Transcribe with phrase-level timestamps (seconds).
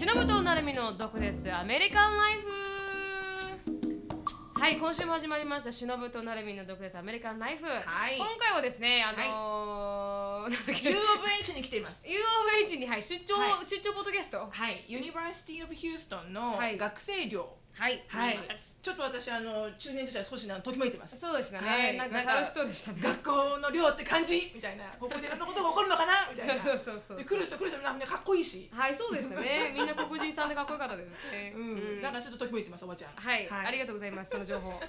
[0.00, 2.48] しのぶとなるみの独舌アメリカンライフ。
[4.58, 5.72] はい今週も始まりました。
[5.72, 8.16] しのぶとなるみの独舌アメリカンライフ、はい。
[8.16, 10.88] 今回はですねあのーなんだっけ。
[10.88, 11.02] U of
[11.42, 12.02] H に来ています。
[12.06, 13.66] UOH に、はい、出張、はい。
[13.66, 14.38] 出張ポッドキャスト。
[14.38, 16.78] はい、University of Houston のはい。
[16.78, 17.59] 学生寮。
[17.72, 18.38] はい、はい。
[18.82, 21.20] ちょっと私あの中年としては少しなときめいてます。
[21.20, 22.10] そうでしたね、はい。
[22.10, 22.98] なんか楽しそうでしたね。
[23.02, 26.62] 学校の寮って感じみたいな、ここでいろんなことが起こるのかなみたいな。
[26.62, 29.72] そうそうそうで来る人来る人みんなかっこいいし、はいそうでしたね。
[29.76, 33.10] みんな黒人さんでかっこよかったですねうん、なんかちょっとときめいてますおばちゃん。
[33.14, 34.70] はい、ありがととうございますその情報。
[34.70, 34.72] う。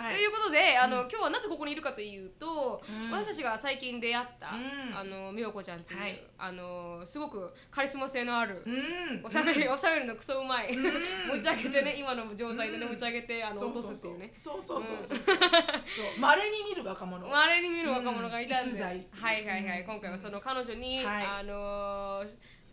[0.00, 0.14] はい。
[0.14, 3.10] ということで、あの今日はなぜここにいるかというと、うん。
[3.10, 4.96] 私たちが最近出会った、うん。
[4.96, 6.22] あの美代子ちゃんっていう、はい。
[6.38, 9.20] あのすごくカリスマ性のある、うん。
[9.24, 12.92] おしゃべり、おしゃべりのクソうまい、ん持ち上げてね今の状態でね、うん。
[12.92, 14.32] 持ち上げてあの落とすっていね。
[14.38, 15.18] そうそうそうそう。
[15.18, 16.20] そう。
[16.20, 17.26] 稀に見る若者。
[17.28, 19.86] まれに見る若者がいたんで、はいはいはい、うん。
[19.86, 21.24] 今回はその彼女に、はい。
[21.40, 22.24] あの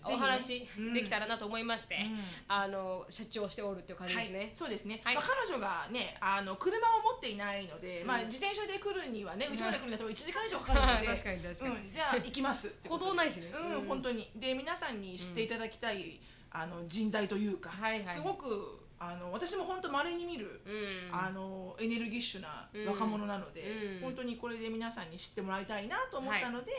[0.06, 0.94] お話うん。
[0.94, 2.20] できたらなと思いまして、うん。
[2.48, 4.38] あの出張しておるっていう感じですね。
[4.40, 5.16] はい、そうですね、はい。
[5.16, 11.76] まあ、彼女がねあの車を持っていないので、まあ、うん自転車で来るにはねうちまで来るには多分1時間以上かかるので 確かに確かに。
[11.76, 13.52] うん、じゃあ行きます歩道ないしね。
[13.52, 14.30] うん、本当に。
[14.36, 16.20] で皆さんに知っていただきたい、
[16.52, 18.08] あの人材というか、はいはい。
[18.08, 21.16] すごくあの私も本当稀に見る、うん。
[21.16, 23.62] あのエネルギッシュな若者なので、
[23.98, 24.02] うん。
[24.02, 26.72] 本当にこれで皆さんに知ってもらいたいなと思ったので、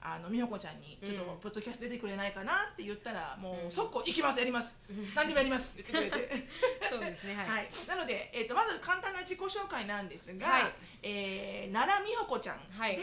[0.00, 1.38] あの美穂子ちゃんにちょっとうん。
[1.40, 3.68] ポッドキャスト出てくれないかなって言ったらもうん。
[3.68, 4.74] う速攻行きますやります。
[5.14, 6.34] 何でもやりますって言ってくれて。
[6.88, 7.34] そうですね。
[7.34, 7.46] はい。
[7.48, 10.74] はい、なので、えー、とまず簡単な自己紹介なんですが、はい。
[11.02, 12.98] えー奈良美穂子ちゃんで、はい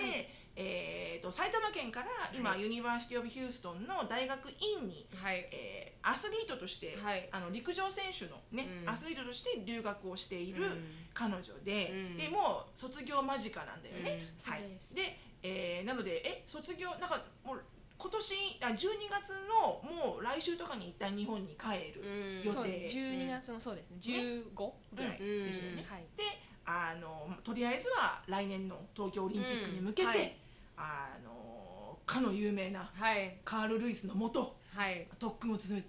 [0.58, 2.61] えー、と埼玉県から今、はい。
[2.61, 5.48] ユニバーシティ・オブ・ヒューストンの大学院に、はい。
[5.52, 7.28] えーアスリートとして、はい。
[7.31, 8.89] あの陸上選手の、ねうん。
[8.89, 10.83] アスリートとして留学をしているうん。
[11.16, 12.17] 彼女で,、うん。
[12.17, 14.30] でもう卒業間近なんだよね。
[14.45, 14.52] うん。
[14.52, 14.61] はい。
[14.94, 17.61] でえーなのでえ卒業なんかもう
[17.98, 18.78] 今年あ12
[19.09, 22.44] 月のもう来週とかに一旦日本に帰るうん。
[22.44, 22.94] 予そうです。
[22.94, 23.98] 定12月のそうですね。
[23.99, 24.54] 15
[24.94, 25.86] ぐらい、うんですよね。
[25.89, 26.05] はい。
[26.15, 26.23] で
[26.67, 30.38] あのとりあえずは来年の東京オリンピックに向けて、うんはい
[30.77, 33.37] あのかの有名なはい。
[33.43, 35.08] カール・ルイスのもとはい。
[35.19, 35.81] 特訓を積んで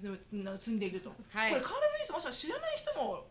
[0.59, 3.27] 積んでいると、はいこれカール・ルイスもしか知らない人も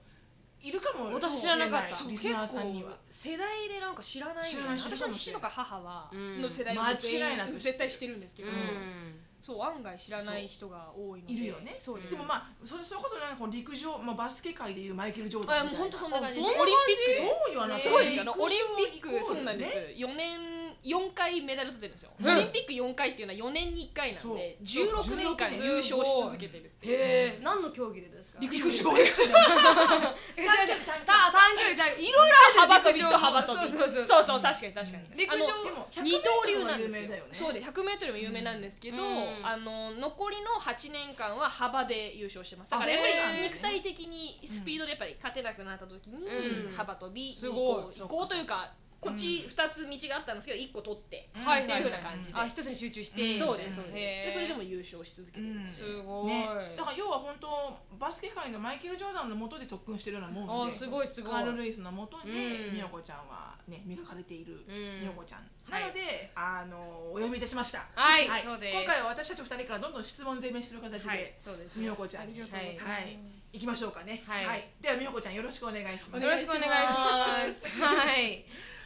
[0.61, 2.97] いるかも私知らなかったリスナーさんには。
[3.09, 9.15] 世代でなんか知らない知らない私の父とか母は、うんの世代は間違いなく絶対知ってるんですけど、うん。
[9.45, 20.54] そう案外知らない人が多いのでいるよねそうです、でもまあそれそれこそなんか陸上、まあ、バスケ界でいうマイケル・ジョーダンみたいなあもう本当そんな感じオリンピックそうよな、ねすごいですよオリンピックそうなんですね4年
[20.85, 24.91] 4回メダル取ってるんですよ、うんオリンピック4回っていうのは4年に1回なんでそう。
[24.93, 26.91] 16年間16優勝し続けてるってへ
[27.37, 27.39] え。
[27.41, 28.37] 何の競技でですか？
[28.39, 29.17] 陸陸上です。
[29.17, 34.05] 短距離た短距離だいろいろある幅跳びと幅跳びそうそうそう。
[34.05, 37.01] そうそう確かに確かに、陸上あのでも100二刀流なんですよ。
[37.01, 37.29] 有名だよね。
[37.33, 39.45] そうで 100m も有名なんですけど、うん。
[39.45, 42.71] あの残りの8年間は幅で優勝してます。
[42.71, 46.73] だからあやっぱり肉体的にスピードでやっぱり勝てなくなった時にうん。
[46.75, 48.71] 幅跳びにう行こうというか
[49.05, 52.39] こっち2つ道があったんですけど1個取ってっていうふうな感じで。
[52.39, 53.33] あ一つに集中して。
[53.33, 53.39] うん。
[53.39, 55.69] そうですそうですそれでも優勝し続けてるうん。
[55.69, 56.27] すごい。
[56.27, 61.31] ね、だから要は本当バスケ界のマイケル・ジョーダンの下で特訓してるようなもんであすごいすごい。
[61.31, 62.73] カール・ルイスの下でうん。
[62.73, 64.75] 美代子ちゃんはね磨かれているうん。
[65.01, 65.81] 美代子ちゃん、はい。
[65.83, 67.85] なのであのお呼びいたしました。
[67.93, 68.27] はい。
[68.41, 68.77] そうです。
[68.77, 71.33] 今回は私たち二人からどんどん質問攻めしてる形で、はい。
[71.39, 71.81] そうですね。
[71.83, 72.33] 美代子ちゃんに。
[72.33, 72.75] ありがとうござい。
[72.75, 73.19] ますはい。
[73.53, 74.23] 行きましょうかね。
[74.27, 74.67] はい。
[74.81, 76.23] では美代子ちゃんよろしくお願いします。
[76.23, 77.67] よろしくお願いします。
[77.83, 78.45] はい。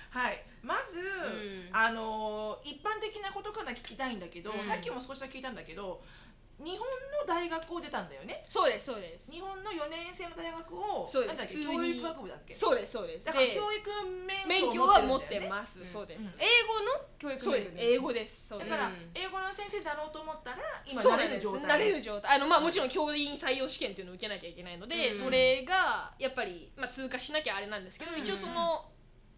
[0.09, 0.43] はい。
[0.61, 1.69] まず、ん。
[1.71, 4.63] あの一般的なことから聞きたいんだけど、うん。
[4.63, 6.01] さっきも少しだけ聞いたんだけど
[6.59, 6.85] 日本の
[7.25, 8.43] 大学を出たんだよね。
[8.49, 9.31] そうですそうです。
[9.31, 11.33] 日本の4年生の大学をそうです。
[11.33, 11.77] なんだっけ普通に。
[11.77, 12.53] 教育学部だっけ？
[12.53, 13.25] そうですそうです。
[13.27, 13.89] だからで教育
[14.27, 16.41] 免免許許は持ってます、そうです、うん。
[16.41, 17.73] 英語の教育そうです。
[17.77, 18.47] 英語です。
[18.49, 18.71] そうです。
[18.71, 19.11] だから、うん。
[19.15, 21.45] 英語の先生だろうと思ったら今そうなんです。
[21.45, 21.67] なれる状態。
[21.69, 22.35] なれる状態。
[22.35, 25.15] あのまあもちろん教員採用試験っていうのを受けなきゃいけないので、うん。
[25.15, 28.19] それがやっぱり、まあ、通過しなきゃあれなんですけど、うん。
[28.19, 28.91] 一応その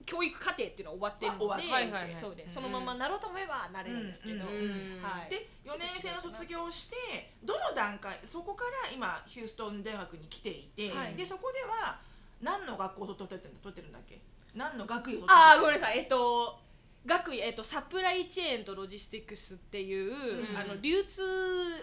[0.05, 6.95] 教育課程っていうのは終わってるので、はいはいはいそうでうんすそのままなろうと思えばなれるんですけど、うんうんはい、で4年生の卒業をして
[7.43, 11.15] どの段階そこから今ヒューストン大学に来ていて、はい。
[11.15, 11.99] でそこでは
[12.41, 14.19] 何の学校を取ってる取ってるんだっけ？
[14.55, 15.99] 何の学位を取ってるああごめんなさい。
[15.99, 16.59] えっと
[17.03, 20.57] 学位、えっと、サプライチェーンとロジスティックスっていう、うん。
[20.57, 21.23] あの流通、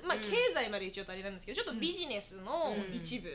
[0.07, 0.23] まあ、うん。
[0.23, 3.29] 経済まで一応とあれなんですけどちょっとビジネスの一部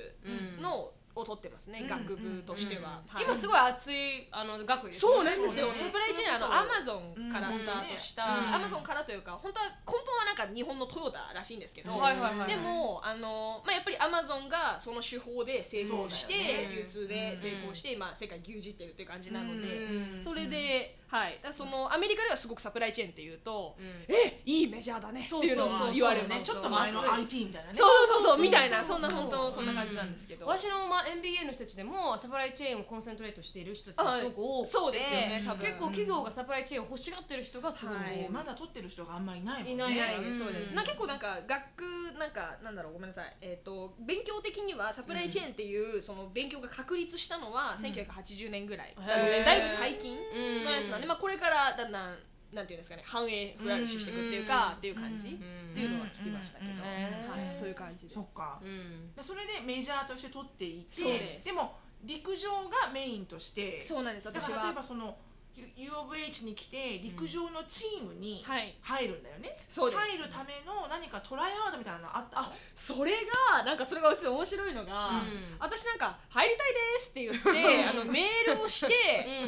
[0.61, 3.23] の、を取ってますね、うん学部としては、はい。
[3.23, 4.87] 今すごい熱いあの学位。
[4.87, 20.23] ですそうなんですよ、サプライチェーンあのアマゾンからスタートした、うんアマゾンからというか本当は根本はなんか日本のトヨタらしいんですけど、でもあの、まあ、やっぱりアマゾンがその手法で成功して、流通で成功して、まあ、世界牛耳ってるっていう感じなので、うん。
[20.23, 23.85] それではい、だそのアメリカではすごくサプライチェーンっていうと、うん。
[24.07, 27.75] えいいメジャーだねっていうのは言われますねちょっと前の IT みたいなね。
[27.77, 35.67] そうそうそうそうみたいなそんな本当そんな感じなんですけど、私の、まあ、NBA の人たちでもサプライチェーンをコンセントレートしている人たちがすごく多くて、そうですよね多分。
[35.67, 38.29] 結構企業がサプライチェーンを欲しがってる人がすごい、はい。
[38.31, 39.71] まだ取ってる人があんまりいないもんね。
[39.73, 40.75] いないいないそうです、うん。
[40.75, 43.37] な結構なんか学なんかなんだろうごめんなさい。
[43.41, 52.17] えっ、と勉強的にはサプライチェーンっていう、その勉強が確立したのは1980年ぐらい、だいぶ最近うんのやつなんで、まあこれからだんだん
[52.53, 55.39] なんていうんですかね反映フラリッシュしていくっていうか、うんっていう感じ、うんっ
[55.75, 58.15] ていうのは聞きましたけど、うんはい、そういう感じです。
[58.15, 58.61] そっか。
[58.61, 59.23] うん。
[59.23, 64.31] それでメジャーとして取っていそうでも陸上がメインとしてそうなんです。
[64.31, 65.17] だから例え私はばその
[65.55, 68.73] U- of H に来て陸上のチームにはい。
[68.81, 70.01] 入るんだよね、そうです。
[70.01, 73.11] 入るための何かトライアウトみたいなのあったあそれ
[73.53, 75.55] がなんかそれがうち面白いのが、うん。
[75.59, 78.93] 私なんか「入りたいです」って言って あのメールをして、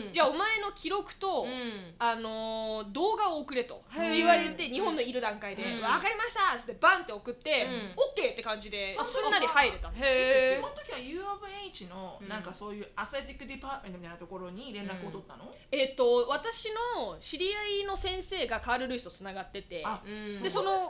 [0.06, 0.12] うん。
[0.12, 1.96] じゃあお前の記録と、うん。
[2.00, 5.82] あのー動画を送れと言われて日本のいる段階で「うん。
[5.82, 7.72] 分かりました」っつってバンって送ってうん
[8.16, 9.92] 「OK」って感じですんなり入れた。
[9.94, 12.44] へその時は U of H のうんなん。
[12.44, 19.82] かそういう athletic department みたいなところに連絡を取ったの、えっと私の知り合いの先生がカール・ルイスとつながってて。
[19.86, 20.44] あうん。
[20.44, 20.82] でその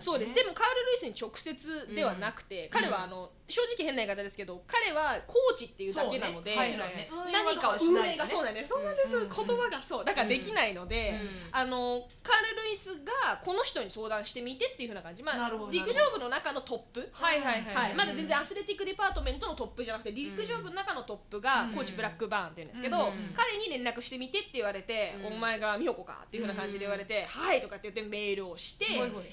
[0.00, 0.34] そうです。
[0.34, 9.28] でもカール・ルイスに直接ではなくて、彼はあの正直変な言い方ですけど彼はコーチっていうだけなので、何かとしないよね運営がそうなんです、そうなんです、うん。
[9.28, 10.04] 言葉がそう。
[10.04, 11.28] だからできないので、うん。
[11.52, 17.94] あのカール・ルイスがこの人に相談してみてっていうふうな感じ、まあ陸上部の中のトップ、はいはいはいはい。
[17.94, 21.74] まだ全然アスレティックデパートメントのトップじゃなくて陸上部の中のトップがうん。
[21.74, 23.34] コーチブラックバーンって言うんですけど、うん。
[23.36, 25.34] 彼に連絡してみてって言われて、うん。
[25.34, 28.86] お前が美穂子かっていうふうな感じで言われて、はいとかって言ってメールをして、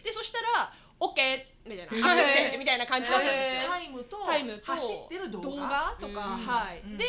[0.03, 3.61] でそしたら OK みたいなアクセプテみたいな感じだったんですよ。
[3.67, 5.97] タイムとタイムと走ってる動画。
[5.99, 6.13] とか、うん。
[6.37, 6.97] はい、うん。
[6.97, 7.05] で、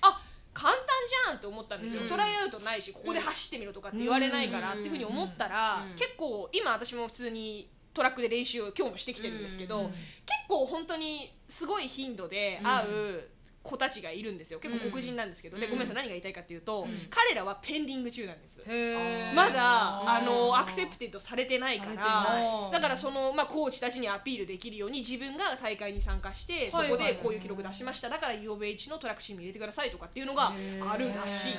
[0.00, 0.22] あ
[0.54, 0.84] 簡単
[1.26, 2.08] じゃんって思ったんですよ、うん。
[2.08, 5.96] トライアウトないしここで走ってみろとかって言われないからっていうふうに思ったら、うん。
[5.96, 9.90] 結構今私も普通にトラックで練習を今日もしてきてるんですけど、うん。
[9.90, 9.98] 結
[10.48, 13.28] 構本当にすごい頻度で会う
[13.66, 14.60] 子たちがいるんですよ。
[14.60, 15.72] 結構黒人なんですけど、でうん。
[15.72, 17.08] ごめんなさい何が言いたいかっていうと、うん。
[17.10, 18.62] 彼らはペンディング中なんです。
[19.34, 22.70] まだあのアクセプテッドされてないから。
[22.72, 28.08] だからその、まあ、コーチたちにアピールできるように自分が大会に参加してそこでこういう記録出しました。
[28.08, 30.52] だから UOH のトラックチームに入れてくださいとかっていうのが
[30.90, 31.52] あるらしい。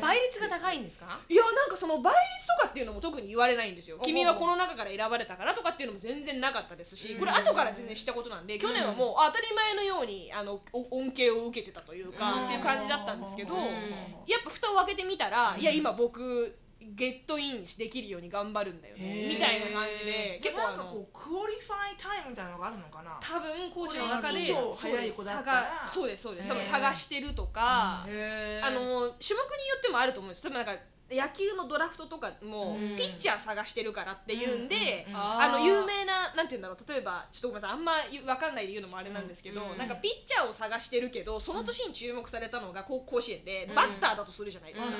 [0.00, 1.20] 倍率が高いんですか？
[1.28, 3.98] いやなんかその倍率とかっていうのも特に言われないんですよ。
[4.00, 12.44] お君はこの中から選ばれたからとかっていうのも全然なかったですしこれ後から全然知ったことなんで去年はもう当たり前のようにあのお恩恵を受けてたというかうん。
[12.46, 13.60] っていう感じだったんですけどうん。
[13.60, 23.20] やっぱ蓋を開けてみたらいや今僕ゲットインできるように頑張るんだよねみたいな感じで結結構なんかこうクオリファイタイムみたいなのがあるのかな？
[23.20, 26.48] 多分コーチの中でそうです速い子だったら探そうですそうです。
[26.48, 30.42] 多分探してるとかあの種目によってもあると思うんです。
[30.42, 30.72] 多分なんか
[31.10, 32.96] 野球のドラフトとかもうん。
[32.96, 37.92] ピッチャー探してるからっていうんで、うんあの有名ななんて言うんだろう例えばちょっとごめんなさいあんま
[38.34, 43.74] 分かんないで言うのもあれなんですけど、うんなんかピッチャーを探してるけどその年に注目されたのがこう甲子園でうん。
[43.74, 44.92] バッターだとするじゃないですか、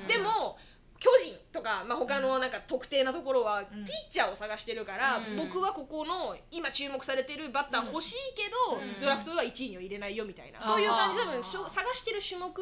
[0.00, 0.08] うん。
[0.08, 0.56] でも
[1.02, 3.66] 巨人とか、まあ、他のなんか特定なところはん。
[3.84, 5.36] ピッチャーを探してるから、うん。
[5.36, 9.00] 僕はここの今注目されてるバッター欲しいけど、うん。
[9.00, 12.54] ドラフトでは1位には入れないよみたいな、あーそういう感じで多分しょ探してる種目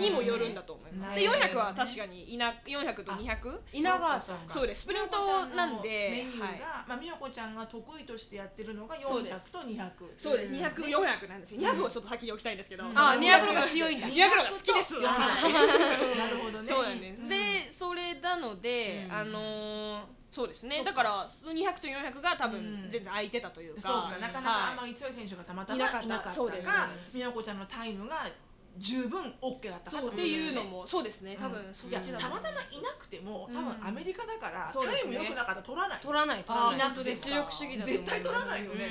[0.00, 1.14] にもよるんだと思います。
[1.14, 4.82] ね400は確かにいな400と200稲川さんそうかそうです。
[4.82, 6.60] スプリントなんでメニューが、はい。
[6.88, 10.52] まあ美代子ちゃんが得意としてやってるのがそうで400と200そうです。
[10.52, 10.58] うん。
[10.58, 11.60] 200、400なんですよ。
[11.60, 14.08] 200をちょっと先に置きたいんですけど、うんあうん200の方が強いんだ。
[14.08, 14.96] 200の方が好きです。
[14.96, 16.66] 200と400なるほどね。
[16.66, 17.28] そうなんです、うん。
[17.28, 17.36] で
[17.76, 19.12] それなので、うん。
[19.12, 20.82] あのーそうですね。
[20.84, 22.90] だから200と400が多分うん。
[22.90, 24.18] 全然空いてたというか、そうか。
[24.18, 26.30] なかなかあんまり、り強い選手がたまたまいなかったいなか
[27.14, 28.26] 美代子ちゃんのタイムが
[28.78, 31.36] 十分 OK だったかっていうのもそうですね。
[31.40, 33.64] 多分そっちだとたまたまいなくても多うん。
[33.64, 38.84] 分アメリカだから、タイム良くなかったら取らない取らない取らないいなくて実力主義だと思います絶対取らないよね、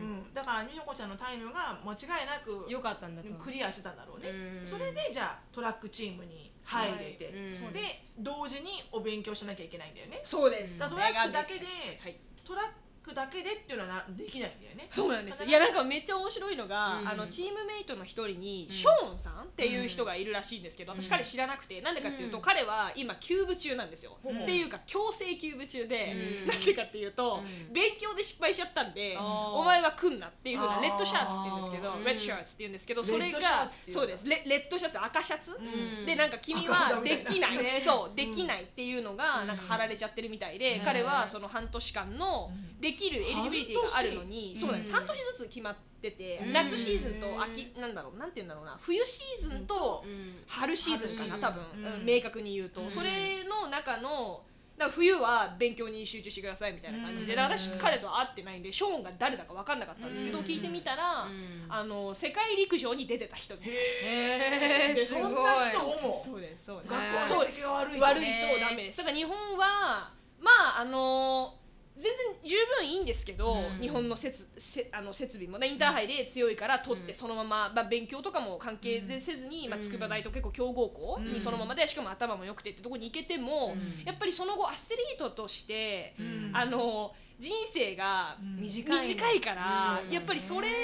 [0.00, 0.16] ううん。
[0.18, 4.66] んだから美代子ちゃんのタイムが間違いなくよかったんだクリアしてたんだろうね、うん。
[4.66, 7.72] それでじゃあトラックチームに入れて、はい。
[7.72, 7.80] で
[8.18, 10.20] 同時にお勉強しなきゃいけないんだよね。
[10.24, 11.66] そうです、トラックだけで
[12.02, 12.18] はい。
[12.44, 12.72] トラック
[13.14, 14.86] だけでっていうのはなできないんだよね。
[14.90, 15.44] そうなんです。
[15.44, 17.08] いやなんかめっちゃ面白いのが、うん。
[17.08, 18.74] あのチームメイトの一人に、うん。
[18.74, 21.00] ショーンさんっていう人がいるらしいんですけど、うん。
[21.00, 22.42] 私彼知らなくてなんでかっていうと、うん。
[22.42, 24.42] 彼は今休部中なんですよ、うん。
[24.42, 26.12] っていうか強制休部中で、
[26.44, 26.48] うん。
[26.48, 27.72] なんでかっていうと、うん。
[27.72, 32.04] 勉強で失敗しちゃったんで、お前は来んなっていうふうなレッドシャツって言うんですけど、うん。
[32.04, 34.26] レッドシャツって言うんですけどそれがそうです。
[34.28, 36.06] レレッドシャツ赤シャツ、うん。
[36.06, 37.80] でなんか君赤はできない、ね。
[37.80, 39.48] そうできないっていうのがうん。
[39.48, 42.80] なんか貼られちゃってるみたいで、うん彼はその半年間のうん。
[42.80, 44.94] できるエリジビリティがあるのにそうなんですうん。
[44.96, 46.52] 半年ずつ決まっててうん。
[46.52, 50.42] 夏シーズンと秋なんだろうなんて言うんだろうな冬シーズンとうん。
[50.46, 52.00] 春シーズンかな多分、うん。
[52.00, 52.90] うん明確に言うと、うん。
[52.90, 54.42] それの中の
[54.78, 60.44] だから冬は勉強に集中してくださいみたいな感じで、私彼とは会ってないんでショーンが誰だか分かんなかったんですけど、うん。
[60.44, 61.66] 聞いてみたら、うん。
[61.68, 63.62] あの世界陸上に出てた人で。
[63.64, 65.22] へえすごい。
[65.24, 66.22] そんな人も。
[66.24, 66.92] そうですそうです。
[66.92, 68.98] 学校の成績が悪いと悪いとダメです。
[68.98, 71.58] だから日本はまああの
[71.98, 73.80] 全然十分いいんですけど、うん。
[73.80, 77.14] 日本の設せあの設備もねインターハイで強いから取ってうん。
[77.14, 79.82] そのまま、まあ、勉強とかも関係せずに、まあ、うん。
[79.82, 81.32] 筑波大と結構強豪校うん。
[81.32, 84.04] にそのままでしかも頭も良くてってとこに行けても、うん。
[84.04, 86.50] やっぱりその後アスリートとして、うん。
[86.54, 88.56] あの人生がうん。
[88.60, 89.40] 短い。
[89.40, 90.74] から、やっぱりそれの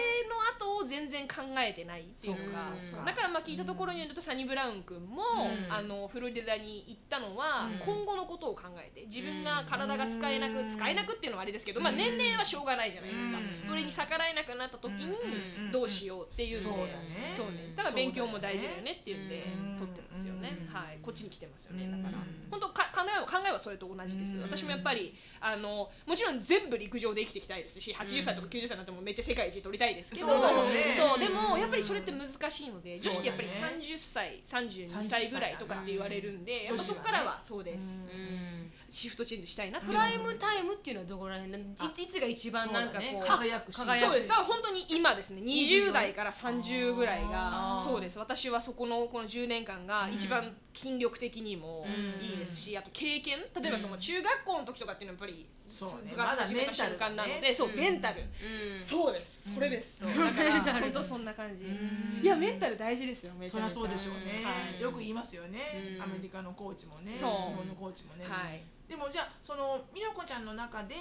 [0.56, 2.70] 後を全然考えてないっていうか。
[3.04, 5.23] だからまあ聞いたところによるとサニブラウン君も、
[5.66, 5.73] うん。
[5.73, 7.78] あのフロリダに行ったのは、うん。
[7.78, 10.68] 今後のことを考えて自分が体が使えなく、うん。
[10.68, 11.99] 使えなくっていうのはあれですけど、まあ、うん。
[11.99, 13.66] 年齢はしょうがないじゃないですか、うん。
[13.66, 15.16] それに逆らえなくなった時に
[15.58, 15.73] うん。
[15.73, 16.92] どうしようっていうので、そうだね。
[17.30, 17.73] そうね。
[17.75, 19.76] だから勉強も大事だよねっていうんでうん。
[19.76, 20.75] 取ってますよね、うん。
[20.75, 21.84] はい、こっちに来てますよね。
[21.84, 22.02] うん。
[22.02, 22.18] だから。
[22.18, 24.42] うん本当か考えは考えはそれと同じです、うん。
[24.42, 30.94] 私もやっぱりあのもちろん全部陸上で生きていきたいですし80歳とか90歳になってもめっちゃ世界一取りたいですけど、そうだよね。
[30.96, 31.34] そうでうん。
[31.34, 39.78] もやっぱりそれって難しいので女子ってやっぱりそうだね30歳32歳ぐらいとかって言われるんで、やっぱそこからはそうです、うんシフトチェンジしたいな。
[39.78, 41.62] っていプうのはライムタイムっていうのはどこら辺？
[41.62, 41.64] い
[42.04, 43.50] いつが一番なんかこうそうだね。
[43.50, 44.28] 輝くし輝くそうです。
[44.28, 45.42] だから本当に今ですね。
[45.42, 47.76] 20代から30ぐらいあー。
[47.76, 48.18] がそうです。
[48.18, 52.24] 私はそこのこの10年間が一番筋力的にもうん。
[52.24, 53.38] いいですし、あと経験。
[53.60, 56.12] 例えばその中学校の時とかっていうのはやっぱりそうね。
[56.12, 57.76] 部活始めた瞬間なので、そううん。
[57.76, 58.82] メンタル、うん。
[58.82, 59.54] そうです。
[59.54, 60.24] それです、うんそう。
[60.24, 62.22] だからメンタル本当そんな感じ、うん。
[62.22, 63.68] いやメンタル大事ですよめちそりゃゃ。
[63.68, 64.80] めちゃそうでしょうね、はい。
[64.80, 65.58] よく言いますよね、
[65.96, 66.02] うん。
[66.02, 67.30] アメリカのコーチもね日そう。
[67.30, 70.95] 本のコーチもね、はいでもじゃあその美代子ちゃんの中で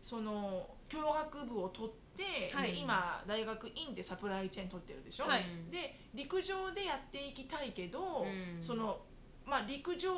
[0.00, 2.72] その教学部を取って、はい。
[2.72, 5.44] で今大学院でサプライチェーン取ってるでしょ、はい。
[5.70, 8.62] で陸上でやっていきたいけど、うん。
[8.62, 9.00] その
[9.48, 10.10] まあ陸上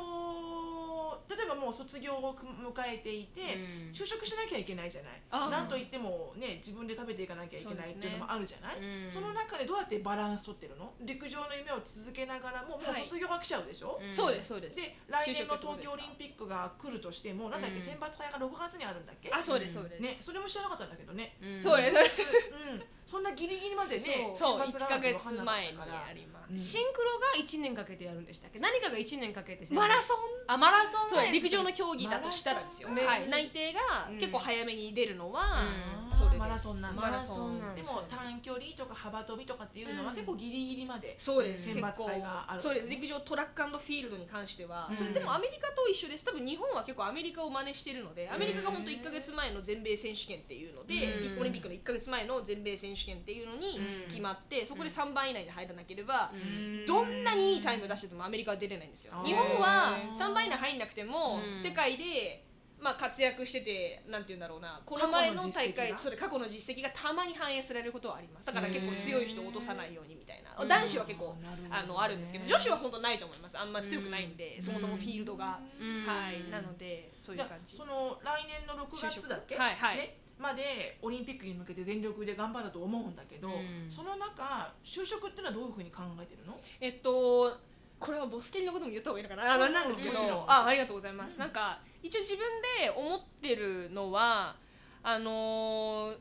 [1.29, 3.91] 例えばもう卒業を迎えていて、うん。
[3.93, 5.49] 就職しなきゃいけないじゃない。
[5.51, 8.75] なんといってもね自分で食べていかなきゃいけないっていうのもあるじゃない？
[9.07, 9.27] そ,、うん。
[9.27, 10.91] の中でどうやってバランス取ってるの？
[11.01, 14.11] 陸上の夢を続けながらももうはい卒業が来ちゃうでしょ、うん。
[14.13, 14.75] そうですそうです。
[14.75, 17.81] で来年の東京オリンピックが来るとしても、なんだっけうん。
[17.81, 19.31] 選抜会が6月にあるんだっけ？
[19.31, 21.63] あそうですそうです、ねそれも知らなかったんだけどね、うん。
[21.63, 22.21] そうです。
[22.51, 24.59] うん、そんなギリギリまでねそう。
[24.59, 26.57] 1選抜がヶ月あるって分かんなか前にったからあります、うん。
[26.57, 28.59] シンクロが1年かけてやるんでしたっけ？
[28.59, 30.17] 何かが1年かけてマラソン？
[30.47, 34.19] あマラソン陸上の競技だとしたらですよ、はい、内定がうん。
[34.19, 35.63] 結構早めに出るのは、
[36.37, 41.73] マラソンなんだマラソンなんだでも短距離とか幅跳びとかっていうのはうん結構ギリギリまで、そうです。
[41.73, 42.89] 選抜会があるそうです。
[42.89, 44.95] 陸上トラックフィールドに関しては、うん。
[44.95, 46.23] それでもアメリカと一緒です。
[46.23, 50.95] 多分日本は結構アメリカを真似してるのでアメリカが本当1か月前の全米選手権っていうので、
[51.35, 51.41] うん。
[51.41, 54.07] オリンピックの1か月前の全米選手権っていうのにうん。
[54.07, 56.85] 決まって、そこで3番以内で入らなければ、うん。
[56.85, 59.13] どんなにいいタイム出しててもアメリカは出れないんですよ。
[59.25, 61.61] 日本は3番以内入んなくてもうん。
[61.61, 62.45] 世界で
[62.81, 68.47] まあ活躍しててなんて言うんだろうなこの前の大会過去の実績がそれ過去の実績がたまに反映されることはあります。
[68.47, 70.59] だから結構強い人を落とさないようにみたいな。
[70.59, 70.67] うん。
[70.67, 71.35] 男子は結構
[71.69, 73.57] あのあるんですけど女子は本当ないと思います。
[73.57, 74.61] あんま強くないんでうん。
[74.63, 75.59] そもそもフィールドが。
[75.79, 76.05] うん。
[76.07, 76.49] はい。
[76.49, 77.43] なのでそういうじ。
[77.43, 79.97] ゃあ感じその来年の6月だっけ、はいはい。
[79.97, 83.85] ね、までオリンピックに向けて全力で頑張ると思うんだけど、うん。
[83.89, 86.59] その中就職っていうのはどういうふうに考えてるの？
[86.79, 87.55] えっと
[87.99, 89.53] これはボスケリのことも言った方がいいのかな？
[89.53, 92.39] あなんですけどあありがとうございます、なんか一応自分
[92.79, 94.55] で思ってるのは
[95.03, 96.15] あのー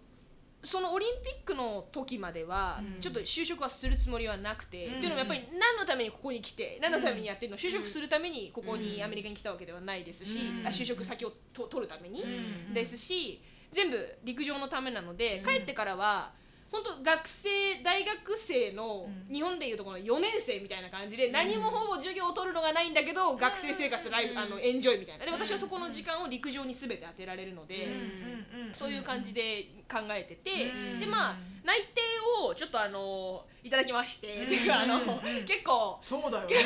[0.63, 3.01] そのオリンピックの時まではうん。
[3.01, 4.99] ちょっと就職はするつもりはなくて、うん。
[4.99, 7.57] っていうのもやっぱり何のためにここに来て何のためにやってるの？
[7.57, 10.67] 就職するためにここにアメリカに来たわけではないですし、うん。
[10.67, 12.27] あ就職先をと取るために、う
[12.73, 12.75] ん。
[12.75, 13.41] ですし
[13.73, 15.45] 全部陸上のためなので、うん。
[15.45, 16.33] 帰ってからは
[16.71, 19.35] 本当学生大学生のうん。
[19.35, 25.25] 日本でいうところの4年生みたいな感じで何もほぼ授業を取るのがないんだけど学生生活ライフあのエンジョイみたいな。
[25.25, 27.89] で私はそこの時間を陸上に全て当てられるので、
[28.73, 31.01] そういう感じで考えてて、うん。
[31.01, 32.01] でまあ内定
[32.45, 34.45] をちょっとあのいただきまして、うん。
[34.47, 35.45] っていうかあの、うん。
[35.45, 36.57] 結構そうだよね。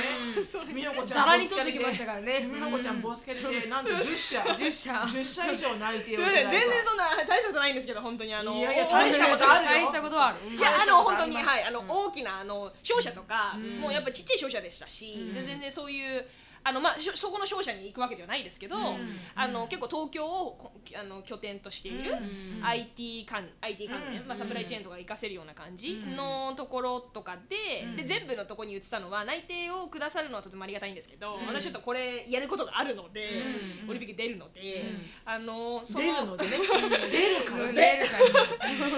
[0.73, 2.49] 美代子ちゃんざらに取ってきましたからね。
[2.53, 6.51] 美代子ちゃんボスケリでなんと10社10社10社以上内定いただいた。
[6.51, 9.71] 全然そんな大したことないんですけど本当にあのいやいや大したことあるよ。
[9.71, 11.91] 大したことはあるいやあの本当にはいあの、うん。
[11.91, 13.81] 大きなあの商社とか、うん。
[13.81, 15.35] もうやっぱちっちゃい商社でしたし、うん。
[15.35, 16.25] で全然そういう
[16.67, 18.99] あのまあそこの商社に行くわけではないですけど、うん。
[19.35, 22.65] あの結構東京をこあの拠点としている、うん。
[22.65, 24.29] IT 関 IT 関連、うん。
[24.29, 27.97] まあ、サプライチェーンとか活かせるような感じのところとかで,、うん。
[27.97, 31.47] で全部のところに言ってたのは内定をくださるのはとてもありがたいんですけど、うん。
[31.49, 33.43] 私ちょっとこれやることがあるので、
[33.83, 33.91] うん。
[33.91, 35.33] オリンピック出るので、うん。
[35.33, 36.51] あのその出るのでね。
[37.13, 37.73] 出るからね。
[37.73, 38.19] 出るか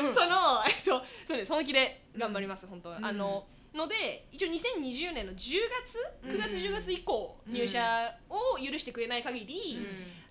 [0.08, 3.04] ら そのえっとそうですその気で頑張ります、本当うん。
[3.04, 5.36] あのので一応2020年の10
[5.84, 6.62] 月9月うん。
[6.62, 7.80] 10月以降、うん入社
[8.28, 9.78] を許してくれない限り、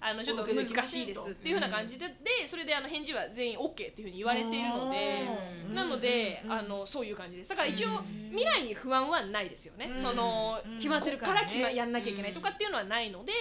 [0.01, 5.27] あのちょっと難しいですっていうふうな感じで、でそれであの返事は全員 OK っていうふうに言われているので、
[5.67, 7.49] うんなので、うんあのそういう感じです。
[7.49, 8.25] だから一応、うん。
[8.35, 9.99] 未来に不安はないですよね、うん。
[9.99, 10.77] その、うん。
[10.77, 13.31] 決まってるからねここ決まやんなきゃいけないとかっていうのはないので、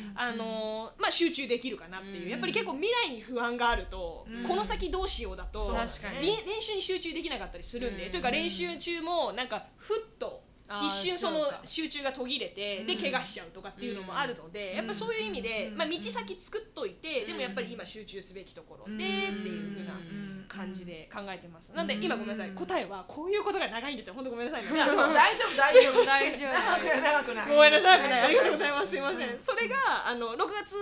[0.00, 2.30] うんあのまあ、集中できるかなっていう、うん。
[2.30, 4.48] やっぱり結構未来に不安があると、うん。
[4.48, 5.74] この先どうしようだと、
[6.20, 8.10] 練習に集中できなかったりするんで、うん。
[8.10, 10.42] というか練習中もなんかふっと
[10.82, 13.00] 一瞬その集中が途切れて、でうん。
[13.00, 14.76] 怪我しちゃうとかっていうのもあるので、うん。
[14.76, 15.76] やっぱそういう意味で、うん。
[15.76, 17.26] まあ、道先作っといて、うん。
[17.28, 18.98] でもやっぱり今集中すべきところで、うん。
[18.98, 19.94] っていう風な。
[19.94, 21.72] うん感じで考えてます。
[21.72, 22.04] なんでうん。
[22.04, 22.50] 今ごめんなさい。
[22.52, 26.04] 答えはこういうことが長いんですよ本当ごめんなさい 大丈夫大丈夫。
[26.04, 26.52] 大丈夫。
[26.52, 27.48] 長くない長くない。
[27.48, 28.88] ごめんなさい、ありがとうございます。
[28.88, 29.36] すいませうん。
[29.36, 29.40] ん。
[29.40, 30.76] それがあの6月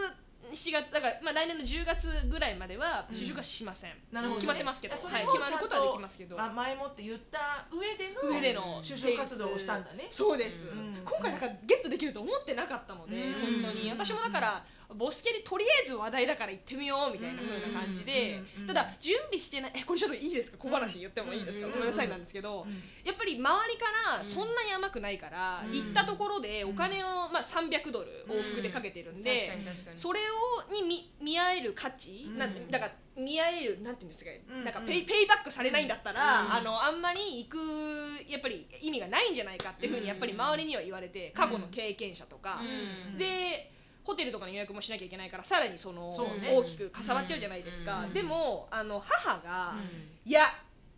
[0.52, 3.92] 7月だからまあ来年の10月ぐらいまでは就職はしません。
[4.12, 4.46] なるほどね。
[4.46, 6.40] 決まってますけど、はい、れもちゃんと決まることはできますけど。
[6.40, 10.06] あ前もって言った上での上での就職活動をしたんだね。
[10.10, 11.02] そうです、うん。
[11.04, 13.62] 今回だからゲットできると思ってなかったので、うん。
[13.62, 13.90] 本当に。
[13.90, 14.64] 私もだから
[14.94, 20.58] ボスケにとりあえず話題だから行ってみようみたいな風な感じで、うんただ準備してないえこれちょっといいですか？
[20.58, 23.84] 小話言ってもいいですか、うんごめんなさいなんですけど、うんやっぱり周りか
[24.16, 25.72] らそんなに甘くないから、うん。
[25.72, 29.50] 行ったところでお金を、まあ、300ドル往復でかけてるんで、
[29.94, 32.38] それをに見見合える価値、うん。
[32.38, 36.52] なんだから見合えるなんていうんですか、うんなんかペイペイバックされないんだったら、うん。
[36.54, 37.58] あのあんまり行く
[38.28, 43.18] やっぱり意味がないんじゃないかっていうふうにやっぱり周りには言われて過去の経験者とか、うん。
[43.18, 43.70] で
[44.04, 48.12] ホテルとかの予約もしなきゃいけないからさらにその大きくかさばっちゃうじゃないですか、うん。
[48.12, 50.30] でもあの母が、うん。
[50.30, 50.42] いや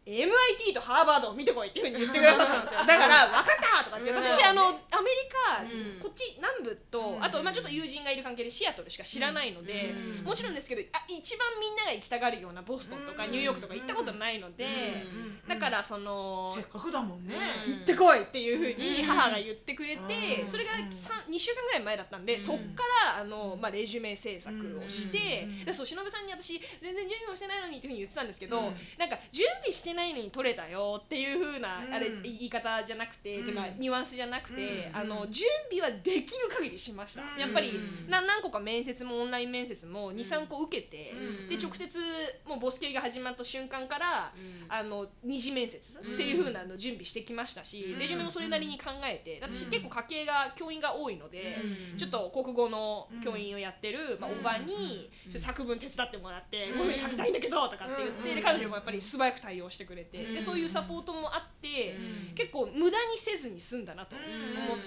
[0.07, 2.81] MIT とハーバードを見てこいっていうふうに言ってくださったんですよ。
[2.87, 3.45] だから分かっ
[3.79, 4.17] たとかってうん。
[4.17, 4.87] 私あのアメリ
[5.29, 6.01] カ、うん。
[6.01, 7.25] こっち南部と、うん。
[7.25, 10.25] あと、まあ、ちょっと友人がいる関係でシアトルしか知らないので、うん。
[10.25, 13.33] もちろんですけどあ一番みんなが行きたがるようなボストンとかうん。
[13.33, 14.69] ニューヨークとか行ったことないので、う
[15.09, 15.43] ん。
[15.49, 17.35] だからその、せっかくだもんね。
[17.67, 17.73] うん。
[17.73, 19.05] 行ってこいっていうふうにうん。
[19.07, 20.49] 母が言ってくれて、うん。
[20.49, 22.41] それが2週間ぐらい前だったんで、うん。
[22.41, 25.65] そっからあの、まあ、レジュメ制作をして、うん。
[25.65, 28.77] でそう忍さんに私全然準備もしてないのにっていうふうに言ってたんですけど、うん。
[28.97, 31.95] なんか準備してないのに取れたよっていうふうな、うん。
[31.95, 33.45] あれ言い方じゃなくて、うん。
[33.45, 34.97] というかニュアンスじゃなくて、うん。
[34.97, 37.41] あの準備はできる限りしました、うん。
[37.41, 37.73] やっぱり、
[38.09, 41.49] 何個か面接もオンライン面接も23個受けて、うん。
[41.49, 41.99] で直接
[42.47, 44.73] もうボスケリが始まった瞬間から、うん。
[44.73, 47.99] あの二次面接っていう風なの準備してきましたし、うん。
[47.99, 49.71] レジュメもそれなりに考えて私うん。
[49.71, 51.57] 結構家系が教員が多いので、
[51.93, 51.99] うん。
[51.99, 54.39] ちょっと国語の教員をやってる、まあ、うん。
[54.41, 56.79] おばに作文手伝ってもらって、うん。
[56.79, 60.35] こういうふうに書きたいんだけどとかって言って、彼女もやっぱり素早く対応してくれて、うん。
[60.35, 61.97] でそういうサポートもあって、
[62.29, 62.35] うん。
[62.35, 64.29] 結構無駄にせずに済んだなと思っ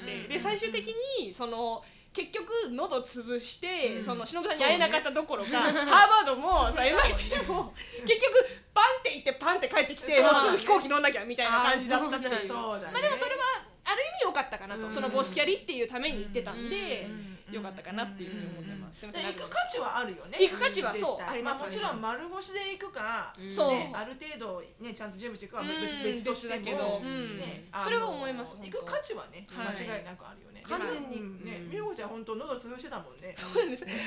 [0.05, 0.29] て、うん。
[0.29, 1.83] で最終的にその
[2.13, 4.03] 結局喉潰して、うん。
[4.03, 5.57] その忍さんに会えなかったどころか、ね
[5.89, 7.73] ハーバードもさ MIT も
[8.05, 12.88] 結局パンって行ってパンって帰ってきて、もうすぐ飛行機乗んなきゃみたいな感じだったっていうあーそうそうだ。
[12.88, 13.38] ねまあでもそれは
[13.85, 18.99] ある意味良かったかなと、うんそのボスキャリっていうために行ってたんで、うん良かったかなっていうふうに思ってます。
[19.01, 19.33] すみません。
[19.33, 20.38] 行く価値はあるよね。
[20.39, 21.27] 行く価値は絶そう対。
[21.29, 23.71] ありますまあもちろん丸腰で行くかうんそう。
[23.71, 26.99] ねある程度ねちゃんと準備していくかは別うん別として別だけど。
[26.99, 29.67] ねそれは思います行く価値はねはい。
[29.75, 30.63] 間違いなくあるよね。
[30.63, 31.17] 完全に。
[31.17, 31.71] うんねうん。
[31.71, 33.33] 美穂ちゃん本当喉潰してたもんね。
[33.38, 33.85] そうなんです。
[33.85, 34.01] 面接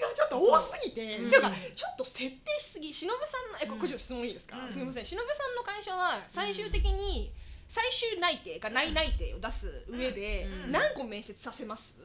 [0.00, 2.92] がちょっと多すぎて、ていうかうんちょっと設定しすぎ。
[2.92, 4.56] 忍さんのえこれこれちょっと質問いいですか？
[4.58, 4.72] うん。
[4.72, 5.04] すみません。
[5.04, 7.32] 忍さんの会社は最終的に
[7.68, 10.72] 最終内定か内内定を出す上でうん。
[10.72, 12.00] 何個面接させます？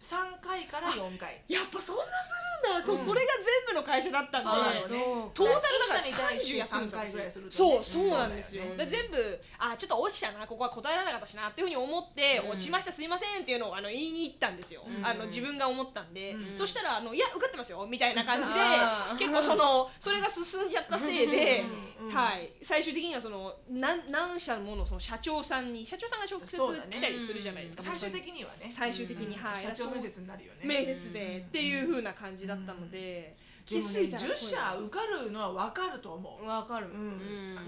[0.00, 1.42] 3回から4回。
[1.46, 2.30] やっぱそんなす
[2.64, 2.86] るんだ。
[2.86, 3.04] そううん。
[3.04, 3.26] それが
[3.66, 4.48] 全部の会社だったんで。
[4.48, 4.88] そうだよ
[5.26, 5.30] ね。
[5.34, 7.52] トータルだから一社に対して30やってるんですよ3回ぐらいするとね。
[7.52, 12.50] そうそうなんですよ、だから全部あちょっと落ちたなここは答えられなかったしなっていうふうに思って、うん。
[12.52, 15.04] 落ちましたすいませんっていうのをあの言いに行ったんですよ、うん。
[15.04, 16.56] あの自分が思ったんで、うん。
[16.56, 19.18] そしたらあのいや受かってますよみたいな感じであー。
[19.18, 21.64] 結構そのそれが進んじゃったせいで、
[22.10, 26.88] はい、最終的にはその何何社ものその社長さんに社長さんが直接そうだね。
[26.90, 28.72] 来たりするじゃないですか、最終的にはね。
[28.74, 29.42] 最終的に、うん。
[29.42, 29.62] はい。
[29.62, 30.60] 社長面接になるよね。
[30.64, 36.46] 面接でっていうふうな感じだったので、気づいたら10社受かるのは分かると思う。
[36.46, 36.94] わかる、うん。
[36.94, 36.98] う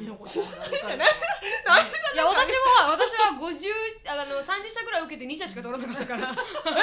[0.01, 0.03] ん。
[0.03, 0.07] い
[2.17, 6.21] や私は私は50あの30社ぐらい受けて2社しか取らなかったから。
[6.21, 6.81] え本当ですか？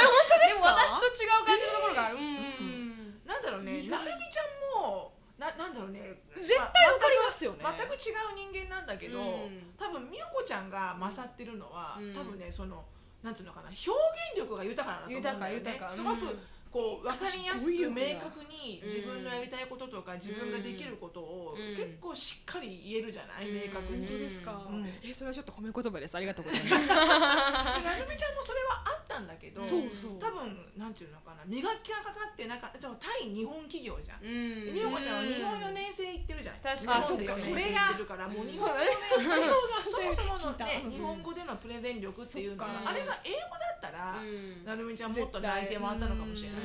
[0.47, 2.15] でも私と違う感じのところがある。
[2.17, 6.21] うんうんなんだろうねなるみちゃんもななんだろうね。
[6.35, 7.63] 絶対受かりますよね。
[7.63, 9.73] 全く違う人間なんだけど、うん。
[9.77, 12.13] 多分美代子ちゃんが勝ってるのは、うん。
[12.13, 12.83] 多分ねその
[13.23, 13.89] なんつうのかな表現
[14.37, 15.53] 力が豊かなと思うんだよね。
[15.55, 15.89] 豊か豊か。
[15.89, 16.39] すごく、うん
[16.71, 21.75] こう分かりやすく明確に自分のやりたいこととか自分ができることをうん。
[21.75, 23.49] 結構しっかり言えるじゃない？
[23.51, 23.99] 明確に。
[23.99, 24.67] うん本当ですか？
[24.69, 24.85] うん。
[25.01, 26.15] えそれはちょっと褒め言葉です。
[26.15, 26.77] ありがとうございます。
[26.77, 30.19] でなるみちゃんもそれはあったんだけどそうそう。
[30.19, 31.41] 多分なんていうのかな？
[31.45, 34.23] 磨きがかかってなんかでも対日本企業じゃん。
[34.23, 34.73] うん。
[34.73, 36.55] 美穂子ちゃんは日本4年生行ってるじゃん。
[36.61, 37.03] 確かに。
[37.03, 37.97] 日本で4年生そっかそれが。
[37.97, 39.89] るからもう日本4年生。
[39.89, 44.63] そもそものね日本語でのプレゼン力っていうのはあれが英語だったらうん。
[44.65, 46.58] なるみちゃんもっと泣いて回ったのかもしれない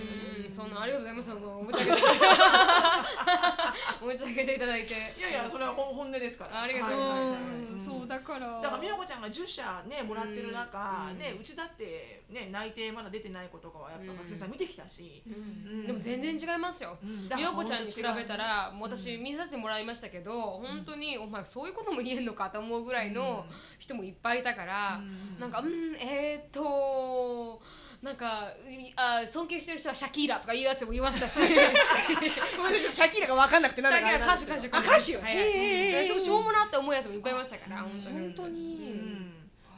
[0.48, 1.30] そんなありがとうございます。
[1.34, 2.02] もう持ち上げて
[4.00, 4.92] 持ち上げていただいて。
[5.18, 6.62] いやいやそれは本本音ですから。
[6.62, 7.84] ありがとうございます。
[7.84, 8.60] そうだから。
[8.60, 11.18] だから美代子ちゃんが10社ねもらってる中、うん。
[11.18, 15.86] ねうちだってね内定まだ出てない子とかはやっぱ学生さん見てきたし、うん。
[15.86, 16.98] でも全然違いますよ。
[17.02, 17.28] うん。
[17.28, 23.46] 美代子ちゃんに比べたら私見させてもらいましたけど本当にお前そういうことも言えんのかと思うぐらいの
[23.78, 25.00] 人もいっぱいいたから
[25.38, 27.60] なんかうんえー、っと
[28.04, 31.40] なんかいあ尊敬してる人はシャキーラとかいうやつもいましたし。
[31.40, 39.23] シャキーラが分かんなくてなん歌手歌手あ歌手はいへーはいちょっとしょうもなって思うやつもいっぱいいましたから本当に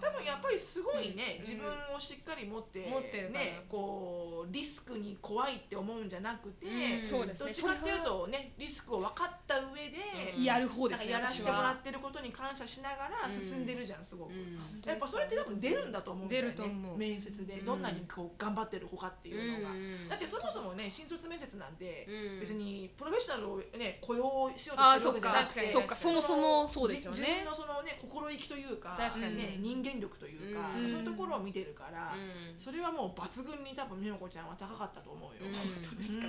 [0.01, 1.41] 多分やっぱりすごいね、うん。
[1.41, 7.07] 自分をしっかり持って,、持ってるね、こうリスクに怖いって思うんじゃなくて、うん。
[7.07, 7.47] そうですね。
[7.47, 10.45] どっちかっていうとねリスクを分かった上で、うん。
[10.45, 14.33] やる方ですねやらせてもらってることに感謝しながら進んでるじゃんすごく。
[14.33, 14.83] うん。
[14.85, 16.55] やっぱそれって多分出るんだと思うんだよね
[16.97, 17.59] 面接で。
[17.61, 17.65] うん。
[17.65, 20.09] どんなにこう頑張ってる子かっていうのが、うん。
[20.09, 22.41] だってそもそもね新卒面接なんてうん。
[22.41, 29.37] 別にプロフェッショナルをね雇用しようあとしてるわけじゃなくてそもそもそうですよじ自分ねのそのね心意気というか確かに。
[29.37, 30.89] ね人間力というか、うん。
[30.89, 32.59] そういうところを見てるから、うん。
[32.59, 35.49] それはもう抜群に多分美穂子ちゃんは高かったと思うよ。
[35.49, 35.53] うん。
[35.55, 36.27] 本当ですか？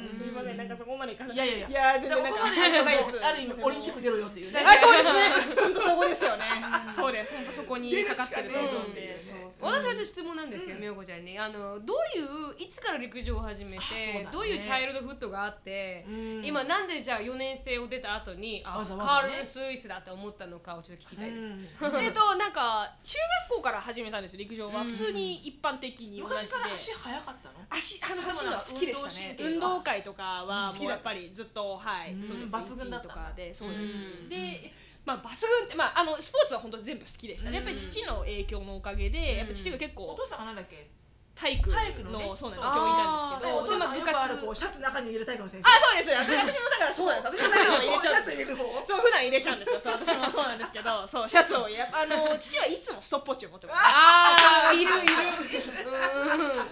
[0.67, 1.36] なんかそこまでいかない。
[1.36, 1.69] いやいやいや。
[1.69, 2.39] いや全然なんか。
[2.39, 3.19] ここまでないです。
[3.25, 4.60] ある意味オリンピック出ろよっていうね。
[4.65, 5.56] あそうですね。
[5.62, 6.45] 本当そこですよね。
[6.91, 7.36] そうです。
[7.36, 9.21] 本当そこにかかってると思うんで。
[9.21, 11.38] そうそうそう私はちょっと質問なんですけど、みょうこちゃんに。
[11.39, 14.30] あのどういういつから陸上を始めて、あそうだね。
[14.32, 16.45] どういうチャイルドフットがあって、うん。
[16.45, 19.34] 今なんでじゃあ4年生を出た後にあわざわカざね。
[19.36, 21.41] ール・スイスだって思ったのかをちょっと聞きたいです。
[21.41, 21.69] うん。
[22.03, 23.17] えっとなんか中
[23.49, 24.82] 学校から始めたんですよ陸上は。
[24.82, 24.88] うん。
[24.88, 26.47] 普通に一般的に同じで。
[26.47, 27.57] 昔から足速かったの？
[27.69, 29.38] 足あの走るのは好きでしたね。
[29.39, 32.23] 運運動会とかは好きだったもうやっぱりずっとはいうん。
[32.23, 32.56] そうです。
[32.56, 33.08] 抜群だったんだ。
[33.08, 33.95] 一位とかでそうです。
[33.97, 34.30] うん。
[34.30, 34.71] で
[35.06, 37.58] まあ抜群ってまああのスポーツは本当全部好きでしたね。
[37.58, 40.88] やっぱり父の影響のおかげでやっぱ父が結構お父さんがなんだっけ？
[41.38, 42.73] 体育体育のそうなんです。
[42.73, 44.45] 教員なんですけどでまあ部さんよくある活。
[44.45, 45.69] こうシャツ中に入れるタイプの先生。
[45.69, 46.10] あそうです。
[46.10, 47.13] 私もだからそう。
[47.13, 47.45] なんです。
[47.45, 48.65] 私もシャツ入れる方？
[48.86, 49.80] そう普段入れちゃうんですよ。
[49.80, 51.69] そう私もそうなんですけどそうシャツを。
[51.69, 53.82] やあの父はいつもストップウォッチを持ってます。
[53.86, 54.89] ああいるいる。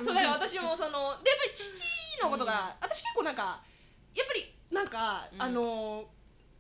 [0.04, 3.62] そうだから私もそのでやっぱり父のことが、私結構なんか
[4.16, 5.42] やっぱりなんか、うん。
[5.42, 6.06] あの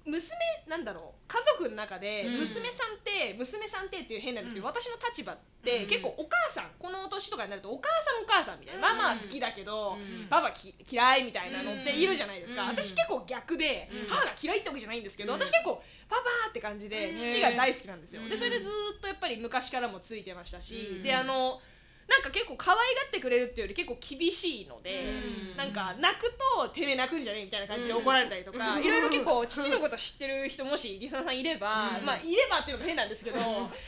[0.05, 0.37] 娘
[0.67, 2.39] なんだろう家族の中でうん。
[2.39, 4.73] 娘さんって、娘さんってっていう変なんですけど、うん。
[4.73, 5.87] 私の立場って、うん。
[5.87, 8.97] 結構お母さんこの年とかになるとお母さんお母さんみたいな、うん。
[8.97, 10.27] ママは好きだけど、うん。
[10.27, 12.69] パパき嫌いみたいなのっているじゃないですか、うん。
[12.69, 14.07] 私結構逆で、うん。
[14.07, 15.39] 母が嫌いってわけじゃないんですけど、うん。
[15.39, 17.15] 私結構パパって感じで、うん。
[17.15, 18.29] 父が大好きなんですよ、うん。
[18.29, 21.03] でそれでずーっとやっぱり昔からもついてましたし、うん。
[21.03, 21.59] であの
[22.07, 25.05] なんか結構可愛がってくれるっていうより結構厳しいので、
[25.51, 25.57] うん。
[25.57, 28.83] なんか泣くとてめえ泣くんじゃねえみたいな感じで怒られたりとか、うん。
[28.83, 32.05] いろいろ結構父のこと知ってる人もしリサさんいれば、うん。
[32.05, 33.39] まあいればっていうのも変なんですけど、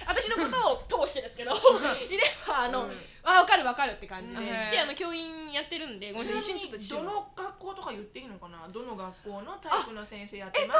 [0.07, 0.49] 私のこ
[0.87, 1.51] とを通してですけど
[2.09, 2.91] いればあの、うん。
[3.23, 8.67] あ分かる分かるって感じで、うん父あの教員やってるんでごめんなさい一瞬ちょっとどの学校とか言っていいのかな？
[8.69, 10.79] どの学校の体育の先生やってます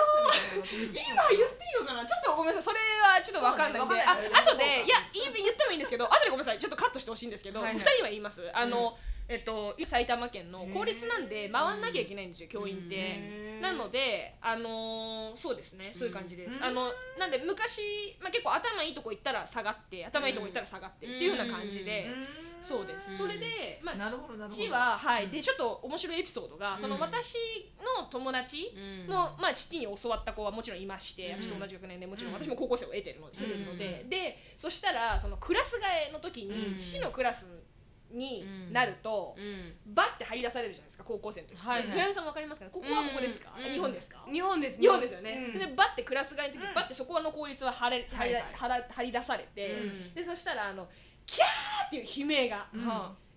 [0.55, 0.57] みたいな。
[0.57, 2.05] のって言っていいのかな今言っていいのかな？
[2.07, 4.33] ちょっとごめんなさいそれはちょっと分かんないんで、ねわかんない。
[4.33, 7.77] あ後でいやいい言ってもいいんですけど後でごめんなさいちょっとカットしてほしいんですけど、はいはい。
[7.77, 8.41] 二人は言います？
[8.53, 13.59] あの、えっと埼玉県の公立なんで回んなきゃいけないんですよ教員って。
[13.61, 16.63] なので、あのーそうですねそういう感じです、うん。
[16.63, 22.07] あのなんで昔、まあ、結構頭いいとこ行ったら下がって頭いいとこ行ったら下がってっていうような感じで、
[22.41, 23.17] うんそうです、うん。
[23.19, 27.35] それで、まあ、父は、はい、でちょっと面白いエピソードが、そのうん私
[27.99, 29.07] の友達うん。
[29.07, 31.41] も、まあ、父に教わった子はもちろんいまして、うん。
[31.41, 32.39] 私と同じ学年でもちろんうん。
[32.39, 33.65] 私も高校生を得てるので,、うん。
[33.65, 36.77] のででそしたらそのクラス替えの時に、うん。
[36.77, 37.47] 父のクラス
[38.09, 39.73] になると、うん。
[39.93, 41.87] バッて張り出されるじゃないですか高校生の時って、はいはい。
[41.89, 42.71] 村上さんわかりますかね？
[42.73, 43.73] ここはここですか、うん。
[43.73, 45.59] 日本ですか、日本です日本ですよね、うん。
[45.59, 46.73] でバッてクラス替えの時、うん。
[46.73, 48.43] バッてそこの効率は張れはいはい。
[48.89, 50.13] 張り出されて、うん。
[50.13, 50.87] でそしたらあの
[51.27, 52.81] キャーっていう悲鳴が、うん。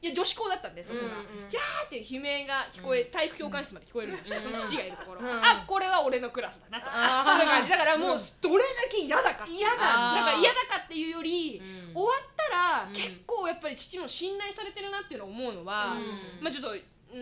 [0.03, 4.43] いや女子校だったんでそこが、うんうんキャーっていう悲鳴が聞こえ、体育教官室まで聞こえるんですよ、うん。
[4.45, 5.45] その父がいるところ、うん。
[5.45, 7.71] あこれは俺のクラスだなと、そういう感じ。
[7.71, 9.45] だからもうどれだけ嫌だか。
[9.47, 9.85] 嫌なんだ。
[9.85, 11.93] あーだから嫌だかっていうより、うん。
[11.93, 12.93] 終わったらうん。
[12.95, 16.43] 結構やっぱり父の信頼されてるなっていうのを思うのは、うん。
[16.43, 16.75] まあちょっと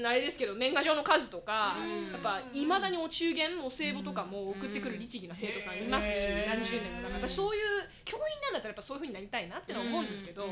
[0.04, 1.76] あれですけど年賀状の数とか、
[2.12, 6.14] やっぱいまだにお中元お歳暮とかも送ってくる律儀な生徒さんいますし、
[6.46, 7.62] 何十年の中私そういう
[8.04, 10.48] 教員なんだったらやっぱそういうふうになりたいなってのは思うんですけど、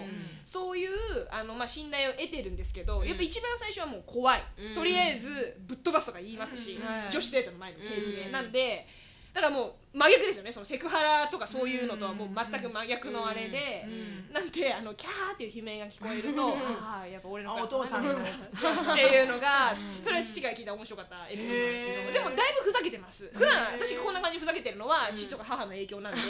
[0.47, 0.91] そういう
[1.31, 4.43] あの、まあ、信頼を得てるんですけど、やっぱ一番最初はもう怖い、
[4.75, 6.79] とりあえずぶっ飛ばすとか言いますし、
[7.11, 8.87] 女子生徒の前の平気で、なんで
[9.35, 10.53] だからもう真逆ですよね。
[10.53, 16.53] そのセクハラとかそういうのとはもう全く真逆のあれで、うんなんであのキャーっていう悲鳴が聞こえると
[16.85, 18.13] ああやっぱ俺のあお父さんの。
[18.13, 18.15] っ
[18.95, 22.13] ていうのがそれは父から聞いた面白かったエピソードなんですけど。
[22.13, 23.31] でもだいぶふざけてます。
[23.33, 26.21] 普段私がこんな感じでふざけてるのは父とか母の影響なんで。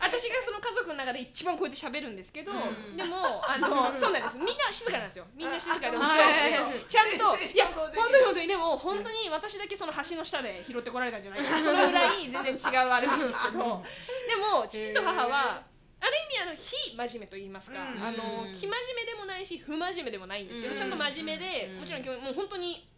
[0.00, 2.96] 私がその家族の中で一番こうやって喋るんですけどうん。
[2.96, 4.38] でもあのそうなんです。
[4.38, 5.26] みんな静かなんですよ。
[5.36, 6.90] みんな静かであそうはい。
[6.90, 8.48] ちゃんといや本当に本当に。
[8.48, 11.62] でも本当に私だけその橋の下で拾ってこられたんじゃないかな。
[11.62, 13.84] そのぐらい全然違うあれなんですけど。
[14.28, 15.62] でも父と母は
[16.00, 18.02] ある意味あの非真面目と言いますか、うん。
[18.02, 20.78] あの生真面目でもないし不真面目でもないんですけど、うん。
[20.78, 22.88] ちゃんと真面目で、うんもちろんもう本当に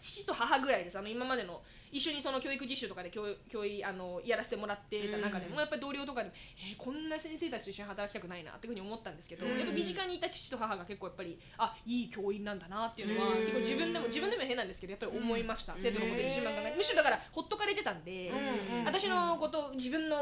[0.00, 0.98] 父と母ぐらいです。
[0.98, 1.62] あの今までの
[1.96, 5.58] 一緒にその教育実習とかで教教あのやらせてもらってた中でも、うん。
[5.60, 6.34] やっぱり同僚とかでも、
[6.70, 9.58] えーこんな先生たちと一緒に働きたくないなっていうふうに思ったんですけど、うん。
[9.58, 13.38] やっぱ身近にいた父と母が結構やっぱりあいい教員なんだなっていうのは、うん。
[13.40, 18.30] 結構自分でも自分でも変なんですけどやっぱり思いました、うん生徒のこと一番考えむしろだからほっとかれてたんで。
[18.30, 20.16] うん私のこと自分の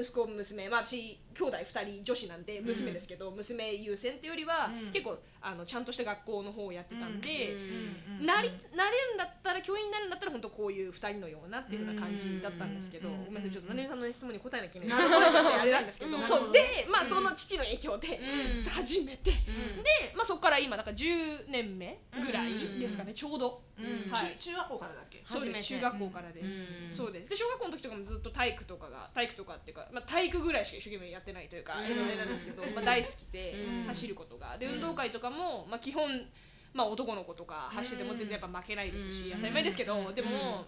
[0.00, 4.92] 息子娘、まあ、私兄弟2人女子なんで娘ですけど、娘優先っていうよりは、うん。
[4.92, 15.30] 結構あのちゃんとした学校の方をやってたんで、うんなりなれるんだったら教員になるんだったら本当こういう2人のようなっていうような感じだったんですけど、うんごめんなさいちょっと成美さんの質問に答えなきゃいけなないるほど。
[15.32, 16.24] ちゃってあれなんですけど、うん。
[16.24, 16.52] そう。
[16.52, 18.62] で、まあ、その父の影響で、うん。
[18.70, 19.82] 初めて、うん。
[19.82, 23.62] で、まあ、そこから今だから10年目ぐらいですかね、ちょうど。
[23.78, 24.10] うん。
[24.10, 24.36] はい。
[24.38, 25.22] 中中学校からだっけ？
[25.26, 25.62] そうです。
[25.64, 26.92] 中学校からです、うん。
[26.92, 27.30] そうです。
[27.30, 31.84] で小学校の時とかもずっと体育とかが体育とかっていうか、まあ、体育ぐらいしか一生懸命やってないというか、うん。
[31.84, 33.86] あれなんですけど、まあ、大好きで、うん。
[33.86, 34.58] 走ることが。
[34.58, 34.72] でうん。
[34.74, 36.26] 運動会とかも、まあ、基本、
[36.74, 39.32] まあ、男の子とか走っても全然やっぱ負けないですし、うん。
[39.36, 40.14] 当たり前ですけど、うん。
[40.14, 40.66] でも、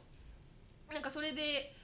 [0.92, 1.74] なんかそれで、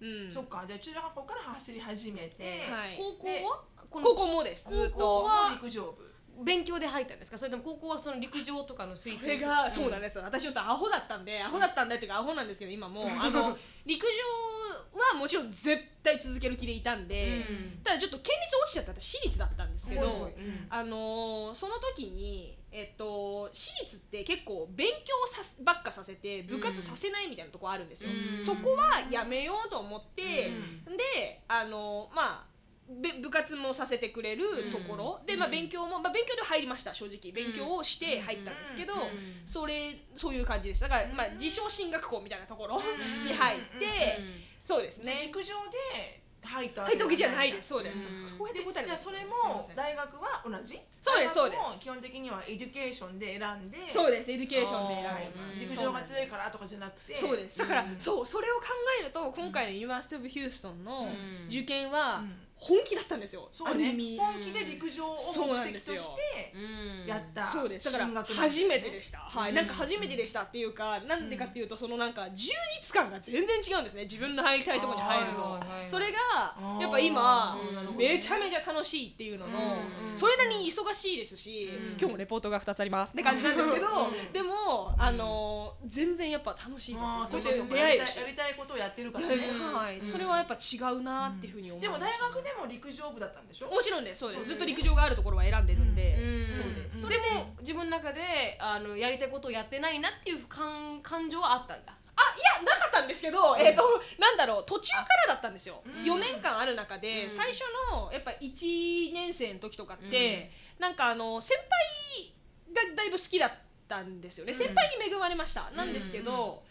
[0.00, 0.64] うん、そっか。
[0.66, 2.96] じゃあ中学校から走り始めてはい。
[2.96, 3.60] 高校は？
[3.90, 5.24] この高校もですずっ高校と。
[5.24, 7.38] は陸上部勉強で入ったんですか？
[7.38, 9.20] それとも高校はその陸上とかの推薦？
[9.22, 10.00] それがそうなん。
[10.02, 13.56] です、私ちょっとアホだったんでアホだったんだっていうかアホなんですけど今もあの
[13.86, 17.82] 陸上はもちろん絶対続ける気でいたんで、うん。
[17.82, 20.66] ただちょっと県立落ちちゃった私私立だったんですけど、うん。
[20.70, 28.40] あのーその時に、えっと、私立って結構勉強さすばっかさせて部活させないみたいなとこあるんですよ、うん。
[28.40, 30.52] そこはやめようと思って、
[30.86, 32.56] うであのまあ
[32.88, 35.52] べ部活もさせてくれるところ、で、まあ、うん。
[35.52, 37.32] 勉強も、まあ、勉強で入りました正直。
[37.32, 39.00] 勉強をして入ったんですけど、うん。
[39.44, 42.80] それそういう感じですだから、まあ、自称進学校みたいなところ
[43.26, 45.30] に入って、そうですね。
[45.30, 47.68] 陸上で入ったわけ入ったわけじゃないです。
[47.68, 48.38] そうです、うん。
[48.38, 50.80] こうやって答えるじゃあそれも大学は同じ？
[51.00, 51.62] そうですそうです。
[51.62, 53.88] 大学も基本的には education で選んで。
[53.88, 55.70] そうです education で選びあまーす。
[55.70, 57.14] 陸上が強いからとかじゃなくて。
[57.14, 57.58] そうです。
[57.58, 57.96] だから、うん。
[58.00, 58.66] そうそれを考
[59.00, 61.46] えると今回の University of Houston のうん。
[61.48, 67.46] 受験はうん本気だったんですよ、本気で陸上を目的としてうんやった。
[67.46, 67.92] そうです。
[67.92, 69.56] だから初めてでした、はい、うん。
[69.56, 74.04] なんか初めてでしたっていうかなんでかっていうとそのなんか充実感が全然違うんですね。
[74.04, 75.60] 自分の入りたいところに入ると。
[75.86, 77.58] それがやっぱ今
[77.96, 81.98] めちゃめちゃ楽しいっていうののうんそれなりに忙しいですしうん。
[81.98, 84.12] 今日もレポートが2つありますって感じなんですけどうん。
[84.32, 87.74] でもあの全然やっぱ楽しいですそうかそうか。
[87.74, 88.16] 出会えるし。
[88.18, 89.36] やりたいやりたいことをやってるからね。
[89.74, 92.24] はい、うんそれはやっぱ違うなっていうふうに思いでもました。
[92.24, 93.66] 大学でも陸上部だったんでしょ？
[93.66, 96.54] もちろんですそうですずっと陸上があるところは選んでるんで、うん。
[96.54, 97.00] そうです。
[97.00, 101.92] それも自分の中であのやりたいことをやってないなっていう感感情はあったんだ。
[102.18, 103.82] あいやなかったんですけど、えっ、と
[104.18, 105.92] なんだろう途中からだったんですよ、うん。
[106.04, 107.30] 4年間ある中で、うん。
[107.30, 113.50] 最初のやっぱ1年生の時とかって、なんかあの先輩がだいぶ好きだっ
[113.88, 114.58] たんですよね、うん。
[114.58, 116.62] 先輩に恵まれました、なんですけど、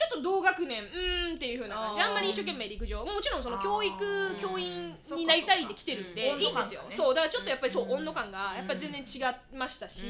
[0.00, 2.00] ちょっと同学年うーんっていう風な感じ。
[2.00, 3.04] あんまり一生懸命陸上。
[3.04, 3.92] もちろんその教育
[4.40, 7.90] 教員になりたいんで来てるんでいいんですよ、そうだからちょっとやっぱりそう、うん。
[7.96, 9.18] 温度感がやっぱ全然違
[9.54, 10.06] いましたし、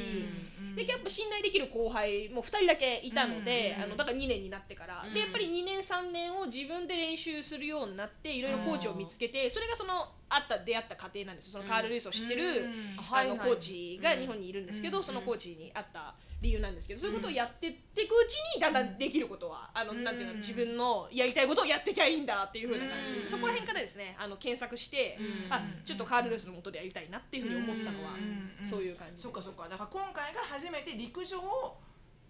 [0.59, 0.75] うん。
[0.75, 3.83] でやっぱ信頼できる後輩も2人だけいたので、うん。
[3.83, 5.13] あのだから2年になってから、うん。
[5.13, 11.51] でやっぱり2年3年を自分で練習するようになっていろいろコーチを見つけてそれがそのあった出会った過程なんですよ。
[11.51, 12.97] そのカール・ルイスを知ってる、うん。
[13.11, 15.03] あのコーチが日本にいるんですけど、うん。
[15.03, 23.29] そのコーチに会った理由なんですけど、そういうことをやってっていくうちにだんだんできることはあの、うんなんていうの自分のやりたいことをやってきゃいいんだっていうふうな感じ、うん。
[23.29, 25.53] そこら辺からですねあの検索して、うん。
[25.53, 28.65] あちょっとカール・ルイスのもとでやりたいなっていうふうに思ったのは、うん。
[28.65, 29.23] そういう感じです。
[29.23, 29.69] そっかそっか。
[29.69, 31.77] だから今回が初めて陸上を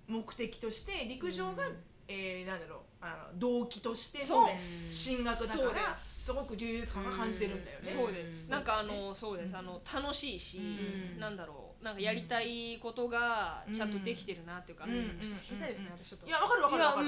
[0.08, 1.76] 目的として陸上が、うん。
[2.08, 6.26] えー、なんだろうあの動機としての進学だからです。
[6.26, 7.90] すごく充実感が感じてるんだよね。
[7.90, 8.48] そうです。
[8.48, 8.52] うん。
[8.52, 9.56] なんかあのそうです。
[9.56, 11.20] あの楽しいし、うん。
[11.20, 11.61] なんだろう。
[11.84, 15.06] なんかやりたいことがちゃんとできてるなっていうか、うんうんうん
[15.42, 17.08] 下手ですね私ちょっといやわかるわかるわかる。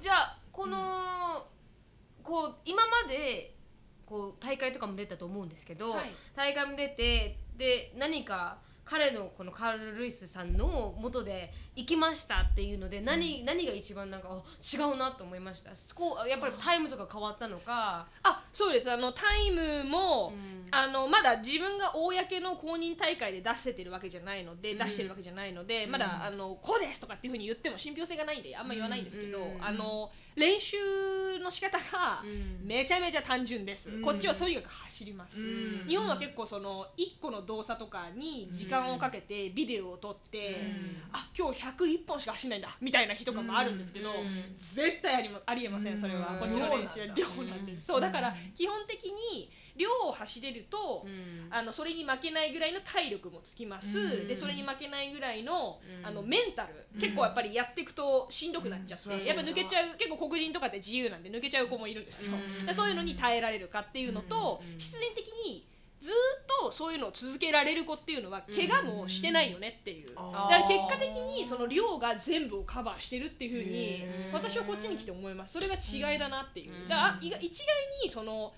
[0.00, 1.46] じゃあこの、
[2.22, 3.54] こう今まで
[4.04, 6.12] こう大会とかも出たと思うんですけど、はい。
[6.34, 15.70] 大会も出てで何か彼のこのカール・ルイスさんの元で行きましたっていうので何,、何が一番なんかあ違うなと思いました？
[15.94, 18.90] こうやっぱりタイムとか変わったのか、あそうです。
[18.90, 20.56] あのタイムも、うん。
[20.70, 24.78] あのまだ自分が公の公認大会で出せてるわけじゃないので、うん。
[24.78, 25.90] 出してるわけじゃないので、うん。
[25.92, 30.76] まだあのこうですとかっていうふうに言っても信憑性がないんであんま言わないんですけど、うんあの練習
[31.42, 32.66] の仕方がうん。
[32.66, 34.02] めちゃめちゃ単純です、うん。
[34.02, 35.88] こっちはとにかく走ります、うん。
[35.88, 40.96] 日本は結構その1個の動作とかに時間をかけてビデオを撮って、うん。
[41.12, 44.16] あ今日101本しか走んないんだみたいな日とかもあるんですけど、うん
[44.58, 46.38] 絶対あり,、ま、ありえませんそれは、うん。
[46.40, 51.48] こっちの練習は量なんです、うんそうだから基本的に量を走れると、うん。
[51.50, 56.06] あのそれに負けないぐらいの体力もつきます、うんでそれに負けないぐらいの,、うん。
[56.06, 59.24] あのメンタル、結構やっぱりやっていくとしんどくなっちゃって、うん。
[59.24, 62.32] やっぱ抜けちゃう結構黒人とかって自由なんで抜けちゃう子もいるんですよ、
[62.72, 64.78] そういうのに耐えられるかっていうのと、うん。
[64.78, 65.66] 必然的に
[66.00, 66.14] ずっ
[66.62, 75.54] とそういうのを続けられる子っていうのは怪我もしてないよねっていう、だあから結果的にその量が全部をカバーしてるっていうふうに私はこっちに来て思います。
[75.54, 76.88] それが違いだなっていう、うん。
[76.88, 77.40] だから一概
[78.02, 78.52] にその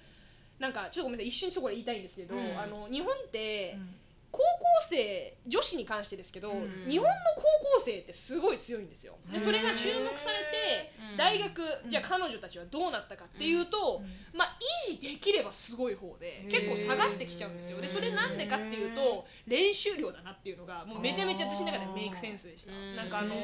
[0.58, 1.28] なんかちょっとごめんなさい。
[1.28, 2.58] 一瞬ちょっとこれ言いたいんですけど、うん。
[2.58, 3.94] あの日本ってうん
[4.30, 4.44] 高校
[4.80, 6.88] 生女子に関してですけど、うん。
[6.88, 7.42] 日本の高
[7.76, 9.16] 校生ってすごい強いんですよ。
[9.32, 11.16] でそれが注目されてうん。
[11.16, 17.80] 大学じゃあ彼女たちはどうなったかっていうと、うまあ維持できればすごい方で結構下がってきちゃうんですよ。
[17.80, 22.72] でそれなんでかっていうと練習量だなっていうのがもうめちゃめちゃ私の中でメイクセンスでした。
[22.72, 22.96] うん。
[22.96, 23.34] なんかあの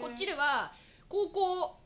[0.00, 0.72] こっちでは
[1.08, 1.85] 高校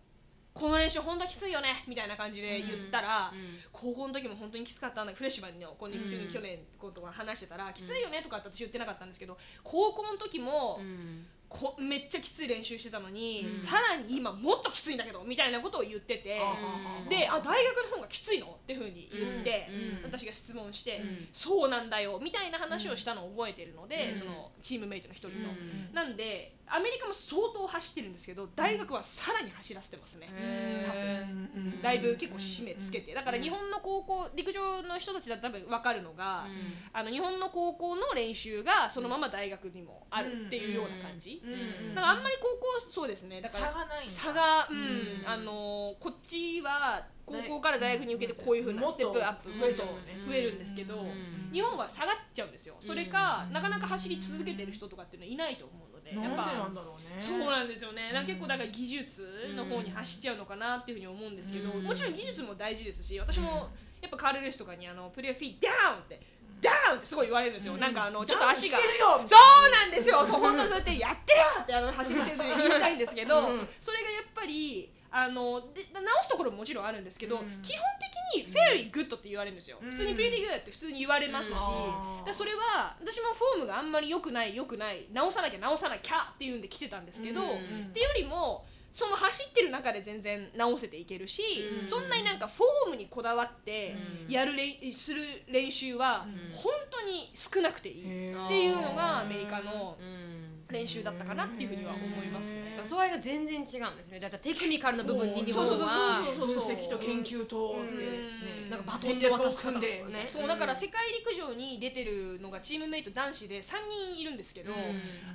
[0.60, 3.58] この練習本当はきついよねみたいな感じで言ったら、うん。
[3.72, 11.26] 高校の時も本当にきつかったんだフレッシュマンのこう、うん去年ことか話してたら、きついよねとかって私言ってなかったんですけど高校の時も、うん。
[11.48, 13.54] こめっちゃきつい練習してたのに、うん。
[13.54, 19.68] さらに今もっときついんだけどみたいなことを言ってて、あであ大学の方がきついのっていうふうに言って、
[20.02, 20.10] うん。
[20.10, 21.28] 私が質問して、うん。
[21.32, 24.18] そうなんだよみたいな話をしたのを覚えてるので、うん。
[24.18, 25.50] そのチームメイトの一人の。
[25.50, 25.94] うん。
[25.94, 31.50] なんでアメリカも相当走ってるんですけど大学はさらに走らせてますね、へ多分。
[31.56, 31.82] うん。
[31.82, 33.12] だいぶ結構締めつけて。
[33.12, 36.46] だから日本の高校陸上の人たちだと多分分かるのが、
[36.92, 41.94] あの日本の高校の練習がそのまま大学にもあるっていうような感じ、うん。
[41.94, 43.40] だからあんまり高校そうですね。
[43.40, 44.76] だから差がない差が、うん。
[44.76, 45.24] うん。
[45.26, 51.50] あのこっちは高校から大学に向けてこういうふうなステップアップもっと増えるんですけど、うん。
[51.52, 52.76] 日本は下がっちゃうんですよ。
[52.80, 56.14] それか、なかなか走り続けてる人とかっていうのはいないと思うので。
[56.14, 57.20] やっぱなんだろうね。
[57.20, 61.84] そうなんですよね、なんか結構だから技術の方に走っちゃうのかなっていうふうに思うんですけど、うん。
[61.84, 63.68] もちろん技術も大事ですし私も
[64.00, 66.20] やっぱカール・レースとかにあのプレーフィーダウンって
[66.62, 68.78] ダウンってすごい言われるんですよ、なんかあのちょっと足が。
[68.78, 68.84] そ
[69.16, 70.24] うなんですよ。
[70.24, 73.68] そう本当にそうやってやってるよってあの走ってる時に言いたいんですけど、うん。
[73.80, 77.62] それがやっぱりあので直すところももちろんあるんですけど、うん。
[77.62, 79.90] 基本的に「very good」って言われるんですよ、うん。
[79.90, 82.24] 普通に「pretty good」って普通に言われますし、うん。
[82.24, 87.48] でそれは私もフォームがあんまり良くない良くない直さなきゃ直さなきゃっていうんで来てたんですけど、うん。
[87.48, 91.42] っていうよりもその走ってる中で全然直せていけるし、
[91.82, 91.88] うん。
[91.88, 93.96] そんなになんかフォームにこだわって
[94.26, 94.32] うん。
[94.32, 96.52] やるれする練習はうん。
[96.52, 102.70] 本当に少なくていいっていうのがアメリカのうん練習だったかなっていうふうには思いますね。
[102.70, 104.20] だからそれが全然違うんですね。
[104.20, 110.26] だからテクニカルな部分に日本そうそうはそうそう分析と研究とねなんかバトンで渡す方とか戦略を組んでね。
[110.28, 113.74] そうだから世界陸上に出てるのがチームメイト男子で3
[114.14, 114.78] 人いるんですけど、うん。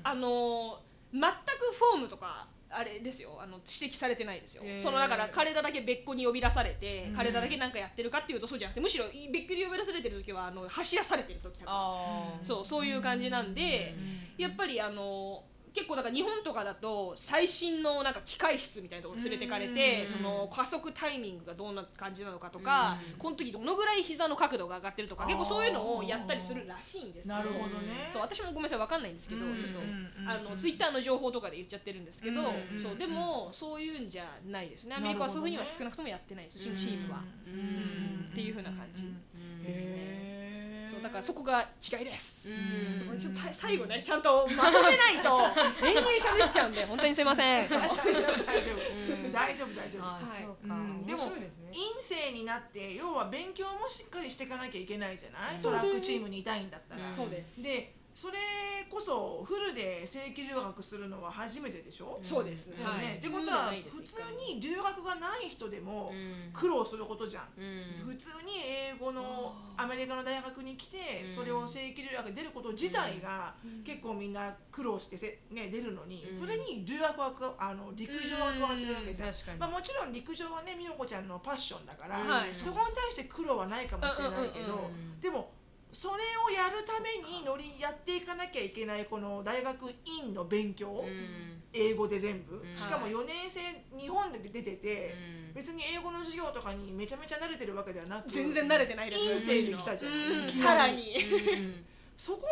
[0.04, 0.80] あの
[1.12, 1.28] 全く
[1.78, 3.38] フォームとかあれですよ。
[3.42, 4.64] あの指摘されてないですよ。
[4.66, 4.82] へー。
[4.82, 7.16] そのだから彼らだけ別個に呼び出されて、うん。
[7.16, 12.34] 彼らだけなんかやってるかっていうとそうじゃなくてむしろ別個に呼び出されてる時はあの走らされてる時とか。
[12.42, 13.96] そうそういう感じなんで、
[14.38, 15.44] やっぱりあの
[15.76, 28.06] 結構だから日本とかだと最新のなんか機械室みたいなところに連れてかれて、うんその加速タイミングがどんな感じなのかとか、うんこの時どのぐらい膝の角度が上がってるとか結構そういうのをやったりするらしいんですよなるほどね。
[28.08, 34.96] そう私もごめんなさいわかんないんですけど、うんちょっと、うんあのツイッターの情報とかで言っちゃってるんですけど、うんそうでもそういうんじゃないですね。
[34.96, 36.58] アメリカはそういうふうには少なくともやってないです。
[36.58, 40.35] うちのチームは、っていう風な感じうんですね
[41.06, 43.20] だからそこが違いです、うん。
[43.20, 45.38] ちょっとた最後ねちゃんとまとめないと。
[45.86, 47.70] 延々喋っちゃうんで本当にすいません。
[47.70, 47.96] 大丈夫
[48.44, 49.30] 大丈うん。
[49.30, 50.04] 夫大丈夫大丈夫。
[50.04, 51.06] あはい。
[51.06, 51.72] でも面白いですね。
[51.74, 55.62] 院生になって要は勉強もしっかりしていかなきゃいけないじゃない？
[55.62, 57.12] トラックチームにいたいんだったら。
[57.12, 57.62] そうです。
[57.62, 58.38] でそれ
[58.90, 62.68] こそフルで正規留学するのは初めてでしょ、そうです。
[62.68, 63.18] ね、はい。
[63.18, 66.54] ってことは普通に留学がない人でもうん。
[66.54, 68.08] 苦労することじゃん、うん。
[68.08, 71.28] 普通に英語のアメリカの大学に来てうん。
[71.28, 73.54] それを正規留学で出ること自体が
[73.84, 76.36] 結構みんな苦労してせ、ね、出るのにうん。
[76.36, 79.30] それに留学はあの陸上は加わってるわけじゃん。
[79.60, 82.54] まあ、もちろん陸上はね美代子ちゃんのパッションだから、はい。
[82.54, 84.88] そこに対して苦労はないかもしれないけど、うんうんうんう
[85.18, 85.20] ん。
[85.20, 85.52] でも
[85.96, 91.64] それをやるために乗りやっていかなきゃいけないこの大学院の勉強、うん。
[91.72, 92.78] 英語で全部、うん。
[92.78, 93.62] しかも4年生
[93.98, 95.16] 日本で出てて、
[95.48, 95.54] うん。
[95.54, 99.54] 別に英語の授業とかにめちゃめちゃ慣れてるわけではなく全然慣れてないです。
[99.54, 101.16] 院生で来たじゃないうんさらに。
[101.16, 101.86] うん。
[102.18, 102.48] そこの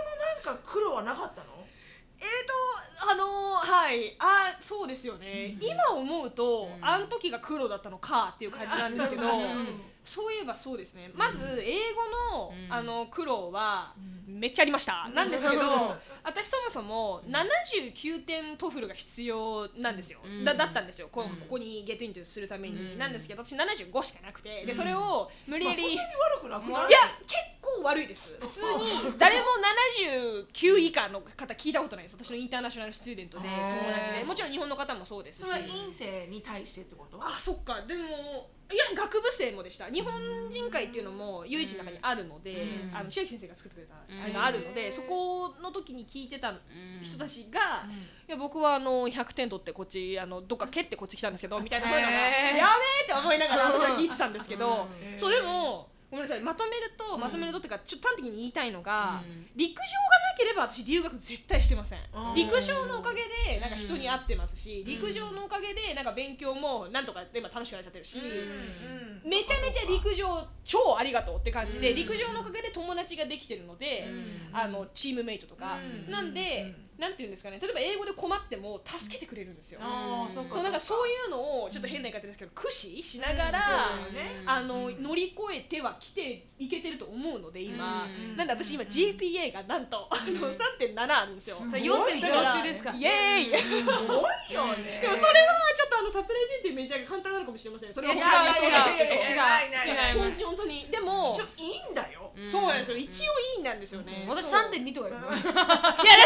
[0.47, 1.49] なんか苦労はなかったの？
[2.19, 3.27] えーとあのー
[3.57, 4.15] はい。
[4.19, 5.67] あそうですよね、うん。
[5.67, 6.85] 今思うと、うん。
[6.85, 11.11] あの時が苦労だったのかっていう感じなんですけど、うんそういえばそうですね。
[11.13, 12.73] まず英語の,、うん。
[12.73, 13.93] あの苦労は
[14.27, 15.93] うめっちゃありました、なんですけど、う ん
[16.23, 20.43] 私そもそも79点 TOEFL が必要なんですよ、うん。
[20.45, 21.09] だだったんですよ。
[21.11, 21.29] こ,、うん。
[21.29, 22.97] ここに get into するために、うん。
[22.97, 24.65] なんですけど私75しかなくて。
[24.65, 24.75] でうん。
[24.75, 26.89] それを無理やり、まあそんなに悪くなくない？
[26.89, 28.37] いや結構悪いです。
[28.39, 29.45] 普通に誰も
[30.55, 32.15] 79以下の方聞いたことないです。
[32.21, 34.23] 私のインターナショナルスチューデントで友達で。
[34.23, 35.47] もちろん日本の方もそうですし。
[35.47, 37.17] それは院生に対してってこと？
[37.21, 37.81] あそっか。
[37.81, 39.85] でもいや学部生もでした。
[39.85, 40.13] 日本
[40.49, 42.95] 人会っていうのも唯一の中にあるので、うん。
[42.97, 44.23] あの千秋先生が作ってくれたうん。
[44.23, 46.59] あれがあるので、そこの時に聞いてたうん。
[47.01, 47.85] 人たちが、
[48.27, 55.19] いや僕はあの100点取ってこっちあのどっか蹴ってこっち来たんですけどみたいなそういうのがやべえって思いながら私は聞いてたんですけど、うん。
[55.19, 57.21] そうでもごめんなさいまとめると、うん。
[57.21, 59.47] まとめるとっていうかちょっと端的に言いたいのが、うん。
[59.55, 59.87] 陸上が
[60.29, 62.35] なければ私留学絶対してません、うん。
[62.35, 64.85] 陸上のおかげでなんか人に会ってますし、ん。
[64.85, 69.27] 陸上のおかげでなんか勉強もなんとか今楽しくなっちゃってるし、うん。
[69.27, 71.95] めちゃめちゃ陸上超ありがとうって感じで、うん。
[71.95, 74.55] 陸上のおかげで友達ができてるので、うん。
[74.55, 76.11] あのチームメイトとか、うん。
[76.11, 77.59] なんで、なんていうんですかね。
[77.59, 79.79] 例えば英語で困っても助けてくれるんですよ、
[80.29, 83.61] そうなんかそうういうのをちょっと変な言い方ですけど駆使しながら、
[84.09, 84.15] うん。
[84.15, 85.03] ねあのうん。
[85.03, 88.37] 乗り越えては来ていけてると思うので今、うん。
[88.37, 91.55] なんで私今 GPA がなんと、あの3.7あるんですよ。
[91.55, 92.91] すごい4.0中ですか。
[92.93, 93.43] イエーイ。
[93.45, 94.99] すごいよね。
[95.01, 97.93] でもそれはちょっとあのサプライチェーンっていうメジャーが簡単なのかもしれません。
[97.93, 98.73] それは違う違う。
[99.03, 99.33] 違う
[100.13, 100.45] 違います。
[100.45, 100.87] 本当に。
[100.91, 102.31] でもいいんだよ。
[102.35, 102.97] うんそうなんですよ。
[102.97, 104.25] 一応いいんなんですよね。
[104.27, 104.61] 私そう。
[104.71, 105.71] 3.2とかですよいやだ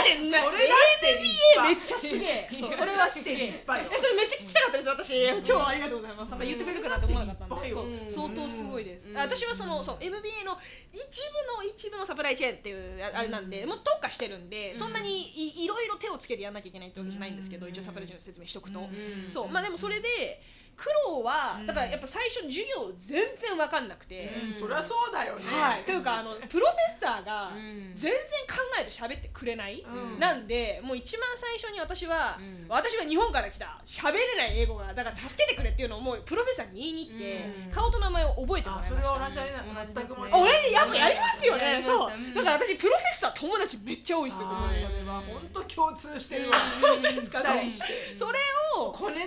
[0.01, 2.49] ってなそれだって立派めっちゃすげえ。
[2.51, 3.35] そうそれはすげえ。
[3.35, 5.43] えそれめっちゃ聞きたかったです私。
[5.43, 6.33] 超ありがとうございます。
[6.33, 8.11] うん言ってくれるかなと思わなかったんで。
[8.11, 9.11] 相当すごいです。
[9.11, 10.57] うん私はそのそう MBA の
[10.91, 18.79] 一部の一部のサプライチェーンっていうああれなんで、もう特化してるんで、うんそんなにいいろいろ手をつけてやんなきゃいけないってわけじゃないんですけど、うん一応サプライチェーンの説明しとくと。
[18.79, 20.41] うんそうまあでもそれで
[20.77, 24.29] 苦労はだからやっぱ最初授業全然わかんなくて。
[24.45, 24.53] うん。
[24.53, 25.43] そりゃそうだよね。
[25.49, 27.91] はい、というかあのプロフェッサーがうん。
[27.95, 28.13] 全然
[28.47, 30.19] 考えて喋ってくれない、うん。
[30.19, 32.65] なんでもう一番最初に私は、うん。
[32.69, 37.71] 私は日本から来た喋れない英語がだから助けてくれっていうのをもうプロフェッサーに言いに行って、うん。
[37.71, 38.95] 顔と名前を覚えてもあらいました。
[38.95, 41.81] それは同じだね同じ俺やっぱやりますよね。
[41.83, 42.13] そう。
[42.13, 42.33] うん。
[42.35, 44.47] だから私プロフェッサー友達めっちゃ多いですよ。
[44.73, 46.55] それは本当共通してるわ。
[46.81, 47.39] 本当 ですか？
[47.41, 48.15] 二人して。
[48.17, 48.36] それ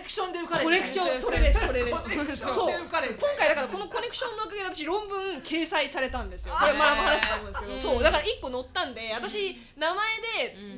[0.00, 2.02] ネクションで受かれてコネクションそれですそれです。
[2.02, 6.56] コネクションそうで受かれて今回だからこのコネクションのおかげで私論文掲載されたんですよ。
[6.56, 7.80] あこれ前も話したと思うんですけど、うん。
[7.80, 8.02] そう。
[8.02, 10.08] だから1個載ったんで私名前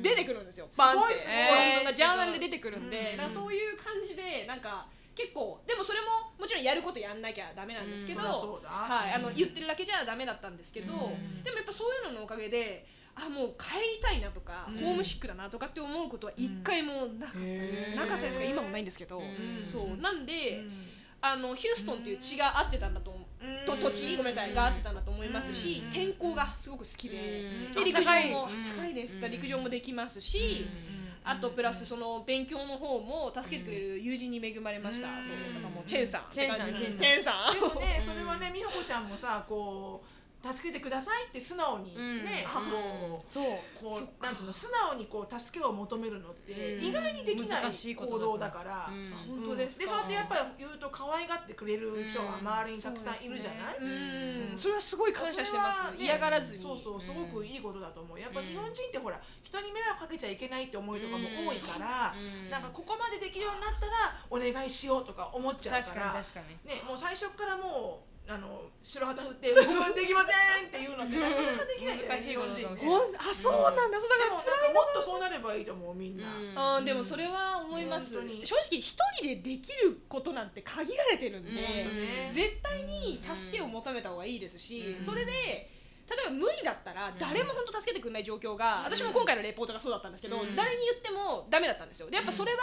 [0.03, 1.15] で出てくるんですよ、バンって。
[1.15, 3.17] すごいジャーナルで出てくるんで、うん。
[3.17, 11.43] だからそういう感じでなんか結構でもそれももちろんやることやんなきゃダメなんですけど、はい、あのうん言ってるだけじゃダメだったんですけど、うん。
[11.43, 14.75] でもやっぱそういうののおかげであもう帰りたいなとか、うん。
[14.77, 19.65] ホームシックだなとかって思うことは一回もなかったです、うんなかったですか今もないんですけど、うん。
[19.65, 20.01] そう。
[20.01, 20.87] なんで、うん。
[21.21, 23.65] あのヒューストンっていう地が合ってたんだと思う、うん。
[23.65, 25.91] と土地ごめんなさいが合ってたんだと思いますし、うん。
[25.93, 27.71] 天候がすごく好きで,、うん。
[27.71, 28.77] で陸上高いもうん。
[28.77, 29.31] 高いです、うん。
[29.31, 31.03] 陸上もできますし、うん。
[31.23, 35.23] あとプラスその勉強の方も助けてくれる友人に恵まれました、うん。
[35.23, 35.33] そう。
[35.53, 36.73] だからもうチェンさんって感じ。
[36.73, 37.53] チェンさんチェンさん。
[37.53, 40.12] でもねそれはね美穂子ちゃんもさこう
[40.43, 42.71] 助けてくださいって素直にね、うん。
[43.15, 43.27] こう。
[43.27, 43.45] そう。
[43.79, 46.83] こうなんつうの素直にこう助けを求めるのってうん。
[46.83, 49.39] 意外にできない行動だから、うん。
[49.41, 49.85] 本当ですか。
[49.85, 54.51] でそうやってやっぱり言うと可愛がってくれる人が周りにたくさんいるじゃない、うん。
[54.51, 54.57] うん。
[54.57, 62.49] それはすごい感謝してます、嫌がらずにそうそうすごくいいことだと思うやっぱ日本人ってほら人に迷惑かけちゃいけないって思いとかも多いから、うん。
[62.49, 66.11] なんかここまでできるようになったらお願いしようとか思っちゃう確から。
[66.11, 66.75] かに確かに。
[66.75, 70.31] ね、もう最初からもうあの白旗振って「僕できませ
[70.63, 76.23] ん!」っていうのってなかなかできないよね難しいことかもしれないほんあそうなんだ、そうだからでもなんかもっとそうなればいいと思うみんな。
[76.55, 85.03] あーでもそれは思います、正直一人でできることなんて限られてるんで、絶対に助けを求めた方がいいですし、うん。
[85.03, 90.55] それで例えば無理だったら誰も本当助けてくれない状況が、私も今回のレポートがそうだったんですけど、うん。
[90.55, 92.09] 誰に言ってもダメだったんですよ。
[92.09, 92.59] でやっぱそれは、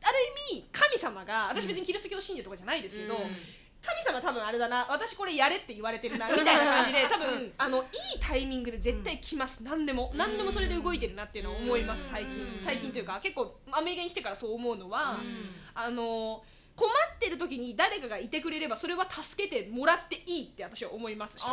[0.00, 0.18] ある
[0.52, 3.36] 意味神様が私別にキリスト教信者とかじゃないですけど、うん
[3.80, 4.86] 神様多分あれだな。
[4.90, 6.28] 私これやれって言われてるな。
[6.34, 12.54] みたいな感じで 多分あのいいタイミングで絶対来ます、何でも何でもそれで動いてるなっていうのを思います最近。
[12.54, 12.60] うん。
[12.60, 15.54] 最近というか結構アメリカに来てからそう思うのは、うん。
[15.74, 21.44] あの困ってる時に誰かがいてくれればそれは助けてもらっていいって私は思いますし。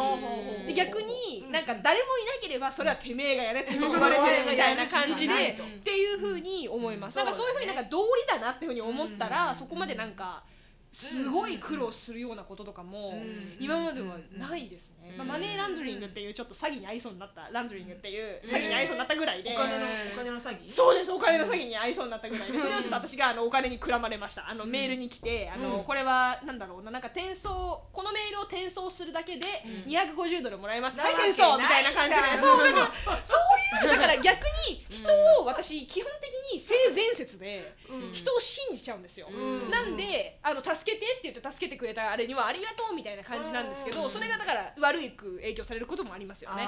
[0.76, 1.52] 逆にうん。
[1.52, 5.66] なんか誰もいなければそれはてめえがやれって言われてるみたいな感じでうん。
[5.66, 7.26] っていうふうに思います、うん。
[7.26, 9.56] なんかそういうふうになんか道理だなっていうふうに思ったら、うん。
[9.56, 10.44] そこまでなんか
[10.96, 13.58] すごい苦労するようなこととかもうん。
[13.60, 15.18] 今まではないですね、うん。
[15.18, 20.72] まあ、マネーランドリングっていうちょっと詐欺に合いそうになったランドリングっていう詐欺に合いそうになったぐらいで、お金のお金の詐欺？
[20.72, 22.60] そうですお金の詐欺に合いそうになったぐらいで。
[22.60, 24.50] それをちょっと私があのお金にくらまれました。
[24.50, 24.72] あのうん。
[24.72, 25.84] メールに来てあの、うん。
[25.84, 29.48] これはなんだろうななんか転送このメールを転送するだけで
[29.86, 29.92] うん。
[29.92, 31.14] 250ドルもらえます、はい。
[31.14, 32.16] 転送みたいな感じで。
[32.40, 32.68] そう。
[32.68, 32.76] いう
[33.88, 35.10] だから逆に人
[35.42, 38.12] を私基本的に性善説でうん。
[38.12, 39.70] 人を信じちゃうんですよ、うん。
[39.70, 44.10] なんであの助けてって言って助けてくれたあれにはありがとうみたいな感じなんですけど、うん。
[44.10, 46.64] それがだから悪く影響されることもありますよね。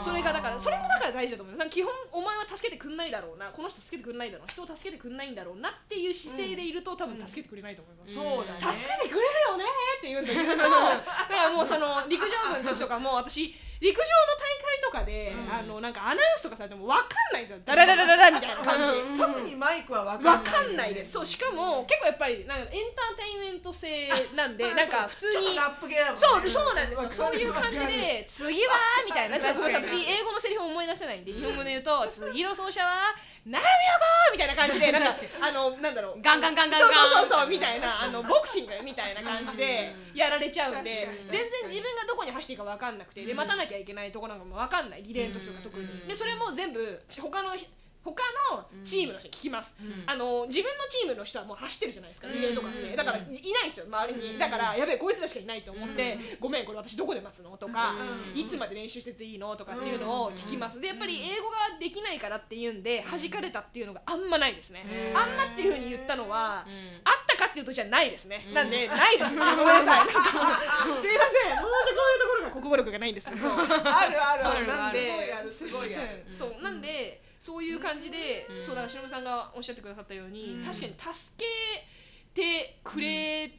[0.00, 1.70] それがだからそれもだから大事だと思います。
[1.70, 8.60] 基本お前は助けてくんないだろうなこの人助けてくんないだろう人を助けてくんないんだろうなっていう姿勢でいると多分助けてくれないと思います、そうだね。
[8.60, 9.64] 助けてくれるよね
[9.98, 15.52] って言うんだけど だからもうその陸上部の時とかも私陸上の大会とかで、うん。
[15.52, 17.58] あのなんかアナウンスとかされても分かんないんですよ。
[17.66, 19.18] ダラダラダラみたいな感じ、うん。
[19.18, 20.52] 特にマイクは分わかんない。
[20.54, 21.12] かんないです。
[21.12, 26.20] そうしかも結構やっぱりなんかエンターテインメント性なんでなんか普通にちょっとラップ系だもんね。
[26.22, 27.10] そうそうなんですよ。
[27.10, 28.74] そういう感じで次は
[29.04, 33.14] みたいなちょっとごめんなさい確かに私英語のセリフを思い出せないんで日本語で言うと次の走者は
[33.44, 36.22] ナルミオゴみたいな感じで なんかあのなんだろう。
[36.22, 36.90] ガンガンガンガンガン。
[36.90, 46.06] そうそうそうみたいなあのボクシングみたいな感じでやられちゃうんで全然自分がどこに走っていいか分かんなくてで待たなきゃいけないところなんかも分かんないリレーの時とか特に。
[46.06, 47.56] でそれも全部他の
[48.04, 50.02] 他のチームの人に聞きます、うん。
[50.06, 52.96] あの自分のチームの人はもう走ってるじゃないですかリレーとかって、うん。
[52.96, 53.32] だからいない
[53.66, 54.38] ですよ周りに、うん。
[54.38, 57.56] だからやべえこいつらしかいないと思って、ごめんこれ私どこで待つの？
[57.56, 57.94] とか、
[58.34, 58.38] うん。
[58.38, 59.54] いつまで練習してていいの？
[59.56, 60.80] とかっていうのを聞きます。
[60.80, 64.84] でやっぱり英語ができないからっていうんで弾かれたっていうのがあんまないですね、
[65.14, 67.00] あんまっていうふうに言ったのは、うん。
[67.04, 68.54] あったかっていうとじゃないですね、うん。
[68.54, 69.36] なんでないです。
[69.38, 70.00] ごめんなさい。
[70.00, 70.42] すいません。
[70.42, 74.42] もうこういうところが国語力がないんですあるあるある。
[74.42, 76.26] そうなんですごいあるすごいある。
[76.32, 78.62] そうなんでそういう感じで、うん。
[78.62, 80.64] そうだから忍さんがおっしゃってくださったように、うん。
[80.64, 83.50] 確かに助けてくれ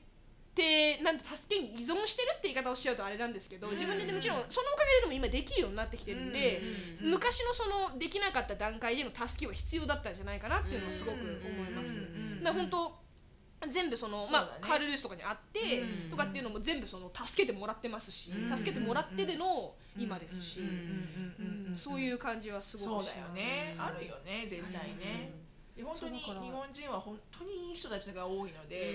[0.55, 3.73] て、なんて助けに依存してるって言い方をしちゃうとあれなんですけど、うん。
[3.73, 6.61] 自分でねもちろんそのおかげででも今できるようになってきてるんで、
[7.01, 7.09] うん。
[7.09, 11.97] 昔のそのできなかった段階での助けは必要だったんじゃないかなっていうのはすごく思います。
[11.97, 12.41] うん。
[12.41, 13.02] 本当
[13.67, 16.11] 全部そのまあ、カール・ルースとかに会って、うん。
[16.11, 18.57] とかっていうのも全部その助けてもらってますし、うん。
[18.57, 21.67] 助けてもらってでの今ですし、うん。
[21.69, 21.77] うん。
[21.77, 23.75] そういう感じはすごくしそうだよね。
[23.77, 25.33] うんあるよね絶対ね。
[25.33, 25.42] で
[25.81, 28.93] 本当に日本人は本当にいい人たちが多いので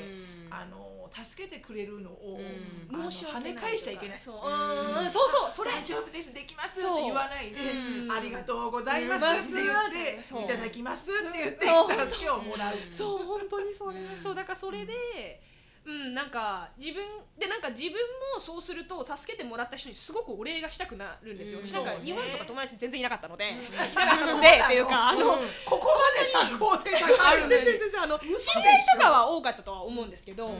[0.48, 3.00] あの助けてくれるのをうん。
[3.00, 4.18] あの申し訳ない跳ね返しちゃいけない。
[4.18, 5.04] そう,、うん。
[5.04, 5.72] うん、そうそうそれ。
[5.72, 6.32] 大丈夫です。
[6.32, 6.80] できます。
[6.80, 8.12] って言わないでうん。
[8.12, 12.06] ありがとうございますって言っていただきますって言ってそう。
[12.10, 12.76] 助けをもらう。
[12.90, 13.18] そう。
[13.24, 14.20] 本当にそれ、うん。
[14.20, 15.40] そうだからそれで
[15.84, 17.02] うんなんか自分
[17.38, 17.94] でなんか自分
[18.34, 21.66] もそうすると助けてもらった人にすごくお礼がしたくなるんですよ、うん。
[21.66, 23.58] 私なんか日本とか友達全然いなかったので、うん。
[23.58, 30.50] いなかったのでっていうかあの、うんここまで社交性がある 全然全然あの知り合いとかは多かったとは思うんですけど、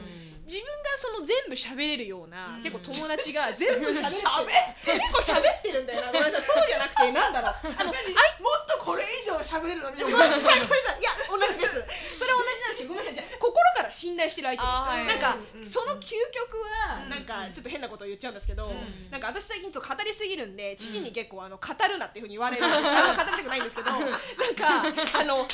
[0.45, 2.63] 自分がその全部喋れるような、うん。
[2.63, 4.09] 結構友達が全部喋っ
[4.85, 6.11] て 結構喋ってるんだよな。
[6.11, 7.53] ごめんなさいそうじゃなくてなんだろう。
[7.77, 10.59] あの もっとこれ以上喋れるのにごめんなさい。
[10.59, 10.99] なさい。
[10.99, 11.71] いや同じです。
[12.17, 16.57] それ同じけどごめんなさいじゃあ心から信頼してる相手です、なんか、うんその究極
[16.87, 19.11] はうんなんかちょっと変なことを言っちゃうんですけど、ん。
[19.11, 25.47] なんか私最近ちょっと語りすぎるんで父に結構あの語るなっていうふうに言われるんですあんま語りたくないんですけどなんかあの嫌われて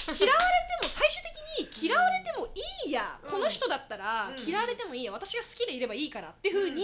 [0.83, 1.35] も最終的
[1.81, 3.31] に嫌われてもいいや、うん。
[3.31, 4.43] この人だったらうん。
[4.43, 5.11] 嫌われてもいいや。
[5.11, 6.83] 私が好きでいればいいからっていうふうに、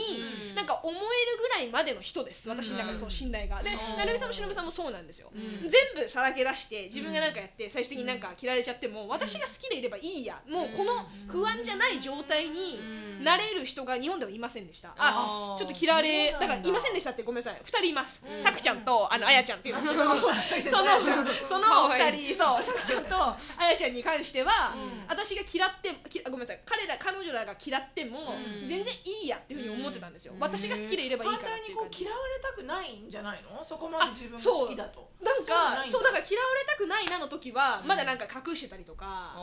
[0.50, 0.56] うん。
[0.56, 1.02] なんか思える
[1.40, 2.50] ぐらいまでの人です。
[2.50, 3.62] 私の中でその信頼が。
[3.62, 3.98] でうん。
[3.98, 5.30] 成美さんも忍さんもそうなんですよ。
[5.34, 5.68] うん。
[5.68, 12.80] 全部さらけ出して自分が何かやって最終的になんか嫌われちゃっても私が好きでいればいいやもうこの不安じゃない状態に
[13.24, 14.90] なれる人が日本ではいませんでした。
[14.90, 15.58] ああー。
[15.58, 16.40] ちょっと嫌われだ。
[16.40, 17.62] だからいませんでしたってごめんなさい。
[17.64, 18.24] 2人います。
[18.28, 18.42] うん。
[18.42, 20.04] さくちゃんとあのあやちゃんっていうんですけど。
[20.06, 20.96] その
[21.48, 22.02] そのかわい。
[22.14, 23.38] 2人そうさくちゃんとあ
[23.70, 25.06] やちゃんに関してはうん。
[25.08, 26.62] 私が嫌ってきごめんなさい。
[26.66, 28.68] 彼ら彼女らが嫌ってもうん。
[28.68, 30.34] 全然いいやっていうふうに思ってたんですよ。
[30.34, 30.40] うん。
[30.40, 32.06] 私が好きでいればいいから反対にこっていう感じ。
[32.06, 33.64] う嫌われたくないんじゃないの？
[33.64, 34.68] そこまで自分がそう。
[34.68, 35.10] 好きだと。
[35.22, 36.12] なんかそうだ。
[36.12, 39.34] から嫌われたくないなの時はうんまだなんか隠してたりとか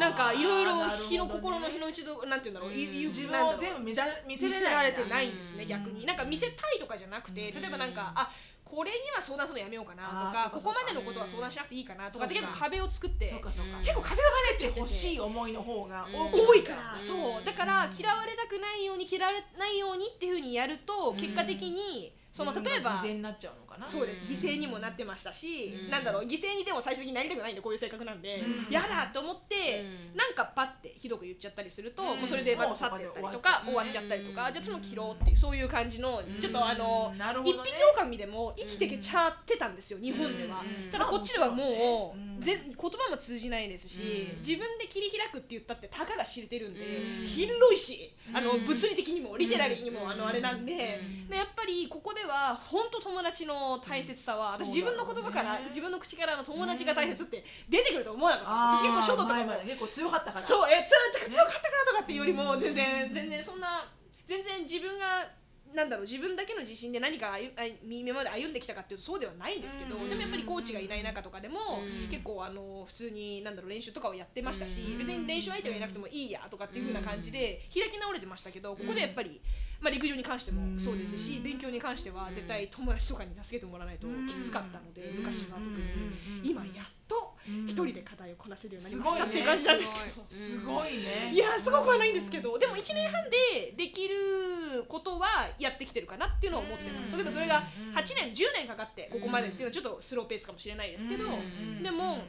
[0.00, 2.76] なんかいろいろ日の心の日の一度なんていうんだろううん。
[2.76, 5.68] 自分を全部見せ見せられてないんですねうん。
[5.68, 6.06] 逆に。
[6.06, 7.60] なんか見せたいとかじゃなくてうん。
[7.62, 8.30] 例えばなんかあ
[8.64, 13.78] これには相談するのやめようかなとかここまでのことは相談しなくていいかなとかって結構壁を作ってそうかそうか。
[13.78, 16.46] うん結構壁を作っててほしい思いの方が多くうん。
[16.48, 17.00] 多いから、うん。
[17.00, 17.44] そう。
[17.44, 23.86] だから嫌われたくないように嫌われないようにっていうふうにやると結果的にその例えば自然になっちゃうのかな。
[23.88, 24.32] そうです。
[24.32, 24.36] うん。
[24.36, 25.90] 犠牲にもなってましたし、うん。
[25.90, 28.72] なんだろう犠牲にでも最終的になりたくないんでこういう性格なんで、うん。
[28.72, 30.16] やだと思って、うん。
[30.16, 32.18] なんかパッてひどく言っちゃったりすると、うん。
[32.18, 34.52] もうそれでまた去ってったりとか終わっちゃったりとか、うん。
[34.52, 36.40] じゃあちょっと切ろうっていうそういう感じの、うん。
[36.40, 37.24] ちょっとあの、ね。
[37.44, 40.90] 一匹狼でも生きてけちゃってたんですよ日本では、うん。
[40.90, 42.40] ただこっちではもう、うん。
[42.40, 44.38] ぜ言葉も通じないですし、うん。
[44.38, 46.80] 自分で切り開くって言ったってたかが知れてるんで、
[47.20, 47.24] うん。
[47.24, 51.28] 広いしあのうん物理的にもリテラリーにも、うんあのあれなんで,、うん。
[51.28, 54.64] でやっぱりここでは本当友達の大切さは、うん。
[54.64, 58.52] 私自分の言葉から、自分の口からの友達が大切って出てくると思わなかった。
[58.76, 60.40] 私結構書道とか結構強かったから。
[60.40, 62.60] そうえ強かった強かったからとかっていうよりもうん。
[62.60, 63.84] 全然全然そんな
[64.24, 65.26] 全然自分が
[65.74, 70.08] なんだろう自分だけの自信で何か歩あ今まで歩んできたかっていうとそうではないんですけど、うん。
[70.08, 72.10] でもやっぱりコーチがいない中とかでも、うん。
[72.10, 74.98] 結構あの普通になんだろう練習とかをやってましたし、うん。
[74.98, 79.40] 別に練習相手がいなくてもいいやとかっていう風な感じで開き直れてましたけどここでやっぱり、
[79.80, 85.18] まあ、陸上に関してもそうですし、うん勉強に関しては絶対友達とかに助けてもらわないときつかったので、うん。
[85.18, 86.50] 昔は特に、うん。
[86.50, 87.64] 今やっとうん。
[87.64, 90.24] 一人で課題をこなせるようになりましたって感じなんですけど。
[90.28, 90.96] すごい。
[90.98, 91.30] ね。
[91.34, 97.12] いやすごくはないんですけどでも1年半でできることはやってきてるかなっていうのは思ってます。
[97.12, 97.16] うん。
[97.16, 101.82] 例えばそれがうん8年10年かかってここまでっていうのはちょっとスローペースかもしれないですけどうん。
[101.82, 102.24] でも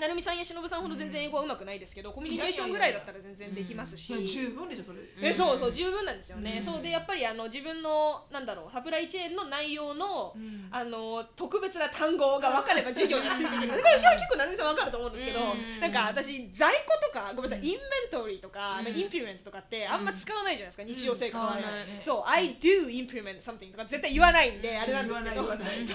[0.00, 4.26] 成美さんや忍さんほど全然英語は上手くないですけどコミュニケーションぐらいだったら全然できますし。
[4.26, 4.98] 十分でしょそれ。
[5.20, 6.62] えそうそう十分なんですよね、うん。
[6.62, 10.68] そうでやっぱりあの自分のなんだろうサプライチェーンの内容の、うん。
[10.70, 13.68] あの特別な単語が分かれば授業についてくる。
[13.68, 15.80] これ今日結構成美さん分かると思うんですけど、うん。
[15.80, 18.86] なんか私在庫とかごめんなさい、うんインベントリーとか、うん。
[18.88, 25.44] インプリメントとかってあんま使わないじゃないですか、日常生活で、そう「I do implement something」とか絶対言わないんで、あれなんですけど。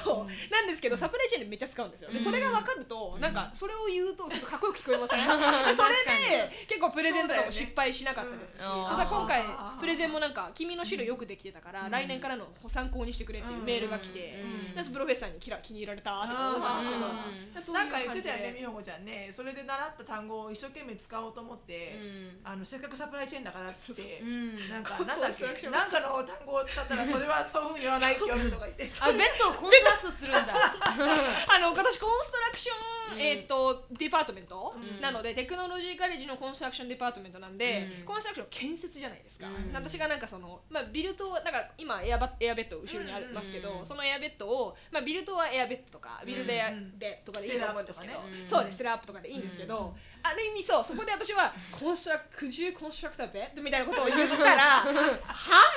[0.03, 0.51] そう。
[0.51, 2.09] なんですけどサプライチェーンでめっちゃ使うんですよ。
[2.09, 2.23] でうん。
[2.23, 5.19] それが分かると、なんかそれを言うとちょっとかっこよく聞こえません？
[5.75, 9.43] それで結構プレゼントとかも失敗しなかったですしそねそれで今回
[9.79, 11.91] プレゼンもなんか「君の資料よくできてたから、うん。
[11.91, 14.75] 来年からの参考にしてくれ」っていうメールが来て、うん。
[14.75, 16.93] でプロフェッサーにキラ気に入られたとか思ったんです
[17.65, 19.29] けどなんか言ってたよね美穂子ちゃんね。
[19.31, 21.99] それで習った単語を一生懸命使おうと思って、
[22.43, 24.69] あのせっかくサプライチェーンだからっつって、うん。
[24.69, 25.67] なんかなんだっけ？
[25.69, 28.91] なんかの単語を使ったらそれはそういうふうに言わないって言われるとか言って。
[28.99, 30.41] あベッドをコンストラクトするんだ。
[31.47, 32.73] あの私コンストラクショ
[33.13, 33.21] ン、うん。
[33.21, 35.01] えー、とデパートメント、うん。
[35.01, 38.05] なのでテクノロジーカレッジのコンストラクションデパートメントなんで、うん。
[38.05, 39.73] コンストラクション建設じゃないですか、うん。
[39.73, 48.13] 私がなんかその、まあ、ビルトなんか今エアバエアベッド後ろにありますけど、うんそのエアベッドを、まあ、ビルトはエアベッドとかビルドエアうんベッドとかでいいと思うんですけど、
[48.45, 49.95] そうですセラップとかでいいんですけど、
[50.27, 54.85] ある意味そうそこで私はコンストラクジュコンストラクターベッドみたいなことを言ったらは？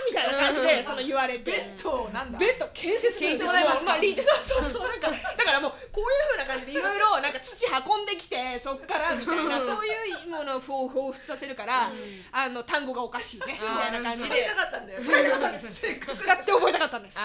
[0.09, 1.51] みたいな感じでその言われて。
[1.51, 2.38] ベッドをなんだ？
[2.38, 3.84] ベッド建設してもらいます。
[3.86, 4.82] かそうそうそう。
[4.82, 9.90] なんかだからもうこういう風な感じでいろいろなんか土運んできてそっからみたいなそうい
[10.26, 11.92] うものを彷彿させるから、
[12.32, 14.30] あの単語がおかしいねみたいな感じで。
[14.30, 15.80] 使いたかったんだよ使いたかったんです
[16.24, 17.18] 使って覚えたかったんです。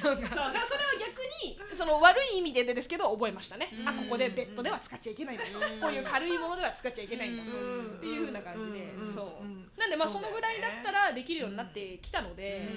[0.00, 0.14] そう。
[0.14, 0.28] そうか。
[0.28, 0.38] そう。
[0.38, 3.88] だからそれは逆にその悪い意味でですけど覚えましたね、うん。
[3.88, 5.42] あここでベッドでは使っちゃいけないこ
[5.88, 7.42] ういう軽いものでは使っちゃいけないんだ。
[7.42, 7.46] っ
[8.00, 9.06] ていう風な感じで、うん。
[9.06, 9.70] そう、うん。
[9.76, 12.68] なんでまあそのぐらいだったらできるようになってきたので、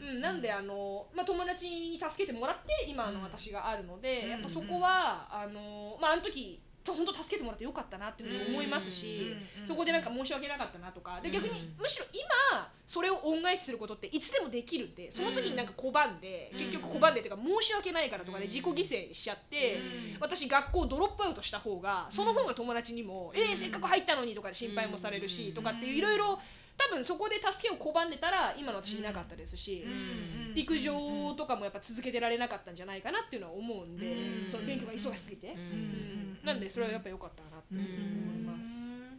[0.00, 0.08] うん。
[0.08, 4.30] うん、なんであの、まあ、友達に助けてもらって今の私があるので、うん。
[4.30, 11.20] やっぱそこはあのまああの時本当助けてもらってよかったなっていうふうに思いますし、うんそこでなんか申し訳なかったなとか。
[11.22, 16.58] で逆にうんむしろ今それを恩返しすることっていつでもできるんでその時になんか拒んで、うん。
[16.58, 19.76] 結局拒んでっていうか申し訳ないからとかで自己犠牲しちゃって、
[20.14, 20.20] うん。
[20.20, 25.54] 私学校ドロップアウトした方がその方が友達にも「えー、せっかく入ったのに」とかで心配もされるし、うん。
[25.54, 26.40] とかっていういろいろ
[26.76, 29.84] 多分そこで助けを拒んでたら今の私いなかったですし。
[29.86, 39.09] うん陸上とかもやっぱ続けてられなかったんじゃないかなっていうのは思うんで、うんその勉強が忙しすぎて、うんうんなんでそれはやっぱ良かったなって思います。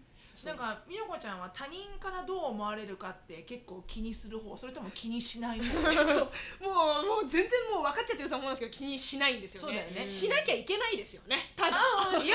[0.45, 5.79] なんか美代子ちゃんは他人からどう思われるかって結構気にする方それとも気にしない方？
[6.65, 9.77] もうもう全然もう分かっちゃってると思うんですけど気にしないんですよね。
[9.79, 10.09] そうだよね。
[10.09, 11.53] しなきゃいけないですよね。
[11.55, 11.77] ただ。
[12.15, 12.27] 違って。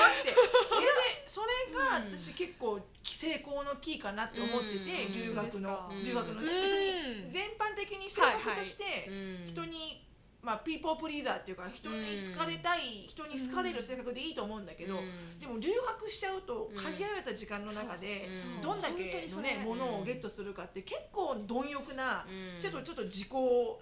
[0.66, 5.12] それでそれがうん私結構成功のキーかなって思っててうん。
[5.12, 6.04] 留学のうん。
[6.04, 6.52] 留学のね。
[6.52, 6.62] うん。
[6.62, 6.74] 別
[7.26, 9.46] に全般的に性格としてうん。
[9.48, 10.04] 人に
[10.46, 15.40] まあピーポープリーザーっていうか人に好かれたい人に好かれる性格でいいと思うんだけどうん。
[15.40, 19.64] でも留学しちゃうと限られた時間の中でうんどんだけのにそれね。
[19.64, 22.60] ものをゲットするかって結構貪欲なうん。
[22.60, 23.28] ちょっとちょっと自己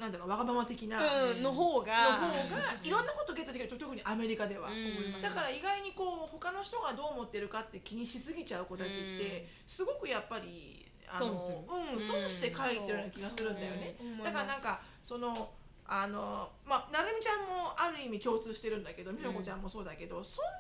[0.01, 1.43] なんだろうわがまま的なのうん。
[1.43, 1.93] の方が。
[1.93, 3.69] 方がいろんなことゲットできる。
[3.69, 4.71] 特にアメリカでは。
[4.71, 5.21] うん。
[5.21, 13.97] だから意外にこう他の人がどう思ってるかって気にしすぎちゃう子たちってすごくやっぱりあの損うん損して帰ってるような気がするんだよね。
[14.25, 15.51] だからなんかその
[15.87, 20.51] あのまあなるみちゃんもある意味共通してるんだけど美穂子ちゃんもそうだけど、そんな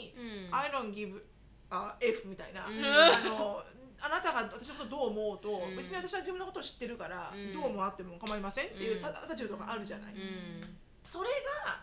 [0.00, 0.54] にうん。
[0.54, 1.20] I don't give
[1.70, 2.84] a F みたいな、うん。
[2.84, 3.62] あの
[4.02, 5.76] あなたが私のことどう思うと、うん。
[5.76, 7.52] 別に私は自分のことを知ってるから、うん。
[7.52, 9.00] どう思あっても構いませんっていううん。
[9.02, 10.76] たタチルとかあるじゃない、うん。
[11.04, 11.28] それ
[11.64, 11.80] が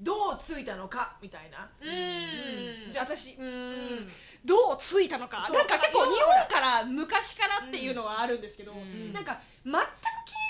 [0.00, 2.92] どうついたのかみたいな、うーん。
[2.92, 3.96] じゃあ私うん。
[3.96, 4.12] ん。
[4.44, 5.38] どうついたのか。
[5.38, 9.12] なんか結構あ日本から昔からっていうのはあるんですけど、うん。
[9.12, 9.80] なんか全く気に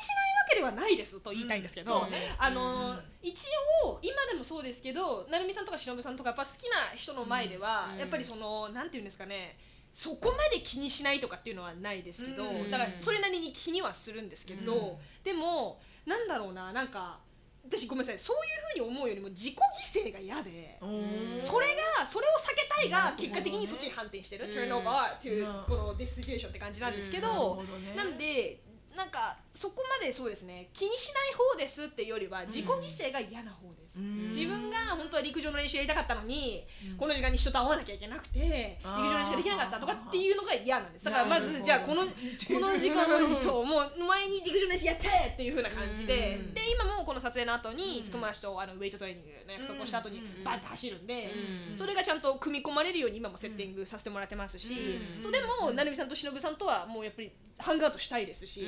[0.01, 0.22] しないわ
[0.53, 2.35] けではないですと言いたいんですけど、そうね。
[2.39, 3.03] あのーうん。
[3.23, 3.47] 一
[3.85, 7.99] 応今でもそうですけど成美さんとか忍さんとかやっぱ好きな人の前では、うん。
[7.99, 9.59] やっぱりそのなんていうんですかね
[9.93, 12.71] そこまで気にしないとかっていうのはないですけど、うん。
[12.71, 14.97] だからそれなりに気にはするんですけど、うん。
[15.25, 17.19] でもなんだろうななんか
[17.65, 18.41] 私ごめんなさいそうい
[18.81, 20.79] うふうに思うよりも自己犠牲が嫌で。
[20.81, 21.37] うん。
[21.39, 24.51] それがそれを避けたいが結果的にそっちに反転してる、うん。
[24.51, 25.65] turn over to うん。
[25.65, 27.63] この this situation って感じなんですけど、
[27.97, 28.11] なね。
[28.11, 28.62] なんで
[28.97, 30.71] なんかそこまでそうですね。
[30.75, 34.29] 気にしない方ですっていうよりは自己犠牲が嫌な方です、うん。
[34.29, 36.97] 自分が本当は陸上の練習やりたかったのに、うん。
[36.97, 41.05] この時間に人と会わなきゃいけなくて陸上の練習ができなかったとかっていうのが嫌なんです。
[41.05, 46.55] だからまずじゃあこのこの時間にそうもう前に陸上の練習やっちゃえっていう風な感じで、うん。
[46.55, 48.11] で今もこの撮影の後にうん。
[48.11, 51.31] 友達とあのウェイトトレーニングの約束をした後にうんバンって走るんで、
[51.71, 51.79] うん。
[51.79, 54.75] それがちゃんと組み込まれるように今もセッティングさせてもらってますし、
[55.17, 55.21] うん。
[55.21, 58.67] それでも成美さんと忍さんとはもうやっぱりハングアウトしたいですし、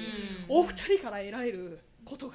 [0.49, 0.57] うん。
[0.57, 2.35] お二人から得られることが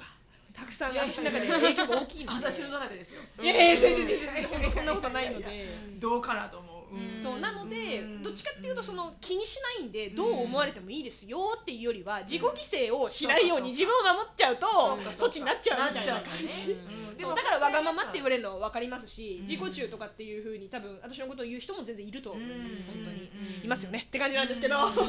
[0.52, 2.46] たくさん私の中で影響が大きいので。
[2.46, 3.20] 私の中でですよ。
[3.38, 5.96] 全然全然全然本当そんなことないので。
[5.98, 6.79] どうかなと思う、うん
[7.16, 8.22] そうなのでうん。
[8.22, 14.66] どっちかっていうとその気にしないんでどう思われてもいいですよっていうよりは自己犠牲をしないように自分を守っちゃうと
[15.12, 16.30] そっちになっちゃうみたいな感じ。
[16.30, 17.20] からねうん。
[17.20, 17.34] そう。
[17.34, 19.46] だからわがままって言われるのは分かりますし、うん。
[19.46, 23.04] 自己中とかっていうふうに多分私のことを言う人も全然いると思います、うん。
[23.04, 23.30] 本当に、
[23.60, 23.64] うん。
[23.64, 24.04] いますよね。
[24.06, 24.94] って感じなんですけど、うん。
[24.94, 25.04] そう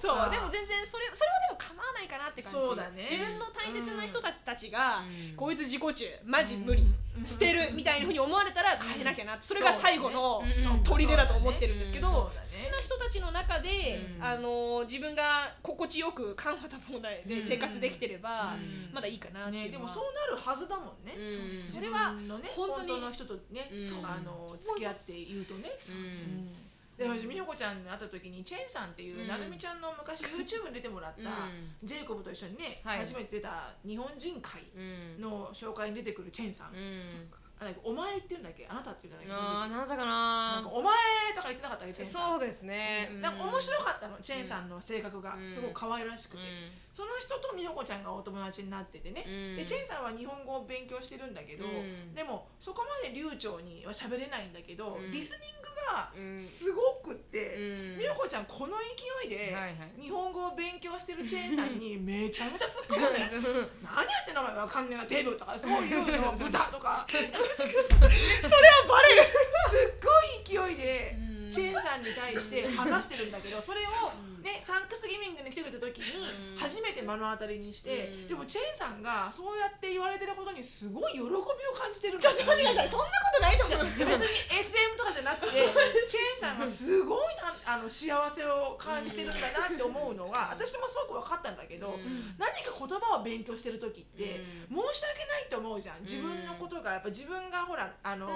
[0.00, 0.28] か。
[0.30, 2.58] でも全然それそれはでも構わないかなって感じ。
[2.58, 3.06] そうだね。
[3.08, 5.36] 自分の大切な人たちが、うん。
[5.36, 7.26] こいつ自己中マジ無理、うん。
[7.26, 10.42] 捨てるみたいなふうに思われたら変えなきゃなってそれが最後の
[10.82, 14.24] 砦だと思ってるんですけど、好きな人たちの中で、うん。
[14.24, 18.90] あの自分が心地よくカンファタブルで生活できてれば、うん。
[18.92, 21.14] まだいいかなってでもそうなるはずだもんね。
[21.16, 21.60] うん。
[21.60, 22.14] それは
[22.56, 24.06] 本当の人とね、うん。
[24.06, 25.70] あの付き合っているとね。
[25.88, 25.92] う。
[25.92, 26.72] ん。
[26.92, 29.28] で私美穂子ちゃんに会った時にチェンさんっていう、うん。
[29.28, 31.76] なるみちゃんの昔 YouTube に出てもらった、うん。
[31.82, 32.98] ジェイコブと一緒にね、はい。
[32.98, 35.20] 初めて出た日本人会うん。
[35.20, 36.72] の紹介に出てくるチェンさん
[37.62, 38.66] あなんかお前って言うんだっけ？
[38.68, 40.58] あなたって言うんだっけあーなんだかな。
[40.58, 40.92] なんかお前
[41.34, 41.84] とか言ってなかった？
[41.84, 42.30] っけチェンさん。
[42.32, 43.08] そうですね。
[43.22, 45.46] なんか面白かったのチェンさんの性格が、うん。
[45.46, 46.42] すごい可愛らしくて、
[46.92, 49.56] その人と美穂子ちゃんがお友達になっててね、うん。
[49.56, 52.14] でチェンさんは日本語を勉強してるんだけど、うん。
[52.14, 55.12] でもそこまで流暢には喋れないんだけど、うん。
[55.12, 56.38] リスニングがうん。
[56.38, 57.98] すごくって、うん。
[57.98, 59.56] 美穂子ちゃんこの勢いで
[60.00, 63.48] 日本語を勉強してるチェンさんにめちゃめちゃ突っ込むんです
[63.82, 67.06] 何やってんのわかんねえなテーブルとかそういうの豚とか。
[67.08, 67.34] それは
[68.88, 69.22] バレる。
[69.24, 69.28] す
[69.88, 71.50] っごい勢いでうん。
[71.52, 74.10] チェンさんに対して話してるんだけどそれを
[74.40, 76.04] ねサンクスギミングに来てくれた時に
[76.54, 76.58] うん。
[76.58, 78.28] 初めて目の当たりにしてうん。
[78.28, 81.44] でもチェンさんがそうやって言われてることにすごい喜びを
[81.76, 82.88] 感じてるんちょっと待ってください。
[82.88, 84.26] そんなことないと思います別に
[84.60, 85.60] SM とかじゃなくて
[86.08, 92.34] チェーンさんがすごいたあの幸せを感じてるんだなって思うのが私もすごく分かったんだけど、うん。
[92.38, 96.02] 何か言葉を勉強してる時って、申し訳ないって思うじゃん。
[96.02, 98.28] 自分のことがやっぱ自分がほらあの、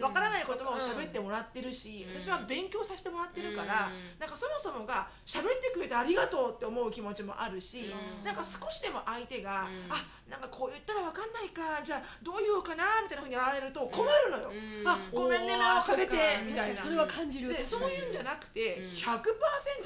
[0.00, 2.20] 分からない言葉を喋ってもらってるし、うん。
[2.20, 4.18] 私は勉強させてもらってるから、うん。
[4.18, 8.24] なんかそもそもが喋ってくれてありがとうって思う気持ちもあるし、うん。
[8.24, 9.92] なんか少しでも相手が、うん。
[9.92, 14.86] あなんかこう言ったら分かんないかじゃあどう言おうかなみたいなふうにやられると困るのよ、うん。
[14.86, 16.12] あごめんね目をかけて
[16.44, 18.84] みたいなそれは感じるでそういうんじゃなくてうん。
[18.86, 19.22] 100%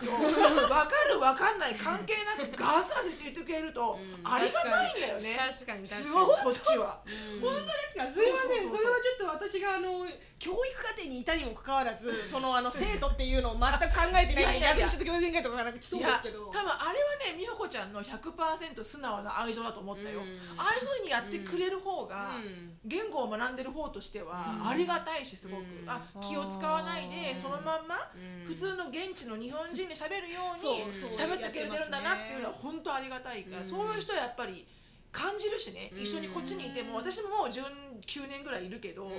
[0.06, 4.28] 分かる分かんない関係なくガツガツって言ってくれるとうん。
[4.28, 6.04] ありがたいんだよね、確かに確かに。
[6.04, 7.00] すごくこっちは。
[7.40, 7.62] 本す
[7.98, 8.10] か？
[8.10, 8.70] すいません。
[8.70, 10.06] それはちょっと私があの
[10.38, 14.60] 教育課程にいたにもかかわらず そのあの生徒っていうのを全く考えてない。
[14.60, 16.46] 逆にちょっと教育委員会とかがなんか来そうですけど。
[16.46, 20.40] 多分あれはね美穂子ちゃんの100%素直な愛情だと思ったよ、うん。
[20.58, 22.78] ああいうふうにやってくれる方が、うん。
[22.84, 24.68] 言語を学んでる方としてはうん。
[24.68, 25.88] ありがたいしすごく、うん。
[25.88, 27.36] あ気を使わないでうん。
[27.36, 28.46] そのまんまうん。
[28.48, 33.64] 普通の現地の日本人で喋るように喋ってくれてるんだなっていうのは本当ありがたいから、うん。
[33.64, 34.66] そういう人はやっぱり
[35.12, 36.00] 感じるしね、うん。
[36.00, 39.10] 一緒にこっちにいても私ももう19年ぐらいいるけど、うん。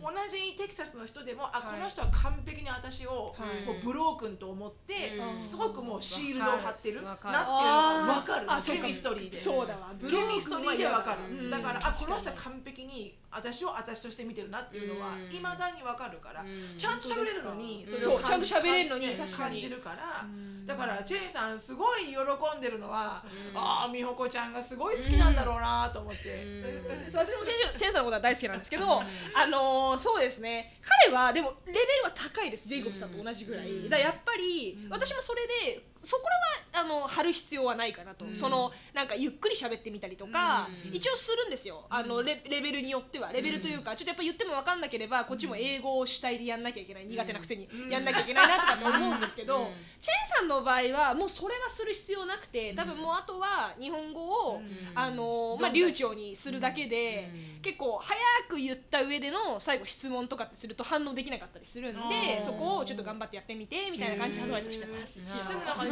[0.00, 1.74] 同じテキサスの人でもあ、はい。
[1.76, 3.66] この人は完璧に私を、はい。
[3.66, 5.40] もうブロークンと思って、うん。
[5.40, 8.46] すごくもうシールドを貼ってるなっていうのが分かる。
[8.64, 9.36] ケミストリーで。
[9.36, 9.90] そうだわ。
[9.98, 11.50] ケミストリーでわかる、うん。
[11.50, 15.34] だからあこの人は完璧に私を私として見てるなっていうのはうん。
[15.34, 16.76] いまだにわかるから、うん。
[16.76, 19.50] ちゃんと喋れるのにそうそう感じちゃんと喋れるのに感確かに。
[19.50, 20.26] 感じるから
[20.66, 22.16] だからチェーンさんすごい喜
[22.58, 23.58] んでるのは、うん。
[23.58, 27.10] ああ美穂子ちゃんがすごい好きなんだろうなと思って、うん。
[27.10, 30.78] そう私もチェンチェンさんのことは大好きなんですけど、あのーそうですね。
[31.06, 32.68] 彼はでもレベルは高いです。
[32.68, 33.88] ジェイコブさんと同じぐらい、うん。
[33.90, 34.90] だやっぱり、うん。
[34.90, 38.36] 私もそれでそこらはあの張る必要はないかなと、うん。
[38.36, 40.94] そのなんかゆっくり喋ってみたりとか、うん。
[40.94, 41.84] 一応するんですよ。
[41.90, 43.32] あのレレベルによっては。
[43.32, 47.06] レベルというか、ちょっとやっぱ言っても分かんなければこっちも英語を主体でやんなきゃいけない。
[47.06, 47.90] 苦手なくせにうん。
[47.90, 49.64] やんなきゃいけないなとかって思うんですけど、うん。
[49.66, 54.68] チェンさんの場合はもうそれはする必要なくて多分もうあとは日本語を、うん。
[54.94, 57.60] あのまあ、流暢にするだけで、うん。
[57.60, 65.18] 結構早く言った上での最後質問とかってすると反応できなかったりするんでそこをちょっと頑張ってやってみてみたいな感じでアドバイスしてます。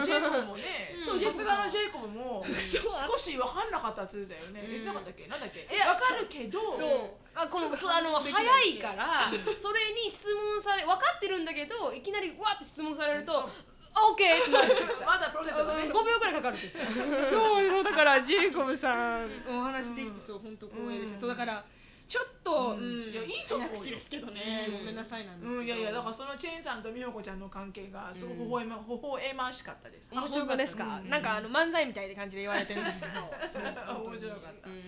[0.05, 1.21] ジェイコブもねうん。
[1.21, 4.61] さすがのジェイコブも少し分かんなかったっつうだよね。
[4.61, 4.67] う。
[4.67, 6.61] ん言ってなかったっけなんだっけ分かるけど
[7.35, 8.31] あこのあの早
[8.63, 13.49] いからそれに質問され分かってるんだけどいきなりわって質問されると
[13.99, 14.39] 「オッケー!
[14.47, 15.83] 」っまだプロセスがね。
[15.85, 16.59] 5秒ぐらいかかる
[17.31, 21.21] そうそうだからジェイコブさんお話できてそう本当光栄でした、うん。
[21.21, 21.65] そうだから
[22.09, 23.11] ちょっと、ううん。
[23.11, 24.79] んいやいいと思うよですけどね、うん。
[24.79, 30.11] ごめんなさいなんですけど、うん、いやいやだからそのチェーンさんと美穂子ちゃんの関係がすごく微笑ま,、微笑ましかったです。
[30.15, 31.11] あ本当ですか、うん。
[31.11, 33.21] なんかあの漫才みたいな感じで言われてるんですけど。
[34.09, 34.71] 面白かった。
[34.71, 34.75] うん。
[34.75, 34.79] う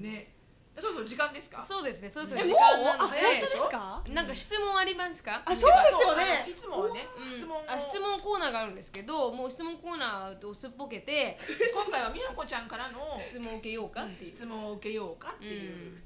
[0.00, 0.02] ん。
[0.02, 0.34] ね、
[0.80, 1.60] そうそう時間ですか？
[1.62, 4.02] そうですねそろそう時間なあ本ので当ですか？
[4.08, 5.42] なんか質問ありますか？
[5.44, 6.46] あそうですよね。
[6.48, 7.36] いつもはね、うん。
[7.36, 7.64] 質問を。
[7.68, 11.38] あ質問コーナーがあるんですけどもう質問コーナーをすっぽけて
[11.74, 14.30] 今回は美穂子ちゃんからの質問を受けようかっていう。
[14.30, 16.02] 質問を受けようかっていう。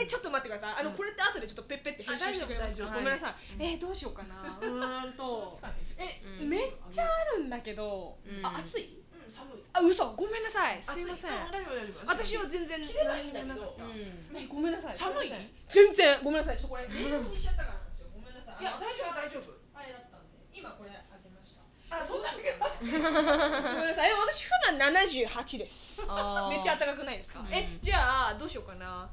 [0.00, 0.74] えー、ちょっと待ってください。
[0.80, 4.58] あのこれって後でちょっとペッペって編集してくれますごめんなさい、えー、どうしようかな。
[4.60, 5.58] うーんと。
[5.98, 6.48] え、うん。
[6.48, 8.46] めっちゃあるんだけど、うん。
[8.46, 8.84] あ暑い？
[8.84, 9.07] うん
[9.38, 9.62] 寒い。
[9.72, 10.10] あ嘘。
[10.18, 10.82] ごめんなさい。
[10.82, 11.30] すいません。
[11.30, 12.06] 暑いうん大丈夫大丈夫。
[12.10, 13.78] 私は全然切れないんだけど。
[13.78, 14.36] うん。
[14.36, 14.94] えごめんなさい。
[14.94, 15.30] 寒い？
[15.68, 16.18] 全然。
[16.22, 16.58] ごめんなさい。
[16.58, 18.10] ちょっとこれ冷凍にしちゃったからなんですよ。
[18.12, 18.60] ごめんなさい。
[18.60, 18.64] い。
[18.64, 19.54] や大丈夫大丈夫。
[19.78, 20.42] あれだったんで。
[20.50, 21.62] 今これ開けました。
[21.94, 24.10] あそんなごめんなさい。
[24.10, 26.02] え私普段78です。
[26.08, 26.56] あー。
[26.56, 27.54] めっちゃ暖かくないですか、うん。
[27.54, 29.08] えじゃあどうしようかな。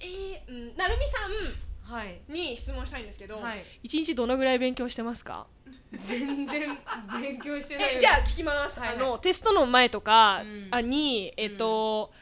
[0.00, 1.30] えー、うん、なるみさん。
[1.30, 1.71] はい
[2.28, 3.64] に質問したいんですけど、はい。
[3.82, 5.46] 一日どのぐらい勉強してますか？
[5.92, 6.78] 全然
[7.20, 8.96] 勉強してない えじゃあ聞きます、はいはい。
[8.98, 10.70] あのテストの前とかうん。
[11.36, 12.12] えっと、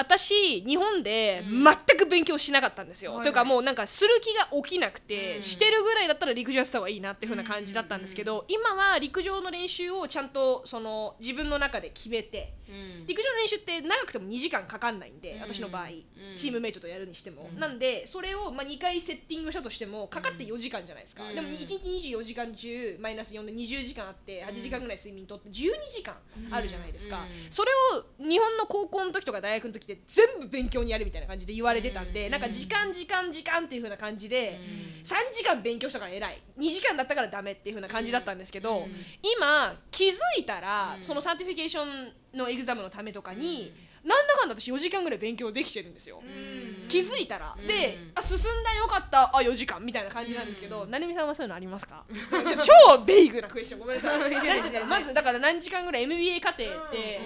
[0.00, 1.64] 私日本でうん。
[1.64, 3.18] 全く勉強しなかったんですよ、はい。
[3.18, 5.42] はいというかもうなんかする気が起きなくて、うん。
[5.42, 13.06] してるぐらいだったら陸上やってた方がいいなっていう風な感じだったんですけど、今は陸上の練習をちゃんとその自分の中で決めてうん。
[13.06, 15.40] 陸上の練習って長くても2時間かかんないんで、うん。
[15.42, 15.90] 私の場合、ん。
[16.36, 17.58] チームメイトとやるにしても、うん。
[17.58, 21.34] なんでそれをまあ2回セッティングしたとしてもかかって4時間じゃないですか、うん。
[21.34, 21.74] でも1日
[22.14, 26.14] 24時間中マイナス4で20時間あって8時間ぐらい睡眠とって12時間
[26.50, 27.50] あるじゃないですか、うん。
[27.50, 32.32] それを日本の高校の時とか大学の時って全部勉強にやるみたいな感じで言われてたんで、うん。
[32.32, 34.58] なんか時間時間時間っていう風な感じで、
[34.98, 35.02] うん。
[35.02, 36.42] 3時間勉強したから偉い。
[36.58, 38.92] 2時間だったからダメっていう風な感じだったんですけど、うん。
[39.38, 41.04] 今気づいたら、うん。
[41.04, 43.72] その certification の exam のためとかに、
[44.04, 46.88] なんだかんだ私4時間ぐらい勉強できてるんですよ、うん。
[46.88, 47.66] 気づいたら、うん。
[47.66, 49.36] であ進んだよかった。
[49.36, 50.90] あ4時間みたいな感じなんですけど、うん。
[50.90, 52.04] なるみさんはそういうのありますか？
[52.88, 54.30] 超ベイグなクエスチョンごめんなさい。
[54.86, 57.20] まずだから何時間ぐらい MBA 課程って、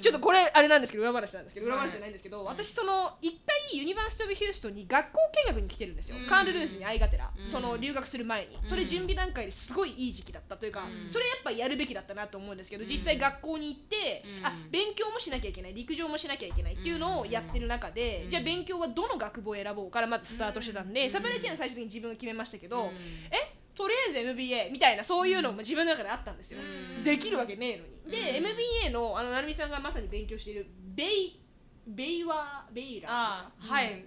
[0.00, 1.44] ちょっとこれあれなんですけど裏話なん。
[1.44, 6.26] ですけど裏はい話じゃないんですけど、私その一回ユニバーシティ・オブ・ヒューストンに学校見学に来てるんですよ、うん。
[6.26, 7.48] カール・ルースに相がてら、うん。
[7.48, 11.08] その留学する前に、それ準備段階ですごいいい時期だったというか、うん。
[11.08, 12.90] それやっぱやるべきだったなと思うんですけど、うん。
[12.90, 14.46] 実際学校に行って、うん。
[14.46, 18.30] あ勉強もしなきゃいけない陸上もしなきゃいけないっていうのをやってる中で、うん。
[18.30, 21.10] じゃあ勉強はどの学部を選ぼうからまずスタートしてたんで、うん。
[21.10, 22.88] サプライチェーンは最終的に自分が決めましたけど、うん。
[22.90, 23.54] え？
[23.74, 27.02] とりあえず MBA みたいなそういうのも自分の中であったんですよ、うん。
[27.02, 28.46] できるわけねえのに、でうん。
[28.46, 31.40] MBA のあの成美さんがまさに勉強しているベイ
[31.86, 33.74] ベイワベイラーあですか？
[33.74, 34.04] はい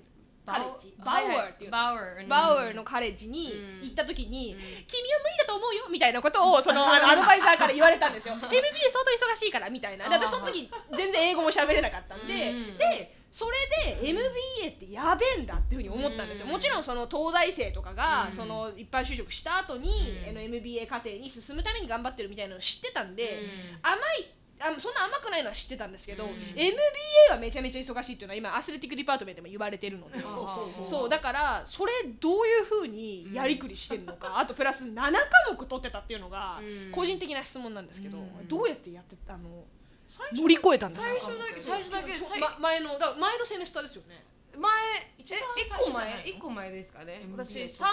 [0.47, 1.77] カレッジバウアーっていうの。
[1.77, 3.89] バウアーバウアーのカレッジにうん。
[3.89, 10.07] 行った時に、うん君は無理だと思うよみたいなことをその アドバイザーから言われたんですよ MBA 相当忙しいからみたいな。
[10.07, 12.77] で私その時全然英語も喋れなかったんで、うん。
[12.77, 13.57] でそれ
[13.99, 16.51] で MBA ってやべえんだっていうふうに思ったんですよ、うん。
[16.53, 18.33] もちろんその東大生とかが、うん。
[18.33, 20.37] その一般就職した後に、うん。
[20.37, 23.79] MBA 課程に進むために頑張ってるみたいなのを知ってたんで、うん。
[23.83, 24.25] 甘い
[24.59, 26.31] あそんな甘くないのは知ってたんですけど、うん。
[26.31, 26.73] MBA
[27.29, 30.19] はめちゃめちゃ忙しいっていうのは今 athletic department でも言われてるので。
[30.83, 35.19] そうだからそれどういうふうにやりくりしてるのか、 あとプラス7科
[35.51, 36.91] 目取ってたっていうのがうん。
[36.91, 38.47] 個人的な質問なんですけど、うん。
[38.47, 39.63] どうやってやってあの？
[40.33, 41.19] 乗り越えたんですか？
[41.19, 44.23] 最初だけ最初だけ前のだ前の semester ですよね
[44.57, 44.71] 前
[45.17, 45.39] 一番
[45.69, 46.25] 最個前初じゃないの？
[46.25, 47.21] 一個前ですかね。
[47.23, 47.89] MBA 私三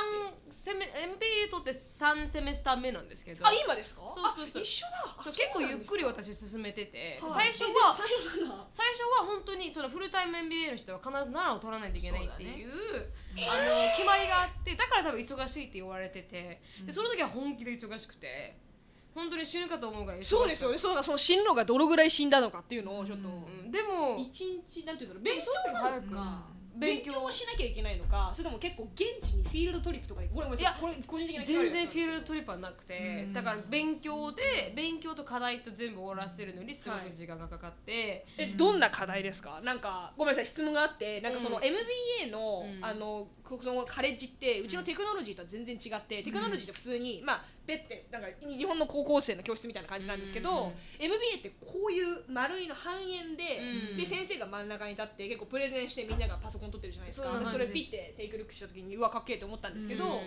[0.50, 3.46] セメ MBA とって三 semester 目なんですけど。
[3.46, 4.02] あ今ですか？
[4.14, 4.62] そうそうそう。
[4.62, 5.22] あ一緒だ。
[5.22, 7.52] そう結構ゆっくりは私進めてて、はい。
[7.52, 8.38] 最初は最初
[8.70, 12.70] 最初は本当にそのフルタイム MBA の人は必ず7を取らないといけないっていう
[13.36, 16.60] あの決まりがあってだから多分忙しいって言われてて。
[16.86, 18.56] でその時は本気で忙しくて
[19.14, 20.78] 本当に死ぬかと思うぐらいそうですよね。
[20.78, 23.28] そうだその進路がどのぐらい死んだのかっていうのをちょっと。
[23.28, 23.70] うん。
[23.70, 26.54] でも一日なんていうんだろう勉強早く。
[26.76, 27.30] 勉強。
[27.30, 33.32] しなきゃいけないのかそれとも結構現地にフィールドトリップとかにこれいいやこれ個人的な全然フィールドトトリップはなくてうん。
[33.32, 39.60] だから勉強で勉強と課題と全部終わらせるのにすごく時間がかかって、えどんな課題ですか？
[39.62, 42.84] なんかごめんなさい質問があってなんかそのうん MBA の,、うん。
[42.84, 53.58] あのこそのカレッジってうちのテクノロジーとは全然違って、テクノロジーって普通にまあべってなんか日本の高校生の教室みたいな感じなんですけど、うん MBA ってこういう丸いの半円で、
[53.92, 57.40] うんで先生が真ん中に立って結構プレゼンしてみんながパソコン取ってるじゃないですか。
[57.44, 60.20] それピッてテイクルックした時にうわかっけえと思ったんですけど、うん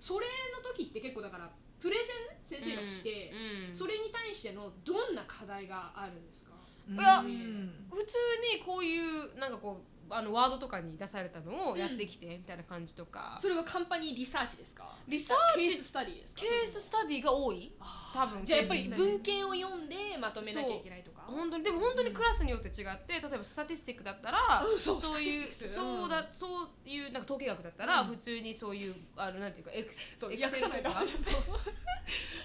[0.00, 0.26] それ
[0.62, 3.32] の時って結構だからプレゼン先生がして、
[3.68, 6.52] うんそれに対してのどんな課題があるんですか？
[6.88, 7.86] うんいやうん。
[7.90, 8.16] 普通
[8.56, 14.96] にこういうなんかこうあのワードとかに出されたのをやってきてみたいな感じとか、それは company research ですか？
[15.08, 16.40] リサーチケーススタディですか？
[16.40, 17.72] ケーススタディが多い。
[18.12, 18.44] 多分。
[18.44, 24.80] じゃあやっぱり文献を読んでまとめなきゃいけないとか本当にでも本当にクラスによって違って例えば statistic だったら、うん。
[24.80, 30.32] そうそういうそうだそういうなんか統計学だったら、普通にそういうあのなんていうかエクスそと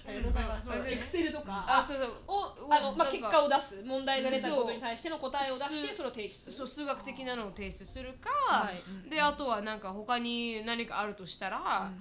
[0.10, 0.68] ありがとうございます。
[0.68, 1.66] そうエクセルとか。
[1.68, 2.12] あそうそう。
[2.28, 6.34] をあの、まあ、結果を出す問題が出たことに対しての答えを出してすそれを提出。
[6.34, 9.10] するそう数学的なのを提出するか、はい。
[9.10, 11.92] であとはなんか他に何かあるとしたら、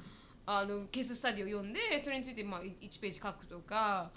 [0.51, 4.11] あのケーススタディを読んでそれについてまあ1ページ書くとか、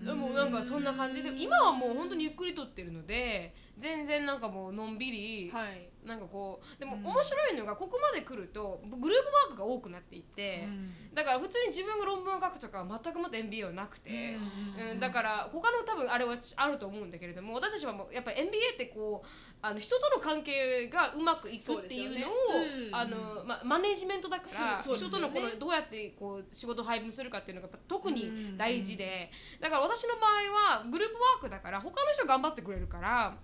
[0.00, 10.68] でもなんかそんな感じで今はもう本当にゆっくりとってるので全然なんかもうのんびり、はいなんかこうでも面白いのがここまで来るとグループワークが多くなっていって、
[11.12, 14.36] だから普通に自分が論文を書くとかは全くもって MBA はなくて、
[14.90, 19.28] うんだから他の多分あれはあると思うんだけれども私たちはもうやっぱり MBA ってこう
[19.62, 22.30] あの人との関係がうまくいくっていうのを
[22.92, 29.30] あの、ま、マネージメントだから、人とのこのどうやってこう仕事を配分するかっていうのが特に大事で、
[29.60, 33.36] だから私の場合はグループワークだから他の人頑張ってくれるから。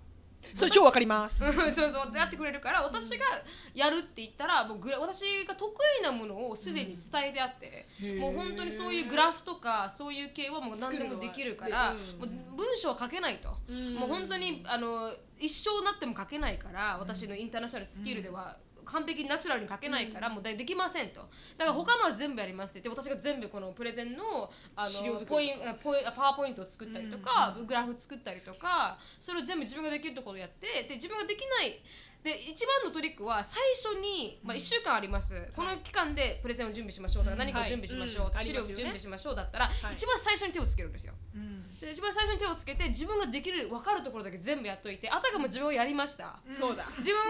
[0.53, 1.39] それ超わかります。
[1.73, 3.25] そうそうやってくれるから私が
[3.73, 8.19] やるって言ったらもう私が得意なものをすでに伝えてあって、うん。
[8.19, 13.95] もう本当にそういうグラフとかそういう系はもう何でもできるから、作るのはもう文章は書けないと、うん。
[13.95, 18.57] もう本当にあの一生なっても書けないから私のインターナショナルスキルでは。
[18.83, 21.21] 完璧にナチュラルに書けないからもうでできませんと。
[21.57, 31.81] だから他のは全部やりますって言って私が全部このプレゼンのあのポインあポイパワーポイントを作ったりとか、グラフ作ったりとかそれを全部自分ができるところをやってで自分ができない
[32.23, 39.93] で一番のトリックは最初に、まあ、1週間あります、この期間でプレゼンを準備しましょうとか、何かを準備しましょう資料を準備しましょうだったら、はい。
[39.93, 41.13] 一番最初に手をつけるんですよ。
[41.35, 41.77] うん。
[41.81, 46.87] で一番最初に手をつけて自分ができる分かるところだけ全部やっといてあたかも自分をやりました、そうだ。
[46.97, 47.25] 自分は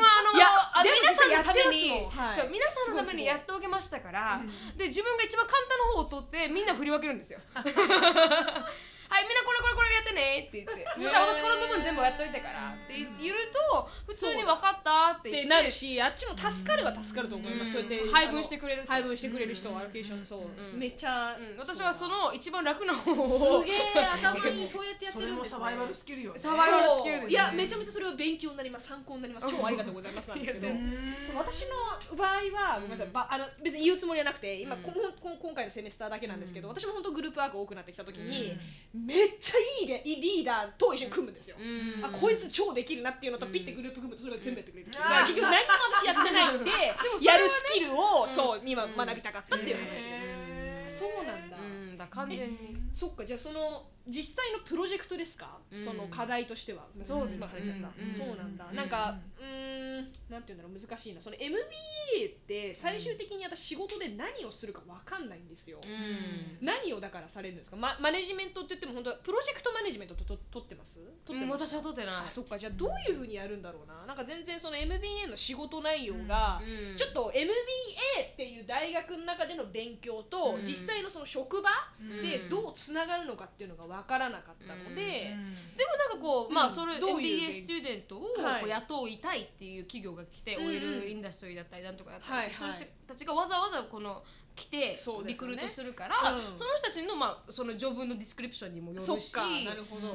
[0.78, 4.42] あの皆さんのために、そう皆さんのためにやっておけましたから
[4.78, 7.40] で自分が一番簡単な方を取ってみんな振り分けるんですよ
[9.14, 10.90] はいみんなこれこれこれやってねって言って。
[11.06, 12.74] 私この部分全部やっといたから。
[12.74, 15.38] って言うと普通に分かったってって。
[15.38, 17.86] 言ってなるしあっちも助かるは助かると思います、うん。
[17.86, 20.80] そうやって配分してくれる配分してくれる人はアロケーションそう、うん。
[20.80, 21.62] めっちゃ、うん。
[21.62, 23.30] 私はその一番楽な方を。
[23.30, 23.38] す
[23.70, 26.40] げえ頭にそうやってやってるんです、ね、サバイバルスキルよね。
[26.40, 28.88] サバイバルスキルですねいやめちゃめちゃそれは勉強になります。
[28.88, 29.48] 参考になります。
[29.48, 30.30] 超ありがとうございます。
[30.30, 30.68] なんですけど。
[31.38, 31.66] 私
[32.10, 34.82] の場合はごめんなさい、ばあの別に言うつもりはなくて今、うん。
[34.82, 38.58] こんこん今回のセメスターだけなんですけど、私も本当グループワーク多くなってきた時に、
[39.04, 40.02] めっちゃいいね。
[40.06, 41.62] いいリーダーと一緒に組むんですよ、う
[42.02, 42.06] ん。
[42.06, 44.92] あこいつ超できるなっていうのとピッてグループ組むとそれが全部やってくれる、ん。
[44.92, 45.58] だから結局何も
[45.94, 46.72] 私やってないんで
[47.26, 48.96] やるスキルを、そう今うん。
[48.96, 51.98] 学びたかったっていう話です、そうなんだ、うん。
[51.98, 55.80] だ完全にそっかじゃあその実際のプロジェクトですか、うん。
[55.80, 56.86] その課題としては。
[57.04, 58.14] そうですうん。
[58.14, 58.76] そうなんだ、うん。
[58.76, 61.22] なんかうーんなんて言うんだろう難しいな。
[61.22, 61.56] その MBA
[62.28, 66.58] って最終的に私仕事で何をするか分かんないんですよ、うん。
[66.66, 71.00] 何をだからされるんですか、ま、マネジメントって言っても本当はプロジェクトマネジメントとと取ってます？
[71.26, 72.16] 取ってうんます私は取ってない。
[72.28, 72.58] あそっか。
[72.58, 74.06] じゃあどういうふうにやるんだろうな？
[74.06, 76.98] なんか全然その MBA の仕事内容が、うん。
[76.98, 80.66] ちょっと MBA っていう大学の中での勉強と、うん。
[80.66, 81.70] 実際のその職場
[82.22, 82.50] でうん。
[82.50, 85.36] どうつながるのかっていうのが分からなかったので、
[85.76, 92.72] でもなんかこう、まあそれ MBA スチューデントを雇いたいっていう企企業が来て、オイルインダストリーだったりなんとかだったり、そうい。
[92.72, 94.24] う人たちがわざわざこの
[94.56, 96.16] 来てリクルートするから
[96.56, 96.70] そ,、うん。
[96.70, 99.08] の人たちの,、まあ、その job の description にもよるし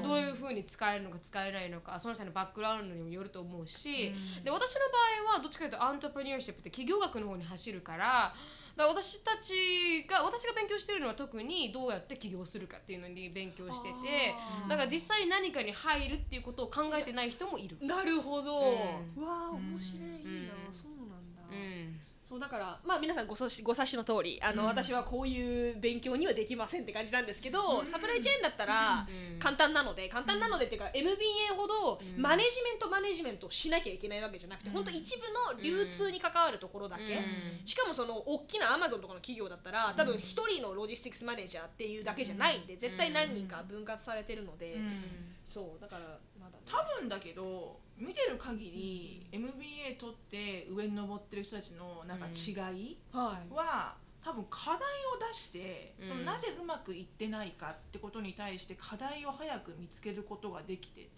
[0.03, 0.09] ど。
[0.09, 4.45] どういうふうに使えるのか使えないのかその人のバックグラウンドにもよると思うし、うん。
[4.45, 4.81] で私の
[5.27, 8.35] 場合はどっちかというと entrepreneurship って起業学の方に走るからだ
[8.79, 14.35] から私たちが私が勉強してるのは特にどうやって起業するかっていうのに勉強してて
[14.68, 17.76] だから実際に何かに入るっていうことを考えてない人もいる。
[17.81, 20.72] なるほど、ううわー面白い、いいな、うん。
[20.72, 24.68] そうなんだ、うんそうだからまあ皆さんご察しご察しの通りあの、うん。
[24.68, 31.16] 私はこういう勉強にはできませんって感じなんですけど、サプライチェーンだったらうん簡単なので簡単なのでっていうか MBA
[31.57, 32.20] ほどうん。
[32.20, 34.74] マネジメントマネジメントをしなきゃいけないわけじゃなくて、うん。
[34.74, 35.24] 本当一部
[35.57, 37.66] の流通に関わるところだけ、うん。
[37.66, 45.03] しかもその大きなアマゾンとかの企業だったら多分一人のロジスティクスマネージャーっていうだけじゃないんで絶対何人か分割されてるので、うん。
[45.47, 46.18] そうだから
[46.49, 46.64] まだね。
[46.66, 53.55] 多分だけど見てる限り MBA 取って上に登ってる人たちのなんか違いはい。
[53.55, 54.81] は、多分課題を
[55.29, 61.11] 出して、そのうんなぜうまくいってないかってことに対して課題を早く見つけることができてて、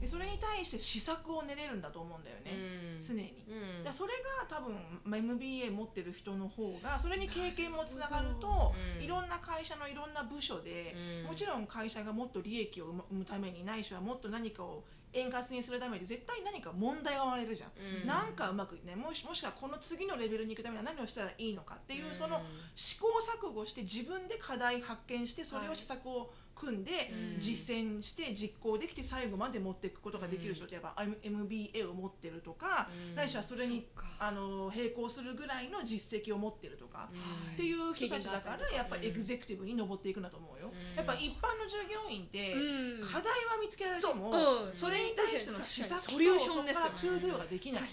[0.00, 3.44] でそれに対して施策を練れるんだと思うんだよね、常に。
[3.48, 3.84] うん。
[3.84, 4.74] だそれが多分
[5.04, 9.02] まあ MBA 持ってる人の方がそれに経験もつながるとうん。
[9.02, 11.28] いろんな会社のいろんな部署でうん。
[11.28, 17.70] もちろん会社がもっと利益を生む生むためにないしはもっと何かを円滑にするために絶対何か問題が生まれるじゃん。
[18.02, 22.42] うんなんかうまくいってないもしもしくはこの次のレベルに行くためには何をしたらいいのかっていううんその
[22.74, 27.40] 試行錯誤して自分で課題発見してそれを施策を組んでうん。
[27.40, 33.14] 実践して実行できて最後まで持っていくことができる人ってやっぱ MBA を持ってるとかうん。
[33.14, 33.86] ないしはそれに
[34.18, 37.08] あの並行するぐらいの実績を持ってるとか。
[37.12, 40.72] うんっていう人たちだからやっぱうんエグゼクティブに上っていくんだと思うよ。
[40.72, 40.96] うん。
[40.96, 43.00] やっぱ一般の従業員ってうん。
[43.00, 44.32] 課題は見つけられても、
[44.72, 46.96] それに対しての施策とソリューションですよね。
[46.96, 47.82] そこから to do ができない。
[47.82, 47.88] ね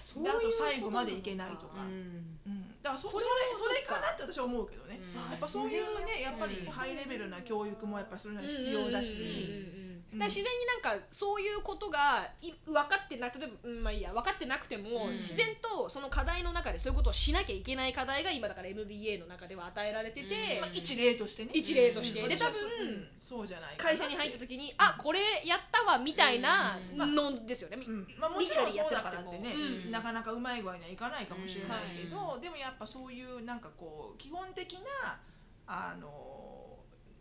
[0.00, 2.38] あと最後までいけないとか、うん。
[2.46, 3.24] うんだからそそれ
[3.54, 4.00] それか。
[4.00, 5.30] なって私は思うけどね、うん。
[5.30, 6.70] やっぱそういうあねやっぱりうん。
[6.70, 10.50] ハイレベルな教育もやっぱりそれなりに必要だし、だ自然に
[10.82, 15.14] なんかそういうことがい分かってな例えば、うん、まあいいや分かってなくても、うん。
[15.16, 20.60] 自然とその課題の中でそういうことをしなきゃいけない課題が今だから MBA の中では与えられてて、うん。
[20.62, 21.50] まあ、一例としてね。
[21.54, 22.28] 一例として、うん。
[22.28, 27.14] で多分、そううんそうじゃない会社に入った時にあこれやったわみたいなうん。
[27.14, 28.06] のですよね、うん。
[28.18, 29.90] まあ、もちろんそうだからってね、うん。
[29.92, 35.18] なかなかうまい具合にはいかないかもしれないけど、うでもやっぱそういうなんかこう基本的な
[35.66, 36.59] あの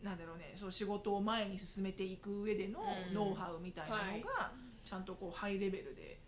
[0.04, 2.80] なんだろうねそう仕事を前に進めていく上での
[3.10, 3.14] うん。
[3.14, 4.52] ノウハウみたいなのが、
[4.84, 6.20] ちゃんとこうハイレベルで、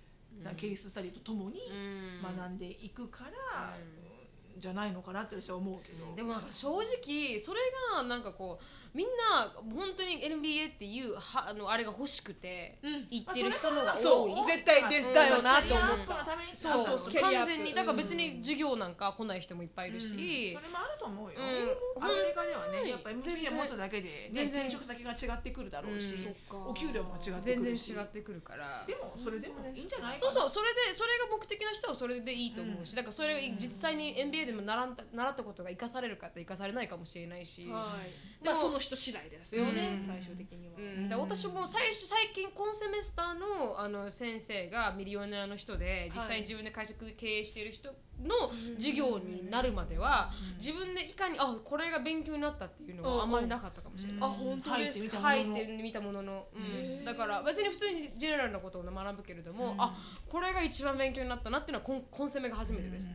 [0.44, 2.38] なケーススタディとともにうん。
[2.38, 4.60] 学んでいくから、うん。
[4.60, 6.16] じゃないのかなって私は思うけど。
[6.16, 7.60] でもなんか正直それ
[7.96, 8.64] がなんかこう
[8.94, 13.08] みんな本当に NBA っていうはあのあれが欲しくてうん。
[13.10, 14.02] 言ってる人のが多い。
[14.02, 14.46] そう。
[14.46, 15.14] 絶対です。
[15.14, 16.26] だよなって思った。
[16.54, 16.86] そう。
[16.86, 17.74] そうそう完全に。
[17.74, 22.04] だから別に授業なんか来ない人もいっぱいいるし、それもあると思うよ、うん。
[22.04, 24.62] アメリカではねやっぱ全 MBA 然持つだけで、ね、全然。
[24.62, 26.14] 転職先が違ってくるだろうし、
[26.50, 28.84] お給料も違ってく全然るし違ってくるから。
[28.86, 30.32] でもそれでもいいんじゃないかな。
[30.32, 30.50] そうそう。
[30.50, 40.06] それでそれが目的の人はそれでいいと思うし、だからそれが実際に NBA でも習った習ったことが生かされるかって生かされないかもしれないし、はい、でもまあその人次第ですよね、うん。
[40.06, 47.90] 最終的には、うん、で私も最初最近今セメスターのあの先生がミリオネアの人で実際に自分で会社経営している人
[48.22, 53.32] の授業になるまでは自分でいかにあこれが勉強になったっていうのはあん。
[53.32, 54.22] まりなかったかもしれない。
[54.22, 55.18] あ本当ですか？
[55.20, 57.06] 入ってみたものの、うん。
[57.06, 59.82] だから別に普通にジェネラルなことを学ぶけれども、うん。
[59.82, 59.96] あ
[60.28, 63.08] これが一番勉強になったなっていうのはコンコンセメが初めてです。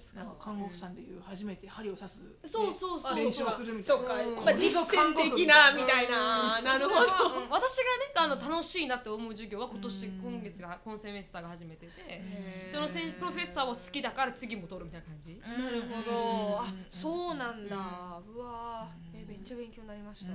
[0.00, 4.02] ですなんか看護婦さんでいう初めて針を刺すそうそうそうあ練習をするみたいな。
[4.02, 4.34] そうか、うん。
[4.34, 6.64] まあ、実践的なみたいな、うん。
[6.64, 7.50] なるほど、うん。
[7.50, 15.38] 私がねあの楽しいなって思う授業は今年うん今月が今セメスターが初めてでへーそのセンプロフェッサーは好きだから次も取るみたいな感じ。
[15.38, 16.22] なるほど、う
[16.56, 16.58] ん。
[16.60, 19.18] あそうなんだ、うわー。
[19.18, 20.32] えめっちゃ勉強になりました、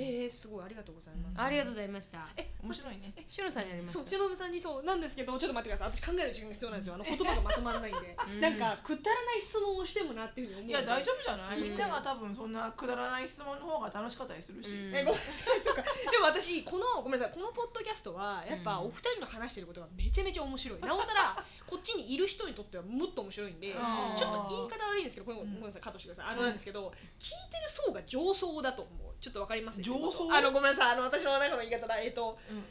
[0.00, 2.26] えー、すごいありがとうございます、ありがとうございました。
[2.36, 3.12] え面白いね。
[3.28, 5.96] しのさんにありますそう、しのぶさんにそうなんですけどちょっと待ってください。
[5.96, 6.94] 私考える時間が必要なんですよ。
[6.94, 8.40] あの言葉がまとまらないんで、 うん。
[8.40, 14.94] なんかくだらない質問をしてもなっていうふうに思ういや大丈夫じゃない、うんみんなが多分そんなくだらない質問の方が楽しかったりするし、うん。
[14.94, 15.60] えごめんなさい。
[15.60, 15.82] そうか。
[15.82, 17.34] でも私このごめんなさい。
[17.34, 18.86] このポッドキャストはやっぱうん。
[18.86, 20.80] お二人の話してることがめちゃめちゃ面白い。
[20.80, 25.82] なおさら こっちにいる人にとってはもっと面白いんでちょっと言い方悪いんですけどこれごうんめんなさい。
[25.82, 26.32] カットしてください。
[26.32, 26.88] あのなんですけど
[27.18, 30.92] 聞いてる層が上層だと思うちょっとわかります上層あのごめんなさい。
[30.92, 32.64] あの私の中の言い方だえっとうん。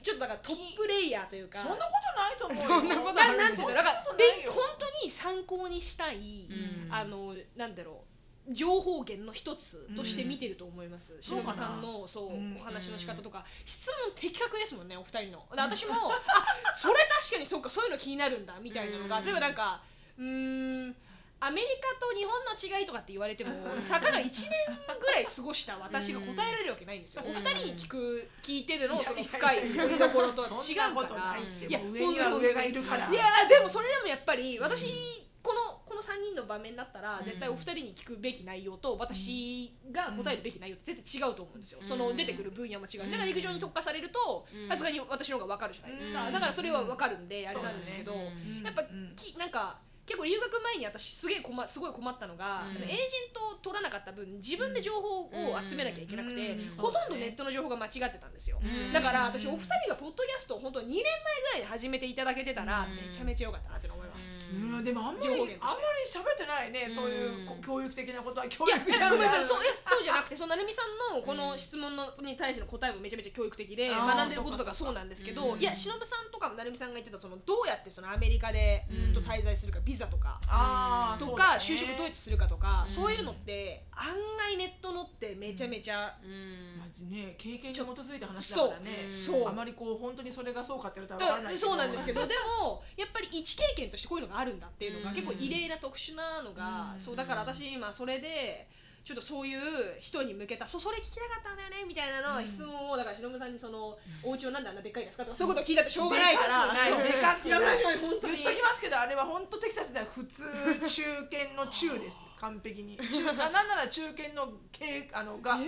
[0.00, 1.58] ちょっとだからトップレイヤーというか。
[1.58, 2.80] そんなことないと思うよ。
[2.80, 6.48] そんなことななんていうからそんなことで本当に参考にしたい、
[6.86, 6.94] うん。
[6.94, 8.04] あのなんだろ
[8.48, 11.22] う情報源の一つとして見てると思います、ん。
[11.22, 12.56] しのぶさんのそう、うん。
[12.60, 13.44] お話の仕方とか。
[13.64, 15.44] 質問的確ですもんねお二人の。
[15.52, 19.24] で私も、あそれ確かにそうかそういうの気になるんだみたいなのが、うん。
[19.24, 19.82] 例えばなんか
[20.18, 20.96] うーん
[21.42, 23.50] アメリカと日本の違いとかって言われても
[23.90, 24.30] たかが1年
[25.00, 27.32] ぐらい過ごした私が答えられるわけないんですよ、うん。
[27.32, 31.72] お二人に聞く聞いてるのその深い読みどころとは違うからない。
[31.72, 33.08] や上には上がいるから。
[33.08, 41.86] いやでもそれでもやっぱり私、このこの3人の場面だったら絶対お二人に聞くべき内容と私が答えるべき内容って絶対違うと思うんですよ、うん。
[41.86, 44.68] その出てくる分野も違う、じゃあ陸上に特化されるとうん。
[44.68, 46.32] さすがに私の方が分かるじゃないですか、うん。
[46.32, 49.12] だからそれは分かるんであれなんですけど、やっぱうん。
[49.16, 49.80] きなんか
[50.12, 52.82] 結構留学前に私すげえ困すごい困ったのが、うん。
[52.82, 56.68] エージェントを取らなかった分自分で情報を集めなきゃいけなくて、うん。
[56.76, 58.92] ほとんどネットの情報が間違ってたんですよ、うん。
[58.92, 62.96] だから私お二人がポッドキャストを本当2年前ぐらいに始めていただけてたらうん。
[62.96, 65.56] めちゃめちゃ良かったなって思います、うん、でもあんまりあんまり
[66.04, 67.62] 喋ってないね、そういうこうん。
[67.62, 81.58] 教育的なことは教育じゃなさいうそうそうじゃなくてその成美さんのこの質問のに対しての答えもめちゃめちゃ教育的で学んでることとかそうなんですけどいや忍さんとか成美さんが言ってたそのどうやってそのアメリカでずっと滞在するかビザとかあーとそうだね。
[81.58, 82.94] か就職どうやってするかとかうん。
[82.94, 86.78] そういうのって案外ネットのってめちゃめちゃうん。
[86.78, 89.06] マジね経験に基づいた話だからね。
[89.10, 95.16] そうあまりこう本当にそれがそうかって言われたら分からないそうなんですけどでもやっぱり一経験としてこういうのがあるんだっていうのがうん。
[95.16, 97.00] 結構異例な特殊なのがうん。
[97.00, 98.68] そうだから私今それで
[99.04, 99.60] ちょっとそういう
[100.00, 102.46] 人に向けたそそれ聞きたかったんだよねみたいなのうん。
[102.46, 106.72] 質問をだから忍さんにそのお家はなんであんなでっかいですかとかそういうことを聞いたってしょうがないから。
[107.02, 107.82] でかくない。
[107.82, 110.44] 言っときますけどあれは本当テキサスでは普通
[110.88, 112.20] 中堅の中です。
[112.38, 112.96] 完璧に。
[112.96, 115.58] 中あなんなら中堅の系あのが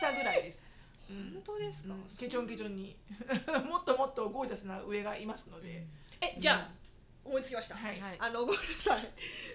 [0.00, 0.62] 下ぐらいです、
[1.10, 1.32] うん。
[1.34, 1.94] 本当ですか？
[1.94, 2.02] うん。
[2.16, 2.96] ケチョンケチョンに。
[3.68, 5.84] もっともっとゴージャスな上がいますので、
[6.20, 6.83] えじゃあ
[7.24, 7.76] 思いつきました。
[7.76, 8.00] はい。
[8.00, 8.16] はい。
[8.18, 9.10] あのごめんなさい。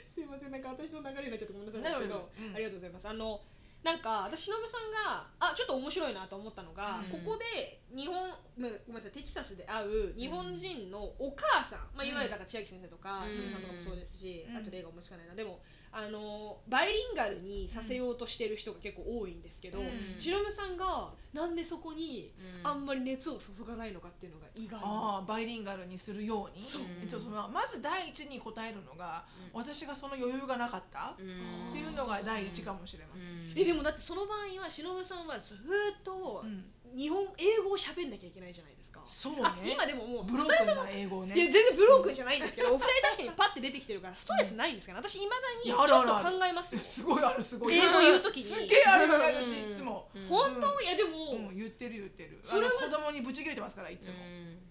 [0.05, 0.51] すいません。
[0.51, 1.81] なんか私の流れになっちゃってごめんなさい。
[1.81, 2.55] なんですけどうん。
[2.55, 3.07] ありがとうございます。
[3.07, 3.41] あの
[3.83, 7.23] なんか私忍さんがあちょっと面白いなと思ったのが、うん。
[7.23, 8.15] ここで日本
[8.57, 9.11] ごめんごめんなさい。
[9.11, 13.37] テキサスで会う日本人のお母さん、まあ、いわゆるだから千秋先生とかうん。
[13.37, 14.57] 忍さんとかもそうですし、うん。
[14.57, 15.61] あと例が思いつかないなでも
[15.91, 20.19] あのバイリンガルにさせようとしてる人が結構多いんですけど、うん。
[20.19, 22.31] しのぶさんがなんでそこに
[22.63, 22.67] うん。
[22.67, 24.79] あんまり熱を注がないのかっていうのが意外。
[24.83, 26.63] ああバイリンガルにするように。
[26.63, 26.81] そう。
[27.03, 29.59] 一応そのまず第一に答えるのが、うん。
[29.59, 31.69] 私がその余裕がなかった、うん。
[31.69, 35.61] っていうのが第一かもしれません、えでもだってその場合はしのぶさんはずーっ
[36.03, 36.65] とうん。
[36.95, 38.78] 日本英語を喋んなきゃいけないじゃないですか。
[39.05, 39.41] そうね。
[39.43, 41.35] あ今でももうブロークンな英語をね。
[41.35, 44.93] いや全然ブロークンじゃないんですけどお二人確かにパッて出てきてるからストレスないんですか？
[44.93, 46.81] ね私いまだにちょっと考えますよ。
[46.83, 47.75] すごいあるすごい。
[47.75, 48.43] 英語言う時に。
[48.43, 50.81] すっげえあるよ私いつも、うん本当？
[50.81, 52.39] いやでも、うん、言ってる言ってる。
[52.43, 54.13] それは子供にブチ切れてますからいつも。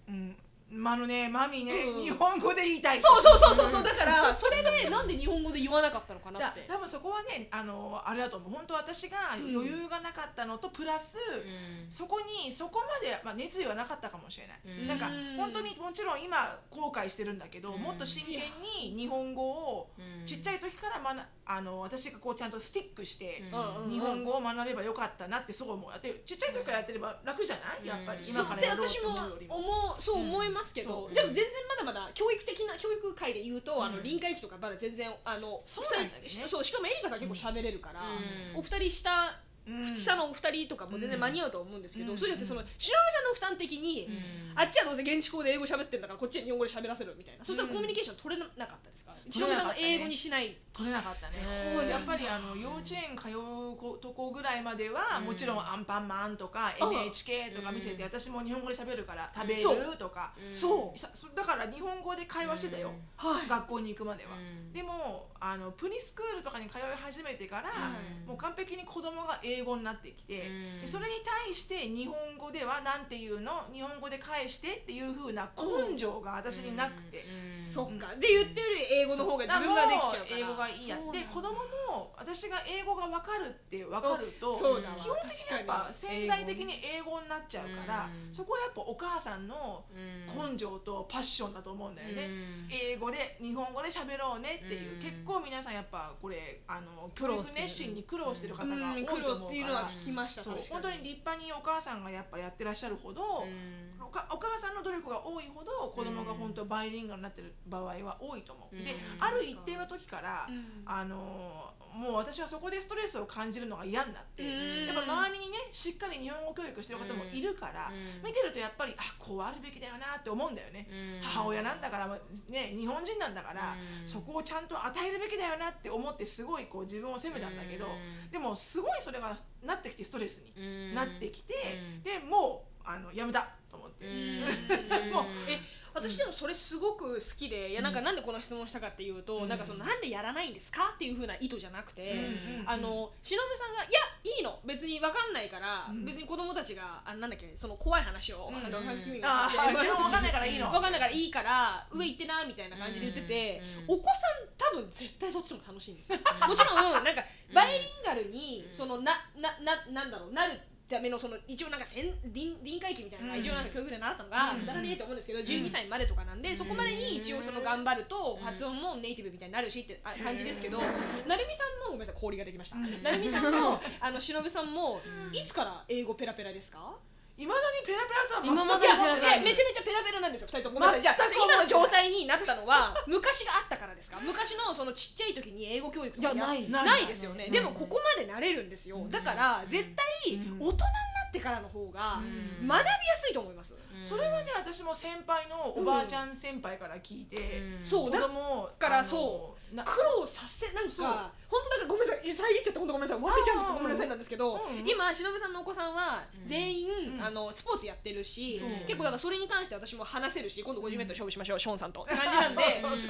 [0.07, 0.15] うん。
[0.15, 0.35] うん、
[0.71, 2.01] まあのねマミね、うん。
[2.01, 2.99] 日本語で言いたい。
[2.99, 6.65] そうそうそうそうそうだからそれでなんで日本語で言わなかったのかなだって。
[6.67, 8.51] 多分そこはねあのあれだと思う。
[8.51, 9.55] 本当私がうん。
[9.55, 11.91] 余裕がなかったのとプラス、うん。
[11.91, 14.87] そこにそこまで、まあ、熱意はなかったかもしれない、うん。
[14.87, 16.37] なんかうん本当にもちろん今
[16.69, 17.81] 後悔してるんだけど、うん。
[17.81, 18.41] もっと真剣
[18.83, 20.25] に日本語をうん。
[20.25, 23.83] ちっちゃい時から学あの私がこうちゃんとスティックして、うん。
[23.83, 25.91] うん日本語を学べばよかったなってすごい思う。
[25.91, 27.87] だってちっちゃい時からやってれば楽じゃない？
[27.87, 28.25] やっぱり、うん。
[28.25, 29.55] そう今からでやろうと私も思うよりも。
[29.57, 31.13] 思うそう思いますけど、うん。
[31.13, 36.11] でも全然まだまだ教育的な教育界で言うと、あのうん臨界期とかまだ全然あのそうね。
[36.47, 38.59] そうしかもエリカさん結構喋れるから、うん。
[38.59, 39.48] お二人下うん
[39.95, 42.17] 下のお二人とかも全然間に合うと思うんですけど、うん。
[42.17, 44.59] そうじゃなくてその篠上さんの負担的に、うん。
[44.59, 49.13] あっちはどうせ現地校で英語喋ってんだからこっちは日本語で喋らせるみたいな、そしたらコミュニケーション取れなかったですか？
[49.29, 51.33] 篠上さんが英語にしない取れなかったね。
[51.33, 55.25] そうやっぱりあの幼稚園通うことこぐらいまでは、うん。
[55.25, 56.75] もちろんアンパンマンとかあ。
[56.79, 58.03] NHK とか見せて、うん。
[58.03, 59.61] 私も日本語で喋るから食べる
[59.97, 60.49] とか、う。
[60.49, 61.35] んそう。
[61.35, 63.47] だから日本語で会話してたよ、はい。
[63.49, 64.73] 学校に行くまでは、うん。
[64.73, 68.27] でもあのプリスクールとかに通い始めてから、うん。
[68.27, 70.81] もう完璧に子供が英語になってきて、うん。
[70.81, 71.15] でそれに
[71.45, 73.65] 対して日本語ではなんていうの？
[73.71, 77.23] 日本語で返してっていう風な根性が私になくて。
[77.23, 80.37] うんそっか、で言ってるより英語の方が自分ができちゃうから。
[80.39, 81.19] 英語がいいやそうなんだ。
[81.19, 90.51] で子供も私が英語が分かるって分かると基本的にやっぱ潜在的に英語になっちゃうからうんそこはやっぱお母さんのうん。
[90.51, 92.25] 根性とパッションだと思うんだよね。
[92.25, 92.67] うん。
[92.71, 95.01] 英語で日本語で喋ろうねっていう、うん。
[95.01, 104.05] 結構皆さんやっぱこれあの教育熱心に苦労してる方うんが多いと思うっていうのは聞きました本当に立派にお母さんがやっぱやってらっしゃるほど、うん。
[104.05, 108.83] おかお母さんの努力が多いほど子供が本当バイリンガルになってる場合は多いと思う、うん。
[108.83, 110.83] である一定の時から、うん。
[110.85, 114.85] あのもう私はそこでストレスを感じるのが嫌になって、うん。
[114.85, 118.27] やっぱ周りにねしっかり日本語教育してる方もいるから、うん。
[118.27, 121.21] 見てるとやっぱりあこうあるべきだよなって思うんだよね、うん。
[121.23, 124.07] 母親なんだから、まあね、日本人なんだから、うん。
[124.07, 127.89] そこをちゃんと与えるべきだよなって思ってすごいこう自分を責めたんだけど、う
[128.27, 128.31] ん。
[128.31, 130.95] でもすごいそれがなってきてストレスにうん。
[130.95, 131.53] なってきて、
[131.97, 132.03] うん。
[132.03, 135.11] でもうあのやめたと思って、うん。
[135.13, 135.59] もうえ
[135.99, 139.49] 私でもそれすごく好きでいやなんかなんでこの質問したかっていうと、うん。
[139.49, 143.99] なんかそのなんでやらないんですかっていうふうな意図じゃなくて、うんあのしのぶさんが「いや
[144.37, 146.05] いいの別に分かんないから、うん。
[146.05, 148.55] 別に子供たちがあなんだっけその怖い話を、うん。
[148.55, 148.99] うん。
[149.01, 150.71] 君あがーでも分かんないからいいの。
[150.71, 156.19] 分かんないからいいから上行ってなみたいな感じで言ってて、うんお子さん多分絶対そっちの楽しいんですよ。
[156.47, 157.23] もちろんなんか
[157.53, 158.73] バイリンガルにうん。
[158.73, 160.59] そのななななんだろうなる
[160.89, 163.41] ためのその一応なんか臨臨臨界期みたいなのがうん。
[163.41, 164.59] 一応なんか教育で習ったのがうん。
[164.61, 170.83] くだらねえと思うんですけど12歳までとかなんでそこまでに一応その頑張るとうん発音もネイティブみたいになるしってあ感じですけどうん。
[171.27, 172.77] なるみさんもごめんなさい氷ができました。
[172.77, 173.03] うん。
[173.03, 175.35] なるみさんもあのしのぶさんもうん。
[175.35, 176.95] いつから英語ペラペラですか？
[177.39, 180.75] いまだにペラペラとは今までめちゃめちゃペラペラなんですよ2人とも。
[180.75, 184.19] ごめんなさいじゃあ全く今の状態になったのは 昔があったからですか？
[184.19, 186.47] 昔のそのちっちゃい時に英語教育とかいや
[186.83, 187.07] ない。
[187.07, 187.45] ですよね。
[187.45, 189.05] うんでもここまでなれるんですよ。
[189.09, 190.57] だから絶対うん。
[190.59, 190.85] 大人にな
[191.29, 192.67] ってからの方がうん。
[192.67, 193.77] 学びやすいと思います。
[194.01, 197.83] それはね私も先輩のおばあちゃん先輩から聞いて、うん。
[197.83, 199.58] 子そうだ供をからそう。
[199.58, 207.21] な苦労させなんか本当だからごめんなさい遮っちゃって本当ごめんなさい忘れちゃうんですごめんなさいなんですけどうん今しのぶさんのお子さんは全員うん。
[207.21, 208.69] あのスポーツやってるしそう。
[208.87, 212.01] 結構だからそれに関して私も話せるし今度 50m 勝負しましょうショーンさんと。
[212.01, 212.63] って感じなんで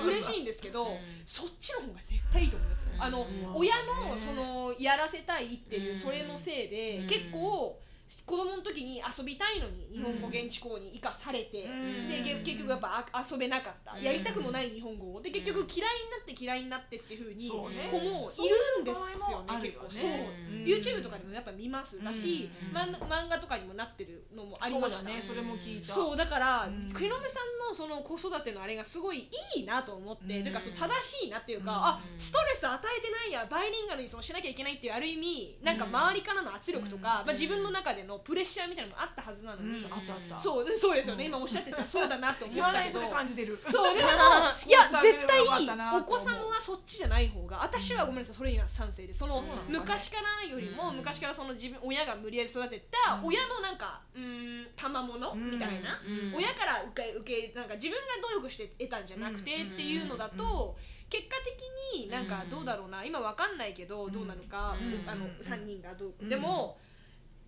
[0.03, 0.97] 嬉しいんですけどうん。
[1.25, 2.81] そっちの方が絶対いいと思います。
[2.81, 3.01] ようん。
[3.01, 3.25] あの
[3.55, 5.95] 親のそのやらせたいっていううん。
[5.95, 7.07] それのせいでうん。
[7.07, 7.79] 結構
[8.25, 12.09] 子供の時に遊びたいのに日本語現地校に生かされて、うん。
[12.09, 14.03] でけ結局やっぱあ遊べなかった、うん。
[14.03, 15.21] やりたくもない日本語を。
[15.21, 20.09] で結局嫌いになって嫌いになってっていうふうに子もいるんですよね結構そう、そう。
[20.09, 20.63] ん。
[20.65, 22.77] YouTube とかでもやっぱ見ますだし、うん。
[22.77, 25.21] 漫漫画とかにもなってるのもありましたね。
[25.21, 25.93] それも聞いた。
[25.93, 26.87] そうだから、うん。
[26.87, 30.43] 久留米さんのその子育てのあれがすごいいいなと思って、うん。
[30.43, 31.77] というかその正しいなっていうか、うん。
[31.77, 37.03] あストレス与えてないやバイリンガルにそうしなきゃいけないっていうある意味なんか周りからの圧力とか、うん。
[37.03, 40.39] まあ、自分の中でのプレッシャーみたいなのもあったはずなのに、うんあったあった。
[40.39, 41.29] そうそうですよね、うん。
[41.29, 43.01] 今おっしゃってたそうだなと思ったけど。
[43.01, 43.59] れ感じてる。
[43.69, 44.09] そうでも
[44.65, 46.01] いや絶対ばよかったなと思う。
[46.01, 49.19] お子さんはそっちじゃない方が私はごめんなさいそれには賛成です。
[49.19, 50.97] その昔からよりもうん。
[50.97, 55.51] 昔からその自分親が無理やり育てたうん親のなんかうーん賜物うん。
[55.51, 56.35] みたいなうん。
[56.35, 59.73] 親から受け受けなんか自分が努力して得たんじゃなくてうん。
[59.73, 60.77] っていうのだと
[61.09, 63.03] 結果的になんかどうだろうな。
[63.03, 65.09] 今わかんないけどどうなのかうん。
[65.09, 65.31] あのうん。
[65.39, 66.13] 3人がどう。
[66.21, 66.29] うん。
[66.29, 66.77] でも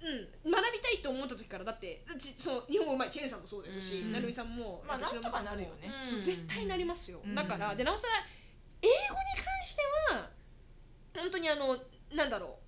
[0.02, 4.12] うん、学びたいと思った時からだってちその日本語うまいチェーンさんもそうですし、うん。
[4.12, 5.92] なるみさんも、まあなんとかなるよね。
[6.04, 7.36] そう絶対なりますよ、うん。
[7.36, 8.14] だからでなおさら
[8.82, 10.30] 英語に関しては
[11.16, 11.78] 本当にあの
[12.16, 12.61] なんだろう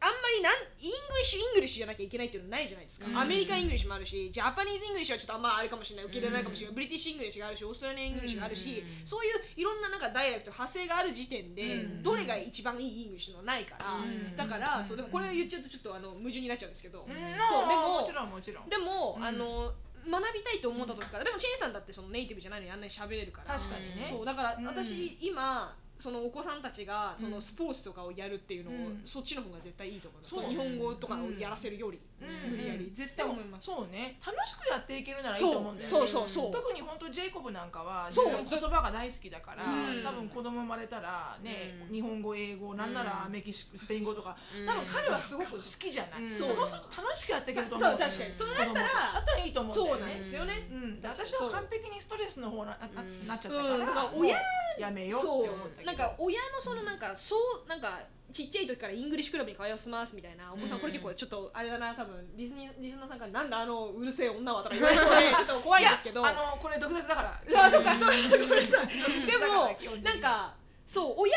[0.00, 3.18] あんまりなん English English じゃなきゃいけないっていうのないじゃないですか、うん。
[3.18, 6.04] American English もあるし Japanese English はちょっとあんまあれかもしれない。
[6.06, 9.06] 受け入れられないかもしれない、 British English があるし Australian English があるし、うん。
[9.06, 12.02] そういういろんななんか dialect 派生がある時点で、うん。
[12.02, 14.36] どれが一番いい English のないから、うん。
[14.36, 17.14] だから、そうでもこれを言っちゃうとちょっとあの矛盾になっちゃうんですけど、うん。
[17.48, 18.68] そうでももちろんもちろん。
[18.68, 19.24] でも、うん。
[19.24, 19.72] あの
[20.08, 23.58] 学びたいと思った時からでもチェンさんだってそのネイティブじゃないのにあんなに喋れるから。
[23.58, 24.06] 確かにね。
[24.08, 24.66] そうだからうん。
[24.66, 27.42] 私、今そのお子さんたちがそのうん。
[27.42, 29.00] スポーツとかをやるっていうのを、うん。
[29.04, 32.90] そっちの方が絶対いいと思います、そうその日本語とかをやらせるより、うん無理やり。
[32.94, 33.66] 絶対思います。
[33.66, 34.18] そうね。
[34.24, 35.82] 楽しくやっていけるならいいと思うんだよね。
[35.82, 40.02] そうそうそう特に本当ジェイコブなんかは自分言葉が大好きだから、うん。
[40.02, 41.94] 多分子供生まれたらね、うん。
[41.94, 44.66] 日本語英語なんならメキシコスペイン語とか、うん。
[44.66, 46.38] 多分彼はすごく好きじゃない、うん。
[46.38, 47.88] そうすると楽しくやっていけると思う。
[47.90, 48.34] そう確かに。
[48.34, 48.88] それだったら
[49.20, 50.00] ったらいいと思うんだよね。
[50.00, 50.18] そうなん。
[50.18, 53.26] ですよね、うん、私は完璧にストレスの方ななうん。
[53.26, 54.38] なっちゃったから,、親
[54.78, 55.82] やめようってそ思ったけど。
[55.82, 55.84] う。
[55.86, 58.00] なんか親のそのなんかそうなんか
[58.32, 66.20] ちっちゃい時から English club に通わせますみたいなお子さんうんこれ結構ちょっとあれだな多分リスニリスナーさんからなんだあのうるせえ女はとか言われそうでちょっと怖いんですけど。
[66.20, 67.30] やあのこれ毒舌だから。
[67.32, 70.54] あそっかそうごめんなさいでもなんか
[70.86, 71.36] そう親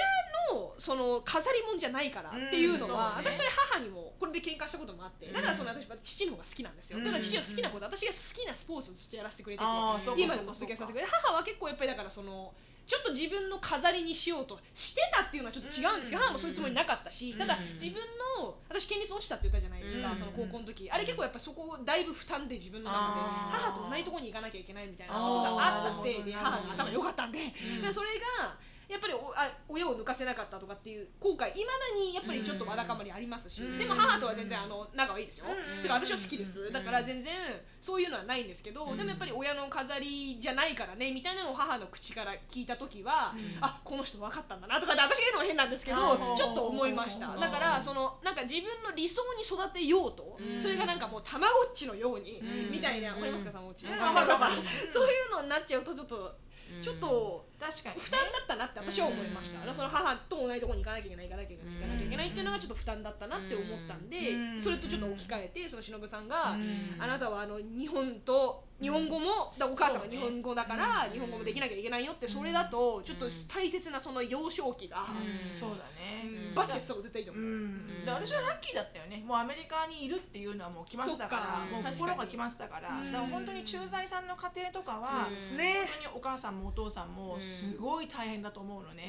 [0.52, 3.30] のその飾り物じゃないからっていうのは、うんね。
[3.30, 5.32] 私それ母にもこれで喧嘩したこともあって。
[5.32, 7.04] だからその私父の方が好きなんですよ、うん。
[7.04, 7.86] だから父は好きなこと。
[7.86, 9.70] 私が好きなスポーツをずっとやらせてくれてて
[10.18, 12.54] 今でも続けさせてくれて母は結構やっぱりだからその
[12.86, 16.12] ちょっと自分の飾りにしようとしてたっていうのはちょっと違うんです。
[16.12, 18.02] けど、うん母もそういうつもりなかったし、ただうん自分
[18.38, 23.22] の私県立落ちたって言ったじゃないですか、うんその高校の時あれ結構やっぱそこだいぶ負担で自分の中で
[23.58, 27.82] 母と同じところに行かなきゃいけないみたいなことがあったせいで母が頭良かったんで、うん。
[27.82, 28.10] でそれ
[28.40, 28.56] が
[28.92, 33.80] やっぱりおあ親を抜かせなかったとかっていう後悔いまだにやっぱりちょっとわだかまりありますし、うん。
[33.80, 35.82] でも母とは全然あの仲はいいですよ、うん。
[35.82, 36.72] てか私は好きです。
[36.74, 37.32] だから全然
[37.80, 38.98] そういうのはないんですけど、うん。
[38.98, 43.58] でもやっぱり親の飾りじゃないからねみたいなのを母の口から聞いた時は、うん。
[43.62, 47.30] あこの人分かったんだなとかで私が言うのは変なんですけどちょっと思いました。
[47.30, 50.62] うんだからそのなんか自分の理想に育てようと、うん。
[50.62, 52.72] それがなんかもうたまごっちのように、うん。
[52.72, 53.98] みたいなわかりますかたまごっち、うん。
[53.98, 54.66] わかるわかるうん。
[54.92, 56.36] そういうのになっちゃうとちょっと
[56.82, 58.02] ちょっと確かにね。
[58.02, 59.74] 負担だったなって私は思いました、うん。
[59.74, 64.62] その母と同じところに行かなきゃいけない行かなきゃいけない行かなきゃいけないっていうのがちょっと負担だったなって思ったんで、うん。
[64.62, 66.98] それとちょっと置き換えてその忍さんが、うん。
[66.98, 75.54] あなたはあの日本と日本語も、だお母さんが日本語だから、うん日本語もできなきゃいけないよってそれだとちょっと大切なその幼少期が、うん。
[75.54, 76.56] そうだね、うん。
[76.56, 77.36] バスケって言った方が絶対いいとう。
[77.36, 77.50] 思う。
[77.50, 79.24] ん、で私はラッキーだったよね。
[79.26, 81.36] もうアメリカにいるっていうのはもう決まってたか
[81.70, 82.90] らもう心が決まってたから。
[82.90, 85.76] うんだから本当に駐在さんの家庭とかはそうですね。
[85.76, 89.04] 本当にお母さんもお父さんもすごい大変だと思うのね,、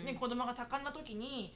[0.00, 0.06] うん。
[0.06, 1.54] ね子供が多感な時に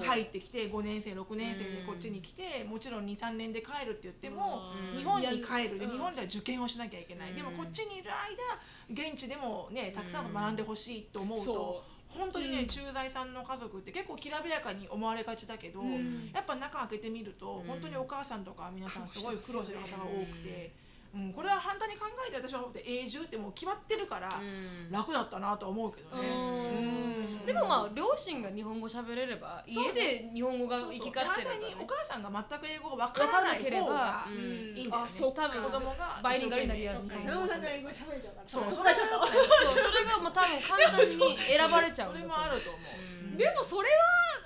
[0.00, 4.98] 入ってきて5年生6年生でこっちに来てもちろん23年で帰るって言ってもうん。
[4.98, 5.78] 日本に帰る。
[5.78, 7.30] でうん日本では受験をしなきゃいけない。
[7.30, 7.36] うん。
[7.36, 12.52] でもこっちにいる間現地でもねたくさん学んでほしいと思うとそ本当にうん。
[12.52, 16.30] ね駐在さんの家族って結構きらびやかに思われがちだけどうん。
[16.34, 17.66] やっぱ中開けてみるとうん。
[17.66, 20.72] 本当にお母さんとか皆さんすごい苦労してる方が多くて
[21.14, 24.90] うんうんこれは反対に考えて私は思って永住ってもう決まってるからうん。
[24.90, 26.28] 楽だったなとは思うけどね。
[26.28, 26.84] うん。
[26.84, 26.96] う
[27.42, 29.90] んでもまあ両親が日本語喋れればそうね。
[29.90, 34.34] 家で日本語がそうそう行き交ってれば反対におね母さんが全く英語が分かららなないければ方がうん
[34.76, 35.06] いいんだよね。
[35.06, 37.08] あそう多分子供がバイリンガルになりやすい。
[37.10, 38.46] そうそれもさんが英語喋れちゃうから。
[38.46, 39.00] そうそれが
[40.22, 43.19] まあ多分簡単に選ばれちゃう それもあると思う。
[43.40, 43.94] うんでもそれは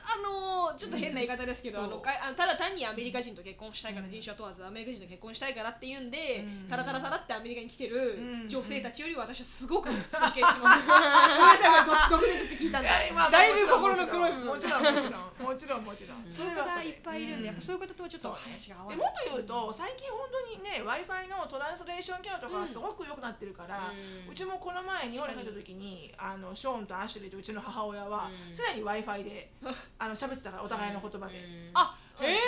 [0.04, 1.82] あのちょっと変な言い方ですけど、う。
[1.82, 6.68] んあのかあただ単にアメリカ人と結婚したいから人種は問わずアメリカ人と結婚したいからっていうんで、うん。
[6.68, 8.48] タラタラタラってアメリカに来てるうん。
[8.48, 10.60] 女性たちより私はすごく尊敬します。
[10.60, 14.46] ごめんなさい、独独立って聞いたんで、い やまあだいぶ心の黒い部分。
[14.46, 16.24] もちろんもちろんもちろんもちろん。
[16.30, 18.96] そういう方いっぱいいるんで、うんやっぱそういう方とはちょっと話が合わない。
[18.96, 28.54] でもっと言うと最近本当にね w i f i のトランスレーション機能とかがすごく良くなってるから、ううんちもこの前日本に帰った時にあのショーンとアシュリーとうちの母親はうん。
[28.54, 29.50] 常に w i f i で
[29.98, 31.38] あの喋ってたからお互いの言葉で。
[31.38, 31.70] うん。
[31.74, 32.26] あ、うん。
[32.26, 32.38] へえ。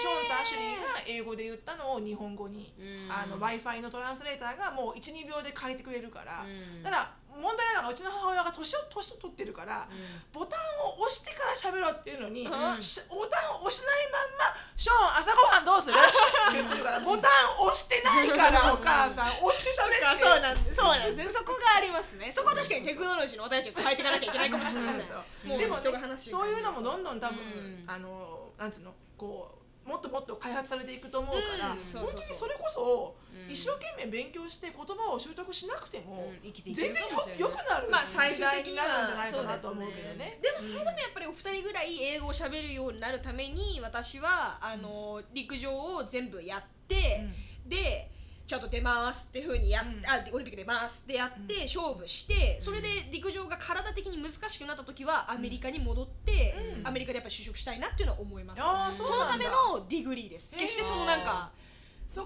[0.00, 3.12] ショーンとアシュリーが英語で言ったのを日本語に、うん。
[3.12, 6.82] あの w i f i のトランスレーターがもう12秒で変えてくれるから、うん。
[6.82, 9.88] だから問題なのがうちの母親が年を年を取ってるから、
[10.32, 15.96] ボタンを押してから喋ろうっていうのに、ボタンを押しないまんま「ショーン朝ごはんどうする?
[16.00, 20.76] 」って言ってるからボタン押してないからお母さん押して喋ってそうなんです。
[20.76, 21.32] そうなんです。
[21.32, 22.32] そこがありますね。
[22.34, 25.58] そこは確かにテクノロジーの私たちが変えていかなきゃいけないかもしれません。
[25.58, 29.59] でもそういうのもどんどん多分、うんあのなんつうのこう
[29.90, 33.52] もっともっと開発されていくと思うから、うん本当にそれこそ、うん。
[33.52, 36.30] 一生懸命勉強して言葉を習得しなくても、
[36.64, 36.92] 全然よ
[37.36, 40.38] よくなるまあ最終時代的になるんじゃないかなと思うけどね。
[40.40, 47.26] でもそれでもやっぱりお二人ぐらい英語を喋るようになるために私はあの陸上を全部やって、
[47.66, 48.10] で
[48.50, 50.04] ちゃんと出ますっていうふうにやっ、うん。
[50.04, 56.86] あオリンピック出ますってやって勝負して、それで陸上が体的に難しくなった時はアメリカに戻って、うん。
[56.86, 60.50] アメリカでやっぱり就職したいなっていうのは思います、あーそのための degree です。
[60.50, 61.52] 決してそのなんか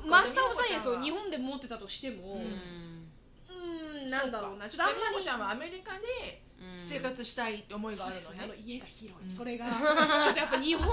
[0.07, 4.67] マスター・オブ・サイエンスを日本で持ってたとしてもううんんなんだろうな。
[4.67, 6.43] ちょっとあんまりちゃんはアメリカで
[6.75, 8.41] 生活したい思いがあるのね。
[8.43, 9.31] あの家が広い、うん。
[9.31, 10.93] それがちょっとやっぱ日本の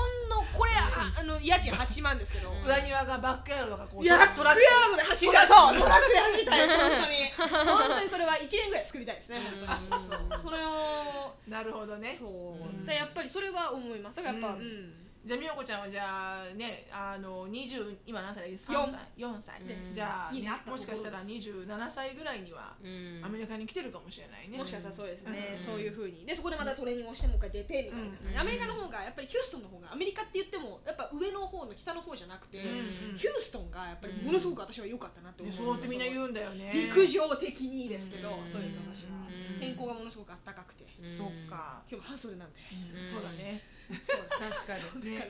[0.53, 2.63] これ ああの家賃8万ですけど、うん。
[2.63, 7.31] 裏庭がバックヤードがこういやトラックヤードで走りたいそうトラックで走りたい本当に。
[7.65, 10.07] 本当にそれは1年ぐらい作りたいですね本当
[10.37, 10.41] に。
[10.41, 12.15] それをなるほどね。
[12.17, 12.85] そう、ん。
[12.85, 14.17] でやっぱりそれは思います。
[14.17, 18.49] だからやっぱ、ううんんじゃあ美代子ちゃんはじゃあねあの20今何歳だ？
[18.49, 18.99] っけ四3歳。
[19.17, 19.63] 4歳。
[19.63, 23.21] ですじゃあ、もしかしたら27歳ぐらいにはうん。
[23.23, 25.59] アメリカに来てるかもしれないね、もしかしたらそうですね、うん。
[25.59, 26.25] そういうふうに。
[26.25, 28.39] でそこでまたトレーニングをしてもう一回出てみたいな、うん。
[28.39, 33.15] アメリカの方がやっぱりヒューストンの方がアメリカって言ってもやっぱ上の方の北の方じゃなくて、うん。
[33.15, 36.71] ヒューストンがやっぱりものすごく私は良かったなって思う、ねそうやってみんな言うんだよね。
[36.73, 38.49] 陸上的にですけど、うん。
[38.49, 39.59] そうです私は、うん。
[39.61, 41.11] 天候がものすごく暖かくて、うん。
[41.11, 42.59] そっか、今日も半袖なんで、
[42.97, 43.07] うん。
[43.07, 43.61] そうだね
[43.91, 45.11] 確かに。
[45.11, 45.27] ね。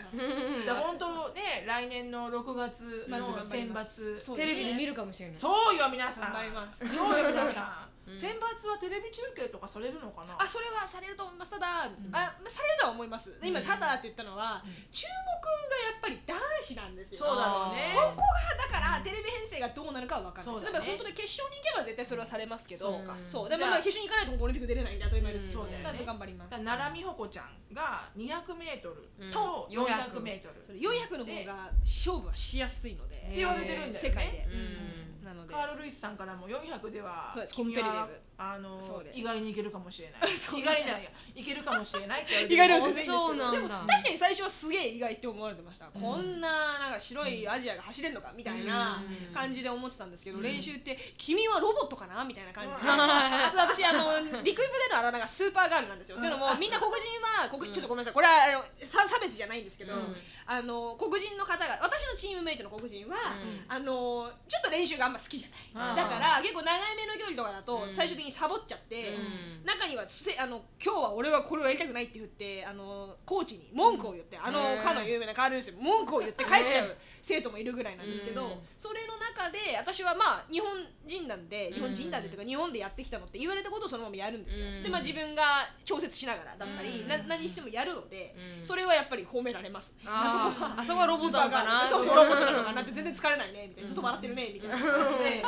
[0.65, 4.21] だ本当ね来年の6月の選抜。
[4.21, 5.35] そうテレビで見るかもしれない。
[5.35, 6.33] そうよ皆さん。
[6.88, 8.18] そうよ皆さん、うん。
[8.18, 10.36] 選抜はテレビ中継とかされるのかな？
[10.40, 11.52] あそれはされると思います。
[11.52, 11.94] ただ、ん。
[12.11, 13.40] あまあされるとは思います。
[13.40, 13.65] で今うん。
[13.65, 14.72] ただって言ったのは、うん。
[14.91, 17.26] 注目がやっぱり男子なんですよ。
[17.26, 17.84] そうだろうね。
[17.84, 20.73] そこがだからテレビ生がどうなるかは分かんないです、だね。
[20.73, 23.15] だから本当に決勝に行けば絶対それはされますけどそうか。
[23.28, 23.49] そう。
[23.49, 26.06] でもまあ決勝に行かないとオリンピック出れないんで当たり前です、そうだよね。
[26.06, 26.49] 頑張ります。
[26.52, 33.94] 奈良美穂子ちゃんが 200m とうん 400m それ400の方が勝負はしやすいのでって言われてるんだよね。
[33.94, 35.53] 世界で、うんなので。
[35.53, 37.53] カール・ルイスさんからも400ではそうです。
[37.53, 38.10] 君は
[38.41, 38.80] あの
[39.13, 40.31] 意外にいけるかもしれない。
[40.34, 43.07] 意外じゃないやいけるかもしれないって意言われてる外です。
[43.07, 43.59] よそうなんだ。
[43.59, 49.34] でも確かに最初はすげえ意外って思われてました、こんななんか白いアジアが走れるのかみたいなうん。
[49.34, 52.89] 感じで思ってたんですけど、練習って「君はロボットかな?」みたいな感じで、
[53.59, 58.13] 私あの陸部でのあだ名がスーパーガールなんですよ、っていうのもみんな黒人は黒ちょっとごめんなさい。
[58.13, 60.15] これはあの差差別じゃないんですけど、うん。
[60.45, 63.65] あの黒人の方が私のチームメイトの黒人は、うん。
[63.68, 65.95] あのちょっと練習があんま好きじゃない、うん。
[65.95, 67.89] だから結構長めの距離とかだとうん。
[67.89, 69.65] 最終的にサボっちゃって、うん。
[69.65, 78.51] 中にはせあの今日は俺はこれをやりたくないって言ってあのコーチに文句を言って、あのかの有名なカール・ルイスに文句を言って帰っちゃう生徒もいるぐらいなんですけど、うん。
[78.77, 80.69] それの中で私はまあ日本
[81.05, 81.73] 人なんでん。
[81.73, 84.83] 日本人なんでというか日本でやってきたのって言われたことをそのままやるんですよ、うん。
[84.83, 87.07] でまあ自分が調節しながらだったり、うん。
[87.07, 88.65] な何してもやるので、うん。
[88.65, 90.05] それはやっぱり褒められますね。
[90.05, 90.51] あー。
[90.53, 91.85] そこはあそこはロボットなのかな？
[91.87, 92.81] そうそうロボットなのかな？
[92.81, 93.87] って全然疲れないねみたいな。
[93.87, 95.43] ずっと笑ってるねみたいな感じで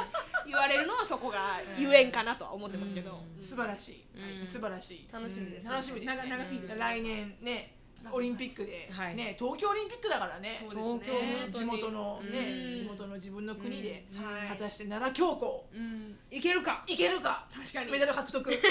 [0.45, 3.44] 言われるのはそこがゆえんかなとは思ってますけど、うん。
[3.44, 4.06] 素晴らしい、
[4.40, 4.48] うん。
[4.48, 5.08] 素晴らしい。
[5.12, 6.68] 楽しみです楽しみです、ね、長長すぎて。
[6.68, 7.76] ね来年ね
[8.12, 9.16] オリンピックで、はい。
[9.16, 10.58] ね東京オリンピックだからね。
[10.60, 11.00] そうですね。
[11.06, 12.78] 東京ね本当に地元のね、うん。
[12.80, 14.24] 地元の自分の国で、うん。
[14.26, 14.48] はい。
[14.50, 16.18] 果たして奈良京子うん。
[16.30, 16.84] いけるか？
[16.86, 17.48] いけるか？
[17.54, 17.91] 確かに。
[17.91, 18.68] メダル獲得、確か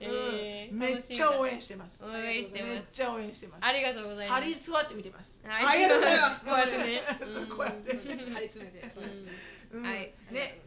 [0.00, 0.14] に、 うん。
[0.36, 2.04] えーめっちゃ応援してます。
[2.04, 3.64] 応援してめっますちゃ応援してます。
[3.64, 4.40] ありがとうございます。
[4.42, 5.40] 張り座って見てます。
[5.44, 7.02] はいありがとうございますこうやってね。
[7.18, 9.32] そうこうやって、張り詰めてそうですね。
[9.72, 9.82] うん。
[9.82, 10.14] はい。
[10.30, 10.60] ね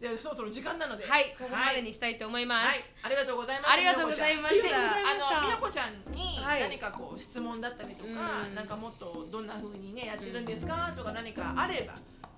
[0.00, 1.92] でそろそろ時間なのではいここまでに。
[1.92, 3.72] したいと思いまはいす、ありがとうございました。
[3.74, 4.76] ありがとうございました。
[4.76, 6.60] あのみやこちゃんにはい。
[6.60, 8.10] 何かこう質問だったりとか、
[8.46, 8.54] うん。
[8.54, 11.88] なんかもっとどんな風にねやってるんですかとか何かあれ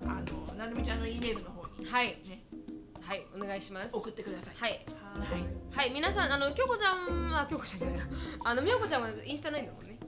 [0.01, 2.17] ばあのなるみちゃんの E メールの方にはい。
[2.27, 2.43] ね。
[3.03, 3.89] はいお願いします。
[3.95, 4.55] 送ってください。
[4.57, 4.71] はい。
[4.71, 5.45] はい。
[5.75, 7.99] はい皆さんあの京子ちゃんは京子ちゃんじゃない。
[8.43, 9.99] あのみよこちゃんはインスタないんだもんね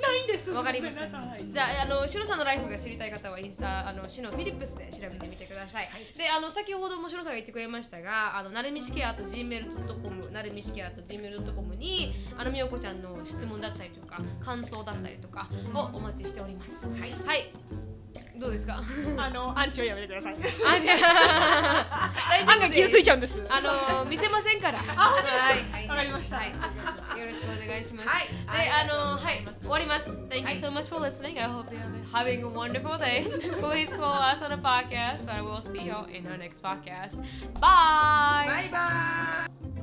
[0.00, 0.50] ないんです。
[0.50, 1.06] わかりました。
[1.06, 16.88] じゃああのシロさんのライフが知りたい方はインスタあのシノフィリップスで調べてみてください、であの先ほどもシロさんが言ってくれましたがあのなるみしケアと gmail.com なるみしケアと gmail.com にあのみよこちゃんの質問だったりとか感想だったりとかをお待ちしております。
[16.88, 17.52] はい、はい、
[18.36, 18.82] どうですか
[19.18, 20.36] あのアンチはやめてください
[20.66, 23.60] あじゃあ大丈案外夫です傷ついちゃうんですあ
[24.02, 28.08] の見せませんからはいわかりましたはい、よろしくお願いします。
[28.08, 30.16] はいで、あの、はい、終わります。
[30.28, 31.38] Thank you so much for listening.
[31.38, 31.80] I hope you're
[32.12, 33.24] having a wonderful day.
[33.60, 37.20] Please follow us on the podcast, but we'll see you in our next podcast.
[37.54, 38.46] Bye.
[38.46, 39.75] バイバイ。